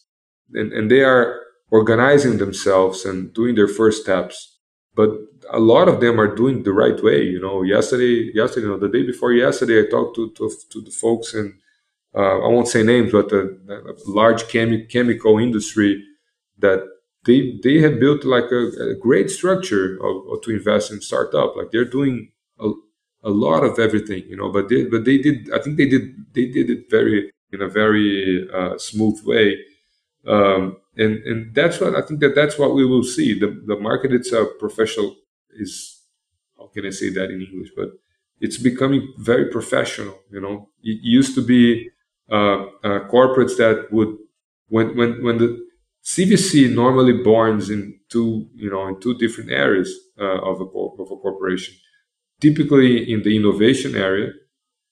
and 0.53 0.73
and 0.73 0.91
they 0.91 1.03
are 1.03 1.41
organizing 1.71 2.39
themselves 2.39 3.05
and 3.05 3.33
doing 3.33 3.55
their 3.55 3.69
first 3.69 4.03
steps. 4.03 4.52
But 4.95 5.11
a 5.51 5.59
lot 5.59 5.89
of 5.89 6.01
them 6.01 6.21
are 6.21 6.35
doing 6.35 6.63
the 6.63 6.73
right 6.73 7.03
way. 7.03 7.23
You 7.23 7.41
know, 7.41 7.63
yesterday, 7.63 8.31
yesterday, 8.35 8.67
you 8.67 8.73
know, 8.73 8.79
the 8.79 8.89
day 8.89 9.05
before 9.05 9.33
yesterday, 9.33 9.81
I 9.81 9.91
talked 9.91 10.17
to 10.17 10.31
to, 10.33 10.51
to 10.71 10.81
the 10.81 10.91
folks 10.91 11.35
and 11.35 11.55
uh, 12.15 12.41
I 12.45 12.49
won't 12.49 12.69
say 12.69 12.83
names, 12.83 13.13
but 13.13 13.33
a, 13.33 13.43
a 13.69 13.95
large 14.07 14.45
chemi- 14.45 14.89
chemical 14.91 15.39
industry 15.39 16.03
that 16.59 16.87
they 17.25 17.59
they 17.63 17.81
have 17.81 18.01
built 18.01 18.25
like 18.25 18.51
a, 18.53 18.93
a 18.93 18.95
great 18.95 19.31
structure 19.31 19.97
of, 20.03 20.17
of, 20.31 20.43
to 20.43 20.51
invest 20.51 20.91
in 20.91 21.01
startup. 21.01 21.57
Like 21.57 21.71
they're 21.73 21.85
doing 21.85 22.33
a, 22.61 22.71
a 23.25 23.31
lot 23.31 23.65
of 23.65 23.79
everything, 23.79 24.25
you 24.29 24.37
know. 24.37 24.51
But 24.51 24.69
they 24.69 24.85
but 24.85 25.05
they 25.05 25.19
did. 25.19 25.53
I 25.53 25.59
think 25.61 25.77
they 25.77 25.89
did 25.89 26.15
they 26.35 26.47
did 26.47 26.71
it 26.71 26.91
very 26.91 27.31
in 27.53 27.63
a 27.63 27.69
very 27.69 28.49
uh, 28.53 28.79
smooth 28.79 29.25
way. 29.25 29.59
Um, 30.27 30.77
and 30.97 31.19
and 31.25 31.55
that's 31.55 31.81
what 31.81 31.95
I 31.97 32.03
think 32.03 32.21
that 32.21 32.35
that's 32.35 32.59
what 32.59 32.75
we 32.75 32.85
will 32.85 33.03
see. 33.05 33.39
The 33.39 33.63
the 33.67 33.77
market 33.77 34.13
itself, 34.13 34.49
professional, 34.59 35.17
is 35.51 36.01
how 36.59 36.67
can 36.69 36.87
I 36.87 36.91
say 36.91 37.11
that 37.11 37.31
in 37.31 37.41
English? 37.43 37.71
But 37.77 37.91
it's 38.41 38.59
becoming 38.59 39.13
very 39.19 39.47
professional. 39.51 40.19
You 40.31 40.41
know, 40.41 40.69
it 40.83 40.99
used 41.03 41.35
to 41.37 41.45
be 41.45 41.91
uh, 42.31 42.63
uh, 42.85 43.01
corporates 43.09 43.57
that 43.57 43.89
would 43.91 44.17
when 44.69 44.97
when 44.97 45.23
when 45.23 45.39
the 45.39 45.67
CVC 46.05 46.73
normally 46.75 47.13
borns 47.15 47.71
in 47.71 47.99
two 48.09 48.49
you 48.55 48.71
know 48.71 48.87
in 48.89 49.01
two 49.01 49.17
different 49.19 49.51
areas 49.51 49.93
uh, 50.21 50.41
of 50.51 50.61
a 50.61 50.65
of 50.65 51.11
a 51.11 51.17
corporation, 51.17 51.75
typically 52.41 53.11
in 53.13 53.23
the 53.23 53.37
innovation 53.37 53.95
area, 53.97 54.33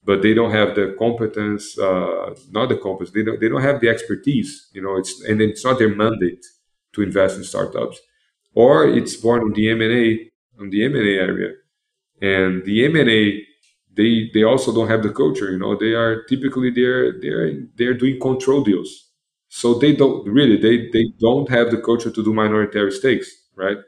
but 0.05 0.23
they 0.23 0.35
don't 0.35 0.51
have 0.53 0.75
the 0.75 0.95
competence, 0.99 1.79
uh, 1.79 2.35
not 2.51 2.69
the 2.69 2.77
competence, 2.77 3.11
they 3.13 3.23
don't 3.25 3.41
they 3.41 3.49
don't 3.49 3.63
have 3.63 3.81
the 3.81 3.89
expertise. 3.89 4.69
You 4.73 4.83
know, 4.83 4.97
it's 4.97 5.23
and 5.25 5.41
it's 5.41 5.65
not 5.65 5.79
their 5.79 5.95
mandate 5.95 6.45
to 6.95 7.03
invest 7.03 7.37
in 7.39 7.45
startups, 7.45 8.01
or 8.55 8.87
it's 8.89 9.17
born 9.17 9.43
in 9.43 9.53
the 9.53 9.71
M 9.71 9.81
and 9.81 9.93
A 9.93 10.31
on 10.61 10.71
the 10.71 10.85
M 10.85 10.95
and 10.95 11.07
A 11.07 11.15
area, 11.29 11.53
and 12.21 12.65
the 12.65 12.85
M 12.85 12.97
and 12.97 13.09
A 13.09 13.43
they 13.95 14.31
they 14.33 14.43
also 14.45 14.73
don't 14.73 14.89
have 14.89 15.03
the 15.03 15.13
culture. 15.13 15.51
You 15.51 15.59
know, 15.59 15.77
they 15.77 15.95
are 15.95 16.23
typically 16.25 16.71
they're 16.71 17.21
they're 17.21 17.53
they're 17.77 17.95
doing 17.95 18.21
control 18.21 18.63
deals, 18.63 19.09
so 19.49 19.75
they 19.75 19.95
don't 19.95 20.27
really 20.29 20.57
they 20.57 20.89
they 20.91 21.13
don't 21.19 21.49
have 21.51 21.71
the 21.71 21.79
culture 21.81 22.11
to 22.11 22.25
do 22.25 22.33
minority 22.33 22.91
stakes, 22.91 23.31
right? 23.57 23.79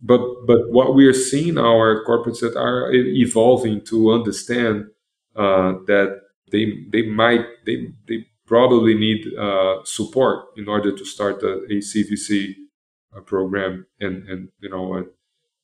But 0.00 0.20
but 0.46 0.70
what 0.70 0.94
we 0.94 1.06
are 1.06 1.12
seeing 1.12 1.58
our 1.58 2.04
corporates 2.06 2.40
that 2.40 2.56
are 2.56 2.90
evolving 2.92 3.82
to 3.86 4.12
understand 4.12 4.86
uh, 5.36 5.72
that 5.86 6.20
they 6.50 6.84
they 6.90 7.02
might 7.02 7.46
they 7.66 7.92
they 8.08 8.26
probably 8.46 8.94
need 8.94 9.26
uh, 9.38 9.78
support 9.84 10.46
in 10.56 10.68
order 10.68 10.96
to 10.96 11.04
start 11.04 11.42
a, 11.42 11.62
a 11.64 11.80
CVC 11.80 12.54
uh, 13.16 13.20
program, 13.20 13.86
and 14.00 14.28
and 14.28 14.48
you 14.60 14.68
know 14.68 14.94
and, 14.94 15.06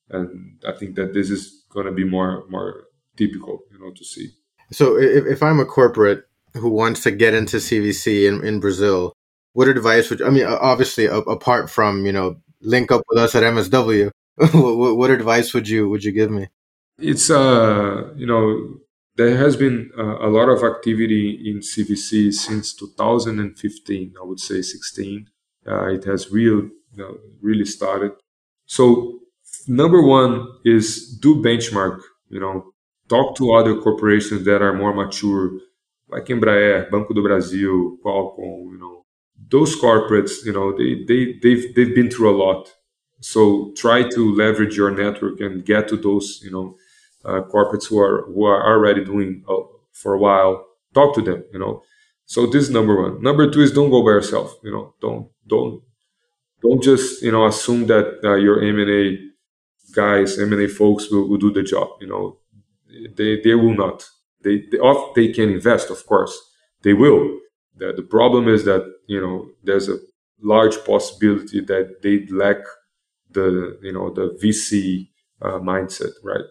and 0.09 0.63
I 0.67 0.71
think 0.71 0.95
that 0.95 1.13
this 1.13 1.29
is 1.29 1.65
going 1.69 1.85
to 1.85 1.91
be 1.91 2.03
more 2.03 2.45
more 2.49 2.85
typical, 3.17 3.63
you 3.71 3.79
know, 3.79 3.91
to 3.91 4.05
see. 4.05 4.29
So 4.71 4.97
if, 4.97 5.25
if 5.25 5.43
I'm 5.43 5.59
a 5.59 5.65
corporate 5.65 6.25
who 6.53 6.69
wants 6.69 7.03
to 7.03 7.11
get 7.11 7.33
into 7.33 7.57
CVC 7.57 8.27
in, 8.27 8.45
in 8.45 8.59
Brazil, 8.59 9.13
what 9.53 9.67
advice 9.67 10.09
would 10.09 10.21
I 10.21 10.29
mean? 10.29 10.45
Obviously, 10.45 11.05
apart 11.05 11.69
from 11.69 12.05
you 12.05 12.11
know, 12.11 12.37
link 12.61 12.91
up 12.91 13.03
with 13.09 13.19
us 13.19 13.35
at 13.35 13.43
MSW. 13.43 14.11
what, 14.53 14.97
what, 14.97 15.09
advice 15.09 15.53
would 15.53 15.67
you 15.67 15.89
would 15.89 16.03
you 16.03 16.11
give 16.11 16.29
me? 16.29 16.47
It's 16.99 17.29
uh, 17.29 18.13
you 18.15 18.27
know, 18.27 18.79
there 19.17 19.37
has 19.37 19.55
been 19.55 19.91
uh, 19.97 20.19
a 20.19 20.29
lot 20.29 20.49
of 20.49 20.63
activity 20.63 21.41
in 21.49 21.61
CVC 21.61 22.31
since 22.31 22.73
2015. 22.73 24.13
I 24.21 24.23
would 24.25 24.39
say 24.39 24.61
16. 24.61 25.29
Uh, 25.67 25.87
it 25.93 26.05
has 26.05 26.31
real, 26.31 26.61
you 26.63 26.97
know, 26.97 27.17
really 27.41 27.65
started. 27.65 28.11
So 28.65 29.19
number 29.67 30.01
one 30.01 30.47
is 30.65 31.17
do 31.21 31.41
benchmark. 31.41 31.99
You 32.29 32.39
know, 32.39 32.71
talk 33.09 33.35
to 33.37 33.53
other 33.53 33.75
corporations 33.81 34.45
that 34.45 34.61
are 34.61 34.73
more 34.73 34.93
mature, 34.93 35.51
like 36.09 36.25
Embraer, 36.25 36.89
Banco 36.91 37.13
do 37.13 37.23
Brasil, 37.23 37.97
Qualcomm, 38.03 38.71
you 38.73 38.77
know, 38.79 39.03
those 39.49 39.75
corporates, 39.79 40.45
you 40.45 40.53
know, 40.53 40.75
they, 40.77 41.03
they, 41.05 41.33
they've, 41.41 41.75
they've 41.75 41.95
been 41.95 42.09
through 42.09 42.35
a 42.35 42.37
lot. 42.37 42.73
So 43.21 43.71
try 43.75 44.07
to 44.09 44.35
leverage 44.35 44.75
your 44.77 44.91
network 44.91 45.39
and 45.39 45.65
get 45.65 45.87
to 45.89 45.97
those, 45.97 46.39
you 46.43 46.51
know, 46.51 46.77
corporates 47.43 47.87
who 47.87 47.99
are, 47.99 48.25
who 48.27 48.45
are 48.45 48.65
already 48.73 49.03
doing 49.03 49.43
uh, 49.49 49.55
for 49.93 50.13
a 50.13 50.19
while. 50.19 50.65
Talk 50.93 51.15
to 51.15 51.21
them, 51.21 51.43
you 51.53 51.59
know. 51.59 51.83
So 52.25 52.45
this 52.47 52.63
is 52.63 52.69
number 52.71 53.01
one. 53.01 53.21
Number 53.21 53.49
two 53.49 53.61
is 53.61 53.71
don't 53.71 53.89
go 53.89 54.03
by 54.03 54.11
yourself. 54.11 54.55
You 54.63 54.71
know, 54.71 54.93
don't 55.01 55.29
don't 55.47 55.81
don't 56.61 56.83
just 56.83 57.21
you 57.21 57.31
know 57.31 57.45
assume 57.47 57.87
that 57.87 58.19
uh, 58.23 58.35
your 58.35 58.63
M 58.63 58.79
and 58.79 58.89
A 58.89 59.19
guys, 59.93 60.39
M 60.39 60.53
and 60.53 60.61
A 60.61 60.67
folks 60.67 61.09
will, 61.11 61.27
will 61.29 61.37
do 61.37 61.51
the 61.51 61.63
job. 61.63 61.89
You 62.01 62.07
know, 62.07 62.37
they 63.15 63.41
they 63.41 63.55
will 63.55 63.73
not. 63.75 64.05
They 64.43 64.63
they, 64.71 64.79
they 65.15 65.27
can 65.33 65.49
invest, 65.49 65.89
of 65.89 66.05
course, 66.05 66.37
they 66.83 66.93
will. 66.93 67.39
The, 67.75 67.93
the 67.93 68.03
problem 68.03 68.47
is 68.47 68.65
that 68.65 68.83
you 69.07 69.21
know 69.21 69.49
there's 69.63 69.89
a 69.89 69.97
large 70.41 70.83
possibility 70.85 71.61
that 71.61 72.01
they 72.03 72.25
lack 72.33 72.57
the 73.31 73.79
you 73.81 73.93
know 73.93 74.11
the 74.11 74.37
VC 74.41 75.09
uh, 75.41 75.59
mindset, 75.59 76.11
right? 76.23 76.45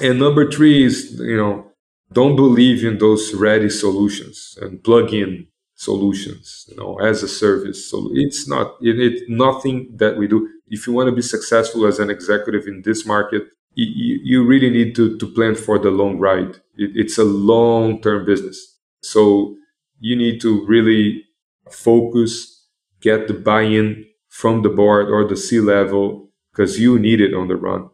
And 0.00 0.18
number 0.18 0.50
three 0.50 0.84
is 0.84 1.18
you 1.18 1.36
know 1.36 1.72
don't 2.12 2.36
believe 2.36 2.84
in 2.84 2.98
those 2.98 3.34
ready 3.34 3.68
solutions 3.70 4.56
and 4.60 4.82
plug 4.82 5.12
in 5.12 5.48
solutions 5.74 6.66
you 6.68 6.76
know 6.76 6.96
as 6.98 7.22
a 7.22 7.28
service. 7.28 7.90
So 7.90 8.10
it's 8.12 8.48
not 8.48 8.76
it, 8.80 8.98
it 9.00 9.28
nothing 9.28 9.96
that 9.96 10.16
we 10.16 10.28
do. 10.28 10.48
If 10.68 10.86
you 10.86 10.92
want 10.92 11.08
to 11.08 11.16
be 11.16 11.22
successful 11.22 11.86
as 11.86 11.98
an 11.98 12.10
executive 12.10 12.66
in 12.66 12.82
this 12.82 13.06
market 13.06 13.48
you, 13.74 14.18
you 14.22 14.44
really 14.44 14.70
need 14.70 14.94
to, 14.96 15.16
to 15.18 15.26
plan 15.26 15.54
for 15.54 15.78
the 15.78 15.90
long 15.90 16.18
ride. 16.18 16.56
It, 16.76 16.92
it's 16.94 17.18
a 17.18 17.24
long 17.24 18.00
term 18.00 18.24
business. 18.26 18.76
So 19.02 19.56
you 20.00 20.16
need 20.16 20.40
to 20.40 20.66
really 20.66 21.24
focus 21.70 22.66
get 23.00 23.28
the 23.28 23.34
buy-in 23.34 24.04
from 24.28 24.62
the 24.62 24.68
board 24.68 25.08
or 25.08 25.26
the 25.26 25.36
c 25.36 25.60
level 25.60 26.30
because 26.52 26.80
you 26.80 26.98
need 26.98 27.20
it 27.20 27.34
on 27.34 27.48
the 27.48 27.56
run. 27.56 27.90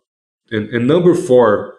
And, 0.50 0.68
and 0.70 0.86
number 0.86 1.14
four 1.14 1.74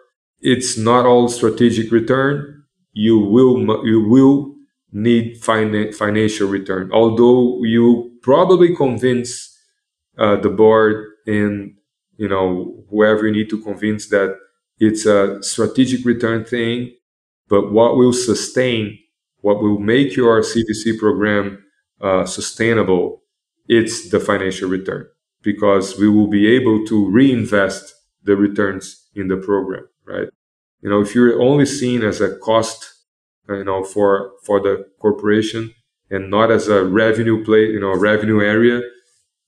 it's 0.46 0.78
not 0.78 1.06
all 1.08 1.28
strategic 1.30 1.92
return. 1.92 2.64
You 2.94 3.20
will 3.20 3.58
you 3.86 4.08
will 4.08 4.56
need 4.94 5.38
fin- 5.44 5.92
financial 5.94 6.48
return. 6.50 6.92
Although 6.94 7.64
you 7.64 8.12
probably 8.22 8.76
convince 8.76 9.58
uh, 10.18 10.38
the 10.38 10.50
board 10.50 11.06
and 11.28 11.76
you 12.18 12.30
know 12.30 12.84
whoever 12.90 13.28
you 13.28 13.34
need 13.34 13.50
to 13.50 13.62
convince 13.62 14.10
that 14.10 14.38
it's 14.80 15.06
a 15.06 15.42
strategic 15.44 16.06
return 16.06 16.46
thing, 16.46 16.96
but 17.50 17.72
what 17.72 17.98
will 17.98 18.14
sustain, 18.14 19.00
what 19.42 19.62
will 19.62 19.80
make 19.80 20.16
your 20.16 20.42
CVC 20.42 21.00
program 21.00 21.64
uh, 22.02 22.26
sustainable, 22.26 23.24
it's 23.68 24.10
the 24.10 24.20
financial 24.20 24.70
return 24.70 25.08
because 25.42 25.98
we 26.00 26.10
will 26.10 26.28
be 26.28 26.48
able 26.48 26.86
to 26.86 27.10
reinvest 27.10 27.94
the 28.24 28.36
returns 28.36 29.08
in 29.16 29.28
the 29.28 29.38
program 29.38 29.86
right? 30.06 30.28
You 30.82 30.90
know, 30.90 31.02
if 31.02 31.16
you're 31.16 31.42
only 31.42 31.66
seen 31.66 32.04
as 32.04 32.22
a 32.22 32.38
cost, 32.38 32.94
you 33.50 33.64
know, 33.64 33.84
for 33.84 34.32
for 34.44 34.60
the 34.60 34.86
corporation 35.00 35.74
and 36.10 36.30
not 36.30 36.52
as 36.52 36.68
a 36.68 36.84
revenue 36.84 37.44
play, 37.44 37.66
you 37.66 37.80
know, 37.80 37.96
revenue 37.96 38.42
area, 38.42 38.82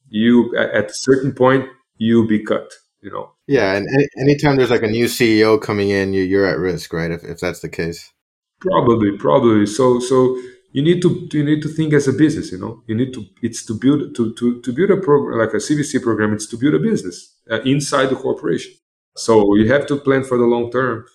you 0.10 0.56
at 0.58 0.90
a 0.90 0.94
certain 0.94 1.34
point 1.34 1.68
you'll 1.98 2.28
be 2.28 2.44
cut. 2.44 2.72
You 3.02 3.12
know. 3.12 3.32
Yeah, 3.46 3.74
and 3.74 3.88
any, 3.94 4.08
anytime 4.20 4.58
there's 4.58 4.72
like 4.72 4.84
a 4.84 4.88
new 4.88 5.06
CEO 5.06 5.62
coming 5.62 5.90
in, 5.90 6.14
you, 6.14 6.24
you're 6.24 6.48
at 6.48 6.58
risk, 6.58 6.94
right? 6.94 7.12
If 7.12 7.24
if 7.24 7.40
that's 7.40 7.60
the 7.62 7.70
case. 7.70 8.12
Probably, 8.60 9.16
probably. 9.18 9.68
So 9.68 10.00
so 10.00 10.38
you 10.72 10.82
need 10.84 11.02
to 11.02 11.28
you 11.32 11.44
need 11.44 11.62
to 11.62 11.70
think 11.70 11.94
as 11.94 12.08
a 12.08 12.14
business 12.14 12.52
you 12.52 12.60
know 12.60 12.84
you 12.88 12.96
need 12.96 13.14
to 13.14 13.26
it's 13.42 13.66
to 13.66 13.74
build 13.74 14.16
to 14.16 14.34
to, 14.34 14.62
to 14.62 14.74
build 14.74 14.92
a 14.92 14.98
program 14.98 15.40
like 15.40 15.54
a 15.54 15.64
cvc 15.68 16.02
program 16.04 16.34
it's 16.34 16.46
to 16.46 16.58
build 16.58 16.76
a 16.76 16.80
business 16.80 17.36
uh, 17.50 17.62
inside 17.62 18.08
the 18.08 18.16
corporation 18.16 18.72
so 19.18 19.56
you 19.56 19.72
have 19.72 19.86
to 19.88 19.98
plan 19.98 20.24
for 20.24 20.38
the 20.38 20.46
long 20.46 20.72
term, 20.72 21.06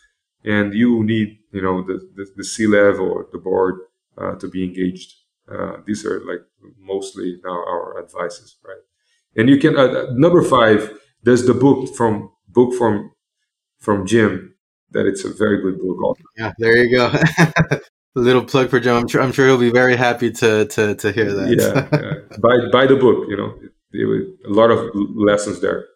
and 0.44 0.74
you 0.74 1.05
need 1.05 1.38
you 1.53 1.62
know 1.62 1.82
the 1.82 2.00
the, 2.14 2.26
the 2.36 2.44
C 2.44 2.66
level 2.66 3.11
or 3.11 3.26
the 3.32 3.38
board 3.38 3.80
uh, 4.18 4.34
to 4.36 4.48
be 4.48 4.64
engaged. 4.64 5.14
Uh, 5.50 5.78
these 5.86 6.05
are 6.07 6.20
like 6.24 6.40
mostly 6.78 7.40
now 7.44 7.50
our 7.50 8.03
advices, 8.03 8.57
right? 8.64 8.82
And 9.36 9.48
you 9.48 9.59
can 9.59 9.76
uh, 9.76 10.07
number 10.12 10.42
five. 10.42 10.98
There's 11.22 11.46
the 11.46 11.55
book 11.55 11.94
from 11.94 12.30
book 12.48 12.74
from 12.74 13.12
from 13.78 14.07
Jim 14.07 14.55
that 14.90 15.07
it's 15.07 15.24
a 15.24 15.32
very 15.32 15.61
good 15.62 15.78
book. 15.78 16.03
Also. 16.03 16.22
Yeah, 16.36 16.53
there 16.59 16.76
you 16.76 16.96
go. 16.96 17.07
a 18.16 18.20
little 18.20 18.44
plug 18.44 18.70
for 18.70 18.80
Jim. 18.80 18.96
I'm 18.96 19.09
sure 19.09 19.22
I'm 19.22 19.32
sure 19.32 19.46
he'll 19.46 19.59
be 19.59 19.70
very 19.70 19.96
happy 19.96 20.30
to 20.32 20.66
to 20.66 20.94
to 20.96 21.12
hear 21.12 21.32
that. 21.32 21.48
yeah, 21.59 21.88
yeah. 21.98 22.36
buy 22.42 22.57
buy 22.70 22.86
the 22.86 22.96
book. 22.96 23.26
You 23.28 23.36
know, 23.36 23.55
it, 23.62 23.72
it, 23.92 24.46
a 24.46 24.50
lot 24.50 24.70
of 24.70 24.90
lessons 24.94 25.61
there. 25.61 25.86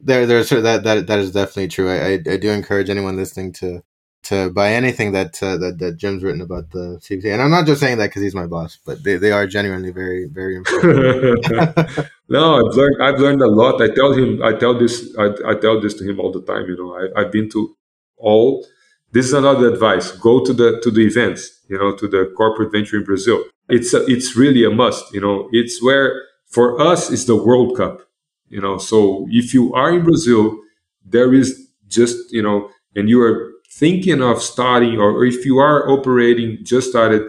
There, 0.00 0.26
there's 0.26 0.50
that 0.50 0.84
that 0.84 1.06
that 1.06 1.18
is 1.18 1.32
definitely 1.32 1.68
true. 1.68 1.90
I, 1.90 1.96
I, 1.96 2.12
I 2.34 2.36
do 2.36 2.50
encourage 2.50 2.90
anyone 2.90 3.16
listening 3.16 3.52
to 3.54 3.82
to 4.24 4.50
buy 4.50 4.72
anything 4.72 5.12
that 5.12 5.40
uh, 5.42 5.56
that 5.56 5.78
that 5.78 5.96
Jim's 5.96 6.22
written 6.22 6.40
about 6.40 6.70
the 6.70 6.98
CVC, 7.00 7.32
and 7.32 7.40
I'm 7.40 7.50
not 7.50 7.66
just 7.66 7.80
saying 7.80 7.98
that 7.98 8.08
because 8.08 8.22
he's 8.22 8.34
my 8.34 8.46
boss, 8.46 8.78
but 8.84 9.04
they, 9.04 9.16
they 9.16 9.30
are 9.30 9.46
genuinely 9.46 9.92
very 9.92 10.26
very 10.26 10.56
important. 10.56 11.44
no, 12.28 12.56
I've 12.56 12.74
learned 12.74 13.02
I've 13.02 13.20
learned 13.20 13.40
a 13.40 13.48
lot. 13.48 13.80
I 13.80 13.88
tell 13.88 14.12
him 14.12 14.42
I 14.42 14.52
tell 14.52 14.78
this 14.78 15.14
I, 15.18 15.26
I 15.46 15.54
tell 15.54 15.80
this 15.80 15.94
to 15.94 16.04
him 16.04 16.20
all 16.20 16.32
the 16.32 16.42
time. 16.42 16.66
You 16.68 16.76
know, 16.76 16.94
I, 16.94 17.20
I've 17.20 17.32
been 17.32 17.48
to 17.50 17.76
all. 18.18 18.66
This 19.12 19.26
is 19.26 19.32
another 19.32 19.72
advice: 19.72 20.10
go 20.12 20.44
to 20.44 20.52
the 20.52 20.80
to 20.82 20.90
the 20.90 21.06
events. 21.06 21.62
You 21.68 21.78
know, 21.78 21.96
to 21.96 22.06
the 22.06 22.32
corporate 22.36 22.72
venture 22.72 22.96
in 22.96 23.04
Brazil. 23.04 23.44
It's 23.68 23.94
a, 23.94 24.04
it's 24.06 24.36
really 24.36 24.64
a 24.64 24.70
must. 24.70 25.12
You 25.14 25.20
know, 25.20 25.48
it's 25.52 25.82
where 25.82 26.22
for 26.46 26.80
us 26.80 27.10
is 27.10 27.26
the 27.26 27.36
World 27.36 27.76
Cup 27.76 28.05
you 28.48 28.60
know 28.60 28.78
so 28.78 29.26
if 29.30 29.54
you 29.54 29.72
are 29.74 29.92
in 29.94 30.04
brazil 30.04 30.58
there 31.04 31.32
is 31.34 31.68
just 31.88 32.32
you 32.32 32.42
know 32.42 32.68
and 32.94 33.08
you 33.08 33.20
are 33.20 33.52
thinking 33.70 34.22
of 34.22 34.42
starting 34.42 34.98
or, 34.98 35.24
if 35.24 35.44
you 35.44 35.58
are 35.58 35.88
operating 35.90 36.58
just 36.62 36.88
started 36.90 37.22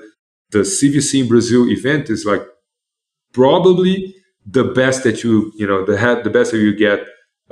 the 0.52 0.60
cvc 0.60 1.22
in 1.22 1.28
brazil 1.28 1.70
event 1.70 2.10
is 2.10 2.26
like 2.26 2.44
probably 3.34 4.16
the 4.46 4.64
best 4.64 5.04
that 5.04 5.24
you 5.24 5.52
you 5.56 5.68
know 5.68 5.86
the 5.86 5.98
have 5.98 6.24
the 6.24 6.30
best 6.30 6.52
that 6.52 6.60
you 6.60 6.76
get 6.76 7.00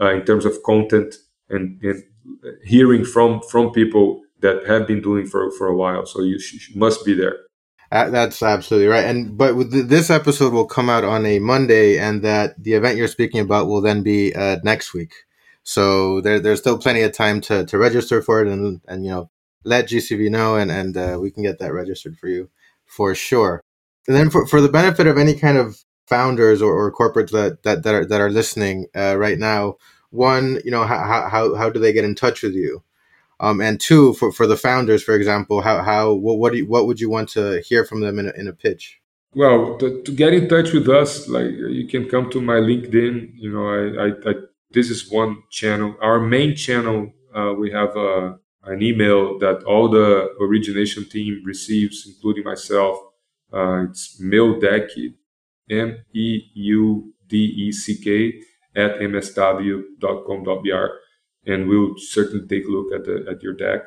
uh, 0.02 0.12
in 0.14 0.24
terms 0.26 0.46
of 0.46 0.62
content 0.64 1.16
and, 1.50 1.82
and 1.84 2.04
hearing 2.64 3.06
from 3.06 3.42
from 3.50 3.72
people 3.72 4.22
that 4.42 4.66
have 4.68 4.88
been 4.88 5.02
doing 5.02 5.26
for 5.26 5.52
for 5.52 5.68
a 5.68 5.76
while. 5.76 6.06
So 6.06 6.22
you 6.22 6.40
sh- 6.40 6.72
must 6.76 7.06
be 7.06 7.14
there 7.14 7.38
that's 7.92 8.42
absolutely 8.42 8.88
right. 8.88 9.06
And 9.06 9.38
but 9.38 9.54
th- 9.72 9.86
this 9.88 10.10
episode 10.10 10.54
will 10.54 10.66
come 10.66 10.90
out 10.90 11.04
on 11.04 11.26
a 11.26 11.40
Monday, 11.40 11.98
and 11.98 12.22
that 12.24 12.62
the 12.62 12.74
event 12.74 12.98
you're 12.98 13.08
speaking 13.08 13.40
about 13.40 13.68
will 13.68 13.82
then 13.82 14.04
be 14.04 14.34
uh, 14.34 14.58
next 14.64 14.94
week. 14.94 15.14
So 15.64 16.22
there, 16.22 16.40
there's 16.40 16.60
still 16.60 16.78
plenty 16.78 17.02
of 17.02 17.12
time 17.12 17.42
to, 17.42 17.66
to 17.66 17.78
register 17.78 18.22
for 18.22 18.42
it, 18.42 18.48
and 18.48 18.82
and 18.88 19.06
you 19.06 19.12
know 19.12 19.30
let 19.64 19.88
GCV 19.88 20.30
know, 20.30 20.56
and 20.56 20.72
and 20.72 20.98
uh, 20.98 21.18
we 21.22 21.32
can 21.32 21.44
get 21.44 21.60
that 21.60 21.74
registered 21.74 22.18
for 22.18 22.28
you 22.28 22.50
for 22.86 23.16
sure. 23.16 23.62
And 24.08 24.16
then 24.16 24.30
for, 24.30 24.46
for 24.48 24.62
the 24.62 24.70
benefit 24.70 25.08
of 25.08 25.18
any 25.18 25.34
kind 25.34 25.58
of 25.58 25.84
founders 26.08 26.62
or, 26.62 26.74
or 26.74 26.92
corporates 26.92 27.32
that, 27.32 27.64
that, 27.64 27.84
that 27.84 27.96
are 27.96 28.06
that 28.06 28.22
are 28.22 28.30
listening 28.30 28.86
uh, 28.96 29.16
right 29.18 29.40
now, 29.40 29.78
one, 30.12 30.60
you 30.64 30.72
know, 30.72 30.86
how, 30.86 31.28
how 31.30 31.56
how 31.56 31.70
do 31.70 31.80
they 31.80 31.94
get 31.94 32.06
in 32.06 32.16
touch 32.16 32.44
with 32.44 32.54
you? 32.54 32.84
Um, 33.40 33.60
and 33.62 33.80
two, 33.80 34.14
for, 34.14 34.32
for 34.32 34.48
the 34.48 34.56
founders, 34.56 35.04
for 35.04 35.14
example, 35.14 35.62
how, 35.62 35.84
how 35.84 36.14
what 36.14 36.38
what, 36.38 36.54
you, 36.54 36.66
what 36.66 36.88
would 36.88 37.00
you 37.00 37.10
want 37.10 37.30
to 37.30 37.62
hear 37.62 37.84
from 37.86 38.02
them 38.02 38.20
in 38.20 38.28
a, 38.28 38.32
in 38.32 38.48
a 38.48 38.54
pitch? 38.54 39.00
Well, 39.34 39.78
to, 39.80 40.02
to, 40.04 40.12
get 40.12 40.34
in 40.34 40.48
touch 40.48 40.72
with 40.72 40.88
us, 40.88 41.28
like 41.28 41.52
you 41.52 41.88
can 41.90 42.08
come 42.08 42.30
to 42.32 42.40
my 42.42 42.56
LinkedIn. 42.56 43.34
You 43.36 43.52
know, 43.52 43.68
I, 43.68 44.06
I, 44.06 44.32
I 44.32 44.34
this 44.72 44.90
is 44.90 45.12
one 45.12 45.44
channel. 45.52 45.96
Our 46.02 46.22
main 46.22 46.56
channel, 46.56 47.12
uh, 47.36 47.54
we 47.58 47.70
have 47.72 47.98
uh, 47.98 48.36
an 48.64 48.82
email 48.82 49.38
that 49.40 49.64
all 49.64 49.90
the 49.90 50.34
origination 50.40 51.10
team 51.10 51.42
receives, 51.46 52.08
including 52.08 52.46
myself. 52.46 52.98
Uh, 53.52 53.84
it's 53.84 54.22
Meudeck, 54.22 54.88
M 55.70 55.98
E 56.14 56.40
U 56.54 57.14
D 57.28 57.38
E 57.38 57.72
C 57.74 57.98
K 57.98 58.42
at 58.76 59.00
msw.com.br 59.00 59.76
and 61.46 61.68
we'll 61.68 61.96
certainly 61.98 62.48
take 62.48 62.66
a 62.66 62.72
look 62.72 62.92
at 62.94 63.06
the 63.06 63.26
at 63.30 63.42
your 63.44 63.54
deck. 63.54 63.82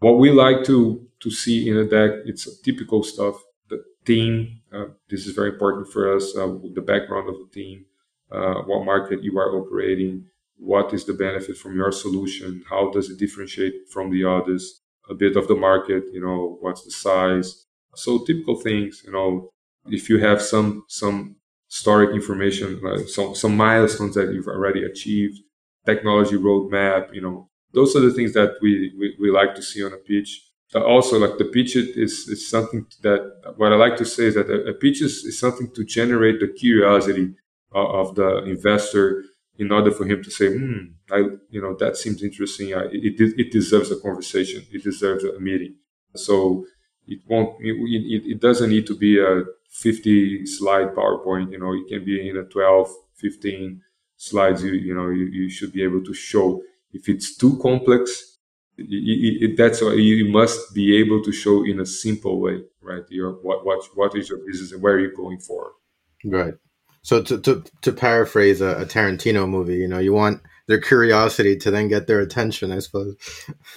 What 0.00 0.18
we 0.18 0.30
like 0.30 0.64
to 0.64 1.06
to 1.20 1.30
see 1.30 1.68
in 1.68 1.76
a 1.76 1.84
deck, 1.84 2.10
it's 2.24 2.60
typical 2.60 3.02
stuff. 3.02 3.36
The 3.68 3.82
team, 4.04 4.60
uh, 4.72 4.86
this 5.08 5.26
is 5.26 5.34
very 5.34 5.50
important 5.50 5.88
for 5.92 6.14
us. 6.14 6.36
Uh, 6.36 6.58
the 6.74 6.82
background 6.82 7.28
of 7.28 7.36
the 7.38 7.48
team, 7.52 7.84
uh, 8.30 8.62
what 8.62 8.84
market 8.84 9.22
you 9.22 9.38
are 9.38 9.56
operating, 9.56 10.26
what 10.56 10.92
is 10.92 11.04
the 11.04 11.12
benefit 11.12 11.56
from 11.56 11.76
your 11.76 11.92
solution, 11.92 12.64
how 12.68 12.90
does 12.90 13.10
it 13.10 13.18
differentiate 13.18 13.74
from 13.92 14.10
the 14.10 14.24
others, 14.24 14.80
a 15.08 15.14
bit 15.14 15.36
of 15.36 15.48
the 15.48 15.54
market, 15.54 16.04
you 16.12 16.20
know, 16.20 16.58
what's 16.60 16.84
the 16.84 16.90
size. 16.90 17.66
So 17.94 18.24
typical 18.24 18.56
things, 18.56 19.02
you 19.04 19.12
know, 19.12 19.50
if 19.86 20.08
you 20.08 20.18
have 20.18 20.40
some 20.40 20.84
some 20.88 21.36
historic 21.68 22.10
information, 22.14 22.80
uh, 22.86 22.98
some 23.06 23.34
some 23.34 23.56
milestones 23.56 24.14
that 24.14 24.32
you've 24.32 24.48
already 24.48 24.84
achieved, 24.84 25.40
technology 25.84 26.36
roadmap, 26.36 27.14
you 27.14 27.20
know, 27.20 27.48
those 27.72 27.96
are 27.96 28.00
the 28.00 28.12
things 28.12 28.34
that 28.34 28.56
we, 28.60 28.92
we, 28.98 29.16
we 29.18 29.30
like 29.30 29.54
to 29.54 29.62
see 29.62 29.84
on 29.84 29.92
a 29.92 29.96
pitch. 29.96 30.42
But 30.72 30.84
also, 30.84 31.18
like 31.18 31.38
the 31.38 31.44
pitch 31.44 31.76
is, 31.76 32.28
is 32.28 32.48
something 32.48 32.86
that 33.02 33.54
what 33.56 33.72
I 33.72 33.76
like 33.76 33.96
to 33.98 34.06
say 34.06 34.24
is 34.24 34.34
that 34.34 34.48
a, 34.48 34.70
a 34.70 34.72
pitch 34.72 35.02
is, 35.02 35.24
is 35.24 35.38
something 35.38 35.70
to 35.74 35.84
generate 35.84 36.40
the 36.40 36.48
curiosity 36.48 37.34
of, 37.72 38.08
of, 38.08 38.14
the 38.14 38.44
investor 38.44 39.24
in 39.58 39.70
order 39.70 39.90
for 39.90 40.06
him 40.06 40.22
to 40.22 40.30
say, 40.30 40.48
hmm, 40.48 40.92
I, 41.10 41.24
you 41.50 41.60
know, 41.60 41.76
that 41.76 41.98
seems 41.98 42.22
interesting. 42.22 42.74
I, 42.74 42.84
it, 42.90 43.20
it 43.20 43.52
deserves 43.52 43.90
a 43.90 43.96
conversation. 43.96 44.64
It 44.72 44.82
deserves 44.82 45.24
a 45.24 45.38
meeting. 45.38 45.74
So 46.16 46.64
it 47.06 47.20
won't, 47.28 47.56
it, 47.60 47.74
it, 47.74 48.30
it 48.32 48.40
doesn't 48.40 48.70
need 48.70 48.86
to 48.86 48.96
be 48.96 49.20
a 49.20 49.42
50 49.70 50.46
slide 50.46 50.94
PowerPoint. 50.94 51.52
You 51.52 51.58
know, 51.58 51.74
it 51.74 51.86
can 51.88 52.04
be 52.04 52.28
in 52.28 52.38
a 52.38 52.44
12, 52.44 52.90
15 53.16 53.82
slides 54.28 54.62
you 54.62 54.72
you 54.72 54.94
know 54.94 55.08
you, 55.18 55.26
you 55.38 55.48
should 55.56 55.72
be 55.72 55.82
able 55.82 56.02
to 56.02 56.14
show 56.14 56.62
if 56.92 57.08
it's 57.08 57.36
too 57.36 57.58
complex 57.58 58.32
it, 58.78 59.50
it, 59.50 59.56
that's 59.56 59.82
why 59.82 59.94
you 59.94 60.30
must 60.30 60.74
be 60.74 60.96
able 60.96 61.22
to 61.22 61.32
show 61.32 61.64
in 61.64 61.80
a 61.80 61.86
simple 61.86 62.40
way, 62.40 62.62
right? 62.80 63.02
Your 63.08 63.32
what 63.42 63.64
what 63.64 63.84
what 63.94 64.16
is 64.16 64.28
your 64.28 64.38
business 64.46 64.72
and 64.72 64.82
where 64.82 64.94
are 64.94 65.00
you 65.00 65.14
going 65.14 65.38
for? 65.38 65.72
Right. 66.24 66.54
So 67.02 67.22
to 67.22 67.40
to, 67.40 67.64
to 67.82 67.92
paraphrase 67.92 68.60
a, 68.60 68.82
a 68.82 68.86
Tarantino 68.86 69.48
movie, 69.48 69.76
you 69.76 69.88
know, 69.88 69.98
you 69.98 70.12
want 70.12 70.42
their 70.68 70.80
curiosity 70.80 71.56
to 71.56 71.70
then 71.70 71.88
get 71.88 72.06
their 72.06 72.20
attention, 72.20 72.72
I 72.72 72.78
suppose. 72.78 73.16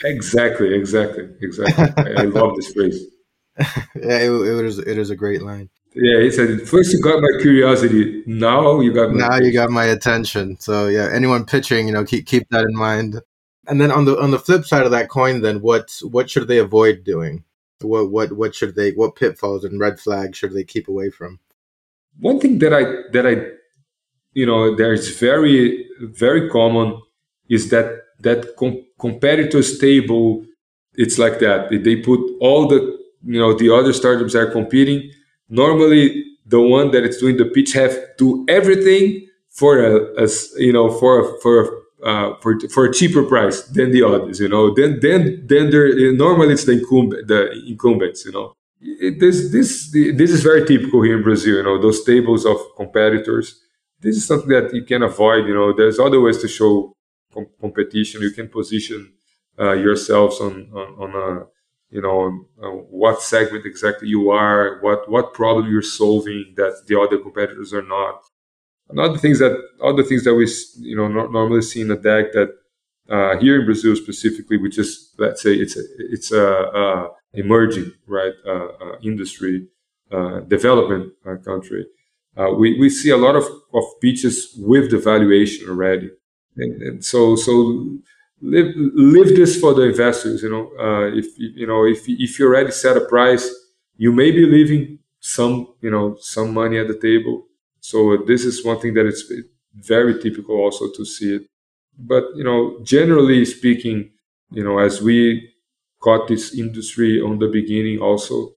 Exactly, 0.04 0.74
exactly, 0.74 1.28
exactly. 1.42 2.04
I, 2.06 2.22
I 2.22 2.26
love 2.26 2.56
this 2.56 2.72
phrase. 2.72 3.04
yeah, 3.58 4.20
it, 4.20 4.30
it 4.30 4.64
was 4.64 4.80
it 4.80 4.98
is 4.98 5.10
a 5.10 5.16
great 5.16 5.42
line. 5.42 5.70
Yeah, 5.96 6.20
he 6.20 6.30
said, 6.30 6.68
first 6.68 6.92
you 6.92 7.02
got 7.02 7.22
my 7.22 7.42
curiosity, 7.42 8.22
now 8.26 8.82
you 8.82 8.94
got 8.94 9.12
now 9.12 9.28
attention. 9.28 9.46
you 9.46 9.54
got 9.54 9.70
my 9.70 9.86
attention. 9.86 10.60
So 10.60 10.88
yeah, 10.88 11.10
anyone 11.12 11.46
pitching, 11.46 11.88
you 11.88 11.94
know, 11.94 12.04
keep 12.04 12.26
keep 12.26 12.50
that 12.50 12.66
in 12.66 12.76
mind. 12.76 13.22
And 13.68 13.80
then 13.80 13.92
on 13.92 14.04
the 14.04 14.20
on 14.20 14.32
the 14.32 14.40
flip 14.40 14.66
side 14.66 14.84
of 14.84 14.92
that 14.92 15.10
coin, 15.10 15.42
then 15.42 15.62
what 15.62 15.98
what 16.04 16.30
should 16.30 16.50
they 16.50 16.58
avoid 16.58 17.06
doing? 17.06 17.46
What 17.82 18.12
what 18.12 18.34
what 18.34 18.54
should 18.54 18.76
they 18.76 18.92
what 18.92 19.16
pitfalls 19.16 19.64
and 19.64 19.80
red 19.80 19.98
flags 19.98 20.38
should 20.38 20.54
they 20.54 20.66
keep 20.66 20.90
away 20.90 21.12
from? 21.12 21.40
One 22.20 22.42
thing 22.42 22.60
that 22.60 22.74
I 22.74 22.84
that 23.14 23.26
I 23.26 23.52
you 24.34 24.46
know 24.46 24.76
there's 24.76 25.18
very 25.18 25.88
very 26.02 26.50
common 26.50 27.02
is 27.48 27.70
that 27.70 28.02
that 28.20 28.58
com- 28.58 28.86
competitors 29.00 29.80
table 29.80 30.46
it's 30.96 31.18
like 31.18 31.40
that 31.40 31.70
they 31.70 31.96
put 31.96 32.20
all 32.42 32.68
the 32.68 32.98
you 33.24 33.40
know 33.40 33.54
the 33.58 33.74
other 33.74 33.94
startups 33.94 34.36
are 34.36 34.52
competing 34.52 35.12
normally 35.50 36.24
the 36.46 36.62
one 36.62 36.92
that 36.92 37.04
is 37.04 37.18
doing 37.18 37.38
the 37.38 37.46
pitch 37.46 37.74
have 37.74 37.98
do 38.18 38.46
everything 38.48 39.28
for 39.50 39.80
a, 39.80 40.24
a 40.24 40.28
you 40.58 40.74
know 40.74 40.90
for 40.92 41.40
for 41.42 41.86
uh, 42.04 42.36
for 42.42 42.60
for 42.70 42.86
a 42.86 42.94
cheaper 42.94 43.24
price 43.24 43.64
than 43.64 43.92
the 43.92 44.04
others. 44.04 44.40
You 44.40 44.50
know, 44.50 44.74
then 44.74 45.00
then 45.02 45.44
then 45.48 45.72
there 45.72 46.14
normally 46.14 46.54
it's 46.54 46.66
the 46.66 46.74
incumbent 46.74 47.28
the 47.28 47.52
incumbents. 47.68 48.26
You 48.26 48.32
know, 48.32 48.54
it, 48.82 49.20
this 49.20 49.52
this 49.52 49.92
this 49.92 50.32
is 50.32 50.44
very 50.44 50.66
typical 50.66 51.02
here 51.02 51.18
in 51.18 51.24
Brazil. 51.24 51.56
You 51.58 51.64
know, 51.64 51.82
those 51.82 52.04
tables 52.04 52.46
of 52.46 52.58
competitors. 52.76 53.62
This 54.02 54.18
is 54.18 54.28
something 54.28 54.50
that 54.50 54.74
you 54.74 54.84
can 54.84 55.02
avoid. 55.04 55.48
You 55.48 55.56
know, 55.56 55.74
there's 55.74 56.00
other 56.00 56.22
ways 56.22 56.38
to 56.40 56.48
show 56.48 56.94
com- 57.34 57.48
competition. 57.60 58.22
You 58.22 58.32
can 58.32 58.50
position 58.50 59.14
uh, 59.60 59.74
yourselves 59.74 60.40
on 60.42 60.70
on, 60.74 60.88
on 61.04 61.10
a 61.16 61.46
you 61.90 62.02
know 62.02 62.46
uh, 62.62 62.70
what 62.70 63.22
segment 63.22 63.66
exactly 63.66 64.08
you 64.08 64.32
are, 64.32 64.80
what 64.82 65.10
what 65.10 65.34
problem 65.34 65.70
you're 65.70 65.82
solving 65.82 66.54
that 66.58 66.84
the 66.88 67.00
other 67.00 67.18
competitors 67.18 67.74
are 67.74 67.86
not. 67.86 68.22
Another 68.90 69.18
things 69.18 69.40
that 69.40 69.56
other 69.84 70.04
things 70.04 70.24
that 70.24 70.36
we 70.36 70.48
you 70.80 70.96
know 70.96 71.08
normally 71.08 71.62
see 71.62 71.82
in 71.82 71.92
a 71.92 71.96
deck 71.96 72.34
that 72.34 72.50
uh, 73.10 73.38
here 73.38 73.60
in 73.60 73.66
Brazil 73.66 73.96
specifically, 73.96 74.58
which 74.58 74.78
is 74.78 75.14
let's 75.18 75.42
say 75.42 75.54
it's 75.54 75.78
a 75.78 75.84
it's 75.98 76.32
a, 76.32 76.46
a 76.46 77.10
emerging 77.34 77.92
right 78.08 78.34
uh, 78.48 78.68
uh 78.84 78.98
industry 79.04 79.68
uh, 80.12 80.40
development 80.42 81.14
country. 81.44 81.86
we, 82.58 82.80
we 82.80 82.90
see 82.90 83.10
a 83.10 83.18
lot 83.18 83.36
of, 83.36 83.46
of 83.74 83.84
pitches 84.02 84.54
with 84.58 84.92
the 84.92 84.98
valuation 84.98 85.70
already, 85.70 86.10
and, 86.58 86.82
and 86.82 87.06
so 87.06 87.36
so 87.36 87.54
live 88.42 88.74
live 88.76 89.30
this 89.36 89.60
for 89.60 89.74
the 89.74 89.84
investors. 89.84 90.44
You 90.44 90.50
know, 90.50 90.72
if 91.14 91.26
you 91.38 91.68
know 91.68 91.86
if 91.86 92.08
if 92.08 92.40
you 92.40 92.48
already 92.48 92.72
set 92.72 92.98
a 92.98 93.02
price, 93.06 93.50
you 93.98 94.12
may 94.12 94.32
be 94.32 94.46
leaving 94.46 95.00
some 95.20 95.74
you 95.82 95.90
know 95.92 96.18
some 96.20 96.54
money 96.54 96.78
at 96.78 96.88
the 96.88 97.00
table 97.00 97.48
so 97.80 98.18
this 98.28 98.46
is 98.46 98.66
one 98.66 98.80
thing 98.80 98.94
that 98.96 99.06
it's 99.06 99.32
very 99.76 100.20
typical 100.20 100.56
also 100.56 100.92
to 100.96 101.06
see 101.06 101.36
it. 101.36 101.44
But 101.98 102.24
you 102.36 102.44
know, 102.44 102.80
generally 102.84 103.46
speaking, 103.46 104.12
you 104.52 104.64
know, 104.64 104.80
as 104.80 105.02
we 105.04 105.52
caught 106.02 106.28
this 106.28 106.54
industry 106.58 107.22
on 107.22 107.38
the 107.40 107.48
beginning, 107.48 108.00
also, 108.00 108.56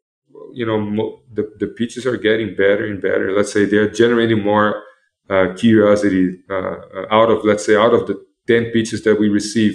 you 0.53 0.66
know, 0.66 1.20
the 1.33 1.53
the 1.59 1.66
pitches 1.68 2.07
are 2.07 2.16
getting 2.16 2.55
better 2.55 2.87
and 2.87 3.01
better. 3.01 3.33
Let's 3.37 3.53
say 3.53 3.64
they're 3.64 3.91
generating 3.91 4.43
more 4.43 4.83
uh, 5.31 5.55
curiosity 5.57 6.41
uh, 6.51 6.76
out 7.11 7.31
of 7.31 7.45
let's 7.45 7.64
say 7.66 7.76
out 7.76 7.95
of 7.95 8.07
the 8.07 8.24
ten 8.49 8.62
pitches 8.72 9.05
that 9.05 9.20
we 9.20 9.28
receive, 9.28 9.72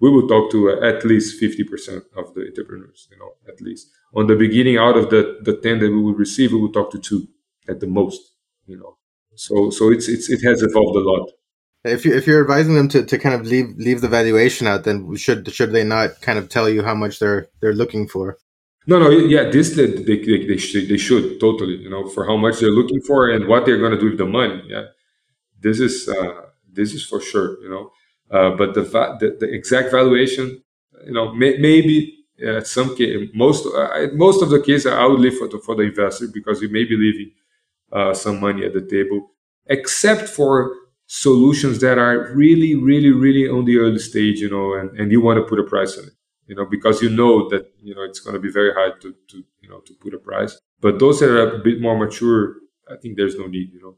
we 0.00 0.10
will 0.10 0.26
talk 0.26 0.50
to 0.50 0.58
uh, 0.70 0.88
at 0.90 1.04
least 1.04 1.40
50% 1.40 2.02
of 2.16 2.34
the 2.34 2.42
entrepreneurs, 2.48 3.08
you 3.10 3.18
know, 3.18 3.30
at 3.48 3.60
least. 3.60 3.88
On 4.14 4.26
the 4.26 4.36
beginning, 4.36 4.76
out 4.76 4.96
of 4.96 5.10
the, 5.10 5.38
the 5.42 5.56
10 5.56 5.78
that 5.80 5.90
we 5.90 6.02
will 6.02 6.14
receive, 6.14 6.52
we 6.52 6.60
will 6.60 6.72
talk 6.72 6.90
to 6.90 6.98
two 6.98 7.28
at 7.68 7.80
the 7.80 7.86
most 7.86 8.36
you 8.66 8.76
know. 8.76 8.96
So 9.36 9.70
so 9.70 9.90
it's 9.90 10.08
it's 10.08 10.28
it 10.30 10.42
has 10.44 10.62
evolved 10.62 10.96
a 10.96 11.00
lot. 11.00 11.30
If 11.84 12.04
you 12.04 12.14
if 12.14 12.26
you're 12.26 12.40
advising 12.40 12.74
them 12.74 12.88
to, 12.88 13.04
to 13.04 13.18
kind 13.18 13.34
of 13.34 13.46
leave 13.46 13.74
leave 13.76 14.00
the 14.00 14.08
valuation 14.08 14.66
out 14.66 14.84
then 14.84 15.14
should 15.16 15.50
should 15.52 15.72
they 15.72 15.84
not 15.84 16.20
kind 16.20 16.38
of 16.38 16.48
tell 16.48 16.68
you 16.68 16.82
how 16.82 16.94
much 16.94 17.18
they're 17.18 17.48
they're 17.60 17.74
looking 17.74 18.08
for? 18.08 18.38
No 18.86 18.98
no 18.98 19.10
yeah 19.10 19.50
this 19.50 19.76
they 19.76 19.86
they, 19.86 20.18
they, 20.18 20.46
they, 20.46 20.56
should, 20.56 20.88
they 20.88 20.96
should 20.96 21.38
totally 21.40 21.76
you 21.76 21.90
know 21.90 22.08
for 22.08 22.26
how 22.26 22.36
much 22.36 22.60
they're 22.60 22.70
looking 22.70 23.00
for 23.00 23.30
and 23.30 23.46
what 23.46 23.66
they're 23.66 23.78
going 23.78 23.92
to 23.92 24.00
do 24.00 24.10
with 24.10 24.18
the 24.18 24.26
money 24.26 24.62
yeah. 24.68 24.86
This 25.60 25.80
is 25.80 26.08
uh 26.08 26.42
this 26.72 26.92
is 26.92 27.04
for 27.04 27.20
sure 27.20 27.60
you 27.62 27.68
know 27.68 27.92
uh, 28.30 28.50
but 28.50 28.74
the, 28.74 28.82
the, 28.82 29.36
the 29.40 29.52
exact 29.52 29.90
valuation 29.90 30.62
you 31.04 31.12
know 31.12 31.32
may, 31.34 31.56
maybe 31.58 32.24
uh, 32.46 32.60
some 32.60 32.96
case, 32.96 33.28
most 33.34 33.66
uh, 33.66 34.08
most 34.14 34.42
of 34.42 34.50
the 34.50 34.60
cases 34.60 34.86
I 34.86 35.06
would 35.06 35.20
leave 35.20 35.38
for 35.38 35.48
the, 35.48 35.58
for 35.58 35.74
the 35.74 35.84
investor 35.84 36.28
because 36.32 36.60
you 36.60 36.68
may 36.68 36.84
be 36.84 36.96
leaving 36.96 37.32
uh, 37.92 38.14
some 38.14 38.40
money 38.40 38.64
at 38.64 38.74
the 38.74 38.82
table, 38.82 39.30
except 39.66 40.28
for 40.28 40.74
solutions 41.06 41.80
that 41.80 41.98
are 41.98 42.32
really, 42.34 42.74
really, 42.74 43.10
really 43.10 43.48
on 43.48 43.64
the 43.64 43.78
early 43.78 43.98
stage, 43.98 44.40
you 44.40 44.50
know, 44.50 44.74
and, 44.74 44.98
and 44.98 45.12
you 45.12 45.20
want 45.20 45.38
to 45.38 45.44
put 45.44 45.58
a 45.60 45.62
price 45.62 45.96
on 45.98 46.04
it, 46.04 46.12
you 46.46 46.54
know, 46.54 46.66
because 46.66 47.00
you 47.00 47.08
know 47.08 47.48
that, 47.48 47.72
you 47.82 47.94
know, 47.94 48.02
it's 48.02 48.20
going 48.20 48.34
to 48.34 48.40
be 48.40 48.50
very 48.50 48.72
hard 48.72 49.00
to, 49.00 49.14
to, 49.28 49.44
you 49.60 49.68
know, 49.68 49.80
to 49.80 49.94
put 49.94 50.14
a 50.14 50.18
price. 50.18 50.58
But 50.80 50.98
those 50.98 51.20
that 51.20 51.30
are 51.30 51.56
a 51.56 51.58
bit 51.58 51.80
more 51.80 51.96
mature, 51.96 52.56
I 52.90 52.96
think 52.96 53.16
there's 53.16 53.36
no 53.36 53.46
need, 53.46 53.72
you 53.72 53.80
know. 53.80 53.96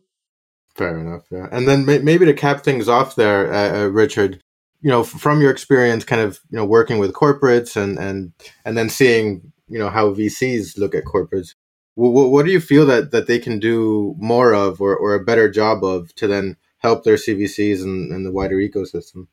Fair 0.78 0.96
enough. 0.98 1.24
Yeah. 1.30 1.48
And 1.50 1.66
then 1.66 1.84
maybe 1.84 2.24
to 2.24 2.32
cap 2.32 2.62
things 2.62 2.88
off 2.88 3.16
there, 3.16 3.52
uh, 3.52 3.80
uh, 3.80 3.86
Richard, 3.86 4.40
you 4.80 4.88
know, 4.88 5.02
from 5.02 5.40
your 5.42 5.50
experience 5.50 6.04
kind 6.04 6.22
of, 6.22 6.38
you 6.50 6.56
know, 6.56 6.64
working 6.64 6.98
with 6.98 7.12
corporates 7.12 7.76
and, 7.76 7.98
and, 7.98 8.32
and 8.64 8.78
then 8.78 8.88
seeing, 8.88 9.52
you 9.68 9.78
know, 9.78 9.90
how 9.90 10.14
VCs 10.14 10.78
look 10.78 10.94
at 10.94 11.04
corporates, 11.04 11.56
what, 11.96 12.30
what 12.30 12.46
do 12.46 12.52
you 12.52 12.60
feel 12.60 12.86
that, 12.86 13.10
that 13.10 13.26
they 13.26 13.40
can 13.40 13.58
do 13.58 14.14
more 14.18 14.54
of 14.54 14.80
or, 14.80 14.96
or 14.96 15.14
a 15.14 15.24
better 15.24 15.50
job 15.50 15.82
of 15.82 16.14
to 16.14 16.28
then 16.28 16.56
help 16.78 17.02
their 17.02 17.16
CVCs 17.16 17.82
and, 17.82 18.12
and 18.12 18.24
the 18.24 18.30
wider 18.30 18.56
ecosystem? 18.56 19.26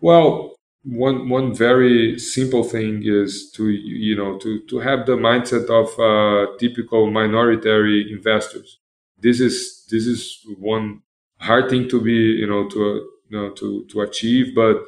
Well, 0.00 0.56
one 0.82 1.28
one 1.28 1.52
very 1.52 2.16
simple 2.18 2.62
thing 2.62 3.02
is 3.04 3.50
to 3.56 3.68
you 3.68 4.14
know 4.16 4.38
to 4.38 4.60
to 4.68 4.78
have 4.78 5.04
the 5.04 5.16
mindset 5.16 5.68
of 5.68 5.98
uh, 5.98 6.56
typical 6.58 7.10
minority 7.10 8.06
investors. 8.12 8.78
This 9.18 9.40
is 9.40 9.86
this 9.90 10.06
is 10.06 10.40
one 10.58 11.02
hard 11.38 11.70
thing 11.70 11.88
to 11.88 12.00
be 12.00 12.12
you 12.12 12.46
know 12.46 12.68
to 12.68 12.80
uh, 12.80 12.94
you 13.28 13.38
know 13.38 13.50
to 13.52 13.84
to 13.90 14.00
achieve, 14.02 14.54
but 14.54 14.84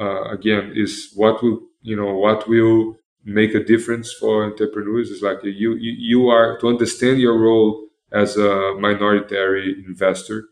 uh, 0.00 0.24
again, 0.30 0.72
is 0.74 1.12
what 1.14 1.42
will 1.42 1.60
you 1.82 1.96
know 1.96 2.14
what 2.14 2.48
will 2.48 2.96
make 3.24 3.54
a 3.54 3.62
difference 3.64 4.12
for 4.12 4.44
entrepreneurs 4.44 5.10
is 5.10 5.22
like 5.22 5.42
you, 5.44 5.74
you 5.74 5.92
you 5.98 6.28
are 6.28 6.58
to 6.58 6.68
understand 6.68 7.20
your 7.20 7.38
role 7.38 7.86
as 8.12 8.36
a 8.36 8.74
minority 8.78 9.84
investor 9.86 10.44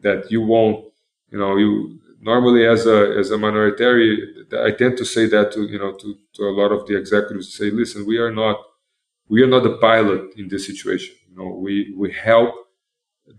that 0.00 0.30
you 0.30 0.40
won't 0.42 0.84
you 1.30 1.38
know 1.38 1.56
you 1.56 1.98
normally 2.20 2.66
as 2.66 2.86
a 2.86 3.14
as 3.18 3.30
a 3.30 3.36
minority 3.38 3.84
i 4.64 4.70
tend 4.70 4.96
to 4.96 5.04
say 5.04 5.26
that 5.26 5.52
to 5.52 5.64
you 5.64 5.78
know 5.78 5.92
to, 5.92 6.16
to 6.32 6.42
a 6.44 6.52
lot 6.60 6.72
of 6.72 6.86
the 6.86 6.96
executives 6.96 7.54
say 7.56 7.70
listen 7.70 8.06
we 8.06 8.16
are 8.18 8.32
not 8.32 8.56
we 9.28 9.42
are 9.42 9.46
not 9.46 9.62
the 9.62 9.76
pilot 9.78 10.32
in 10.36 10.48
this 10.48 10.66
situation. 10.66 11.14
You 11.30 11.36
know 11.36 11.48
we 11.56 11.94
we 11.96 12.12
help 12.12 12.54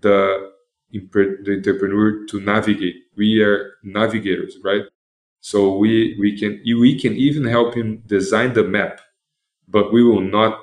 the 0.02 0.52
the 0.92 1.54
entrepreneur 1.58 2.26
to 2.28 2.40
navigate 2.40 2.96
we 3.18 3.42
are 3.42 3.74
navigators 3.84 4.58
right 4.64 4.84
so 5.42 5.78
we, 5.78 6.18
we 6.20 6.38
can 6.38 6.62
we 6.66 7.00
can 7.00 7.14
even 7.16 7.46
help 7.46 7.76
him 7.76 8.04
design 8.08 8.54
the 8.54 8.64
map, 8.64 9.02
but 9.68 9.94
we 9.94 10.04
will 10.04 10.22
not 10.22 10.60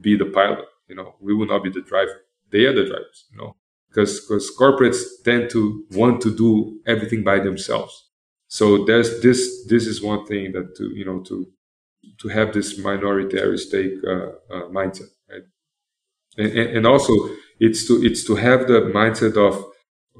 be 0.00 0.16
the 0.16 0.26
pilot. 0.26 0.66
You 0.88 0.96
know, 0.96 1.16
we 1.20 1.34
will 1.34 1.46
not 1.46 1.64
be 1.64 1.70
the 1.70 1.82
driver. 1.82 2.22
They 2.50 2.64
are 2.66 2.74
the 2.74 2.86
drivers. 2.86 3.26
You 3.32 3.38
know, 3.38 3.56
because 3.88 4.20
because 4.20 4.50
corporates 4.58 5.02
tend 5.24 5.50
to 5.50 5.84
want 5.92 6.20
to 6.22 6.36
do 6.36 6.80
everything 6.86 7.24
by 7.24 7.40
themselves. 7.40 8.08
So 8.48 8.84
there's 8.84 9.22
this 9.22 9.66
this 9.68 9.86
is 9.86 10.02
one 10.02 10.26
thing 10.26 10.52
that 10.52 10.76
to 10.76 10.90
you 10.96 11.04
know 11.04 11.20
to 11.20 11.46
to 12.20 12.28
have 12.28 12.52
this 12.54 12.78
minority 12.78 13.38
stake 13.58 13.94
uh, 14.06 14.30
uh, 14.54 14.68
mindset, 14.70 15.10
right? 15.30 15.42
And, 16.38 16.52
and, 16.52 16.76
and 16.78 16.86
also 16.86 17.12
it's 17.60 17.86
to 17.86 18.02
it's 18.02 18.24
to 18.24 18.34
have 18.36 18.66
the 18.66 18.80
mindset 18.92 19.36
of, 19.36 19.64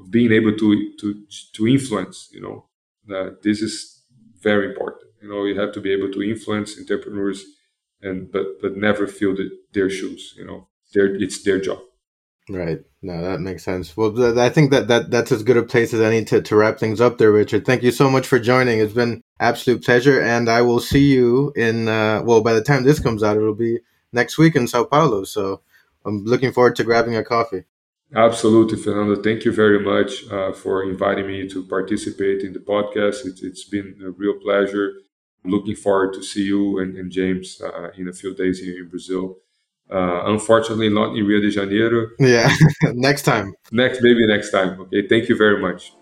being 0.09 0.31
able 0.31 0.55
to 0.57 0.93
to 0.99 1.07
to 1.55 1.67
influence. 1.67 2.29
You 2.31 2.41
know, 2.41 2.65
that 3.07 3.43
this 3.43 3.61
is 3.61 4.03
very 4.41 4.69
important. 4.69 5.03
You 5.21 5.29
know, 5.29 5.45
you 5.45 5.59
have 5.59 5.73
to 5.73 5.81
be 5.81 5.91
able 5.91 6.11
to 6.11 6.23
influence 6.23 6.77
entrepreneurs, 6.79 7.43
and 8.01 8.31
but 8.31 8.45
but 8.61 8.77
never 8.77 9.07
feel 9.07 9.35
the, 9.35 9.49
their 9.73 9.89
shoes. 9.89 10.33
You 10.37 10.45
know, 10.45 10.67
their 10.93 11.15
it's 11.15 11.43
their 11.43 11.59
job. 11.59 11.79
Right. 12.49 12.79
No, 13.01 13.21
that 13.21 13.39
makes 13.39 13.63
sense. 13.63 13.95
Well, 13.95 14.39
I 14.39 14.49
think 14.49 14.71
that, 14.71 14.87
that 14.87 15.09
that's 15.09 15.31
as 15.31 15.43
good 15.43 15.57
a 15.57 15.63
place 15.63 15.93
as 15.93 16.01
any 16.01 16.25
to, 16.25 16.41
to 16.41 16.55
wrap 16.55 16.79
things 16.79 16.99
up 16.99 17.17
there, 17.17 17.31
Richard. 17.31 17.65
Thank 17.65 17.83
you 17.83 17.91
so 17.91 18.09
much 18.09 18.27
for 18.27 18.39
joining. 18.39 18.79
It's 18.79 18.93
been 18.93 19.21
absolute 19.39 19.83
pleasure. 19.83 20.21
And 20.21 20.49
I 20.49 20.61
will 20.61 20.79
see 20.79 21.11
you 21.11 21.53
in, 21.55 21.87
uh, 21.87 22.21
well, 22.23 22.41
by 22.41 22.53
the 22.53 22.63
time 22.63 22.83
this 22.83 22.99
comes 22.99 23.23
out, 23.23 23.37
it'll 23.37 23.55
be 23.55 23.79
next 24.11 24.37
week 24.37 24.55
in 24.55 24.67
Sao 24.67 24.83
Paulo. 24.83 25.23
So 25.23 25.61
I'm 26.05 26.23
looking 26.25 26.51
forward 26.51 26.75
to 26.77 26.83
grabbing 26.83 27.15
a 27.15 27.23
coffee. 27.23 27.63
Absolutely, 28.13 28.77
Fernando. 28.77 29.21
Thank 29.21 29.45
you 29.45 29.53
very 29.53 29.79
much 29.79 30.29
uh, 30.29 30.51
for 30.51 30.83
inviting 30.83 31.27
me 31.27 31.47
to 31.47 31.65
participate 31.65 32.41
in 32.41 32.51
the 32.51 32.59
podcast. 32.59 33.25
It, 33.25 33.39
has 33.39 33.63
been 33.63 33.95
a 34.03 34.11
real 34.11 34.33
pleasure. 34.33 34.93
Looking 35.45 35.75
forward 35.75 36.13
to 36.13 36.23
see 36.23 36.43
you 36.43 36.79
and, 36.79 36.97
and 36.97 37.09
James 37.09 37.61
uh, 37.61 37.89
in 37.97 38.09
a 38.09 38.13
few 38.13 38.35
days 38.35 38.59
here 38.59 38.83
in 38.83 38.89
Brazil. 38.89 39.37
Uh, 39.89 40.23
unfortunately, 40.25 40.89
not 40.89 41.15
in 41.15 41.25
Rio 41.25 41.41
de 41.41 41.51
Janeiro. 41.51 42.07
Yeah, 42.19 42.53
next 42.93 43.23
time. 43.23 43.53
Next, 43.71 44.01
maybe 44.01 44.27
next 44.27 44.51
time. 44.51 44.79
Okay, 44.81 45.07
thank 45.07 45.29
you 45.29 45.37
very 45.37 45.61
much. 45.61 45.93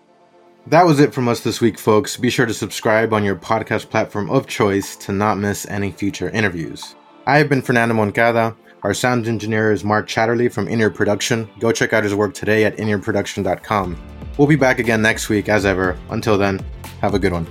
That 0.66 0.86
was 0.86 1.00
it 1.00 1.14
from 1.14 1.26
us 1.26 1.40
this 1.40 1.60
week, 1.60 1.78
folks. 1.78 2.16
Be 2.16 2.28
sure 2.28 2.46
to 2.46 2.54
subscribe 2.54 3.12
on 3.12 3.24
your 3.24 3.36
podcast 3.36 3.88
platform 3.88 4.30
of 4.30 4.46
choice 4.46 4.94
to 4.96 5.12
not 5.12 5.38
miss 5.38 5.66
any 5.66 5.90
future 5.90 6.28
interviews. 6.30 6.94
I 7.26 7.38
have 7.38 7.48
been 7.48 7.62
Fernando 7.62 7.94
Moncada. 7.94 8.56
Our 8.82 8.94
sound 8.94 9.28
engineer 9.28 9.72
is 9.72 9.84
Mark 9.84 10.08
Chatterley 10.08 10.50
from 10.50 10.66
Inner 10.66 10.88
Production. 10.88 11.50
Go 11.58 11.70
check 11.70 11.92
out 11.92 12.02
his 12.02 12.14
work 12.14 12.32
today 12.32 12.64
at 12.64 12.78
innerproduction.com. 12.78 13.96
We'll 14.38 14.48
be 14.48 14.56
back 14.56 14.78
again 14.78 15.02
next 15.02 15.28
week, 15.28 15.50
as 15.50 15.66
ever. 15.66 15.98
Until 16.08 16.38
then, 16.38 16.60
have 17.02 17.12
a 17.12 17.18
good 17.18 17.32
one. 17.32 17.46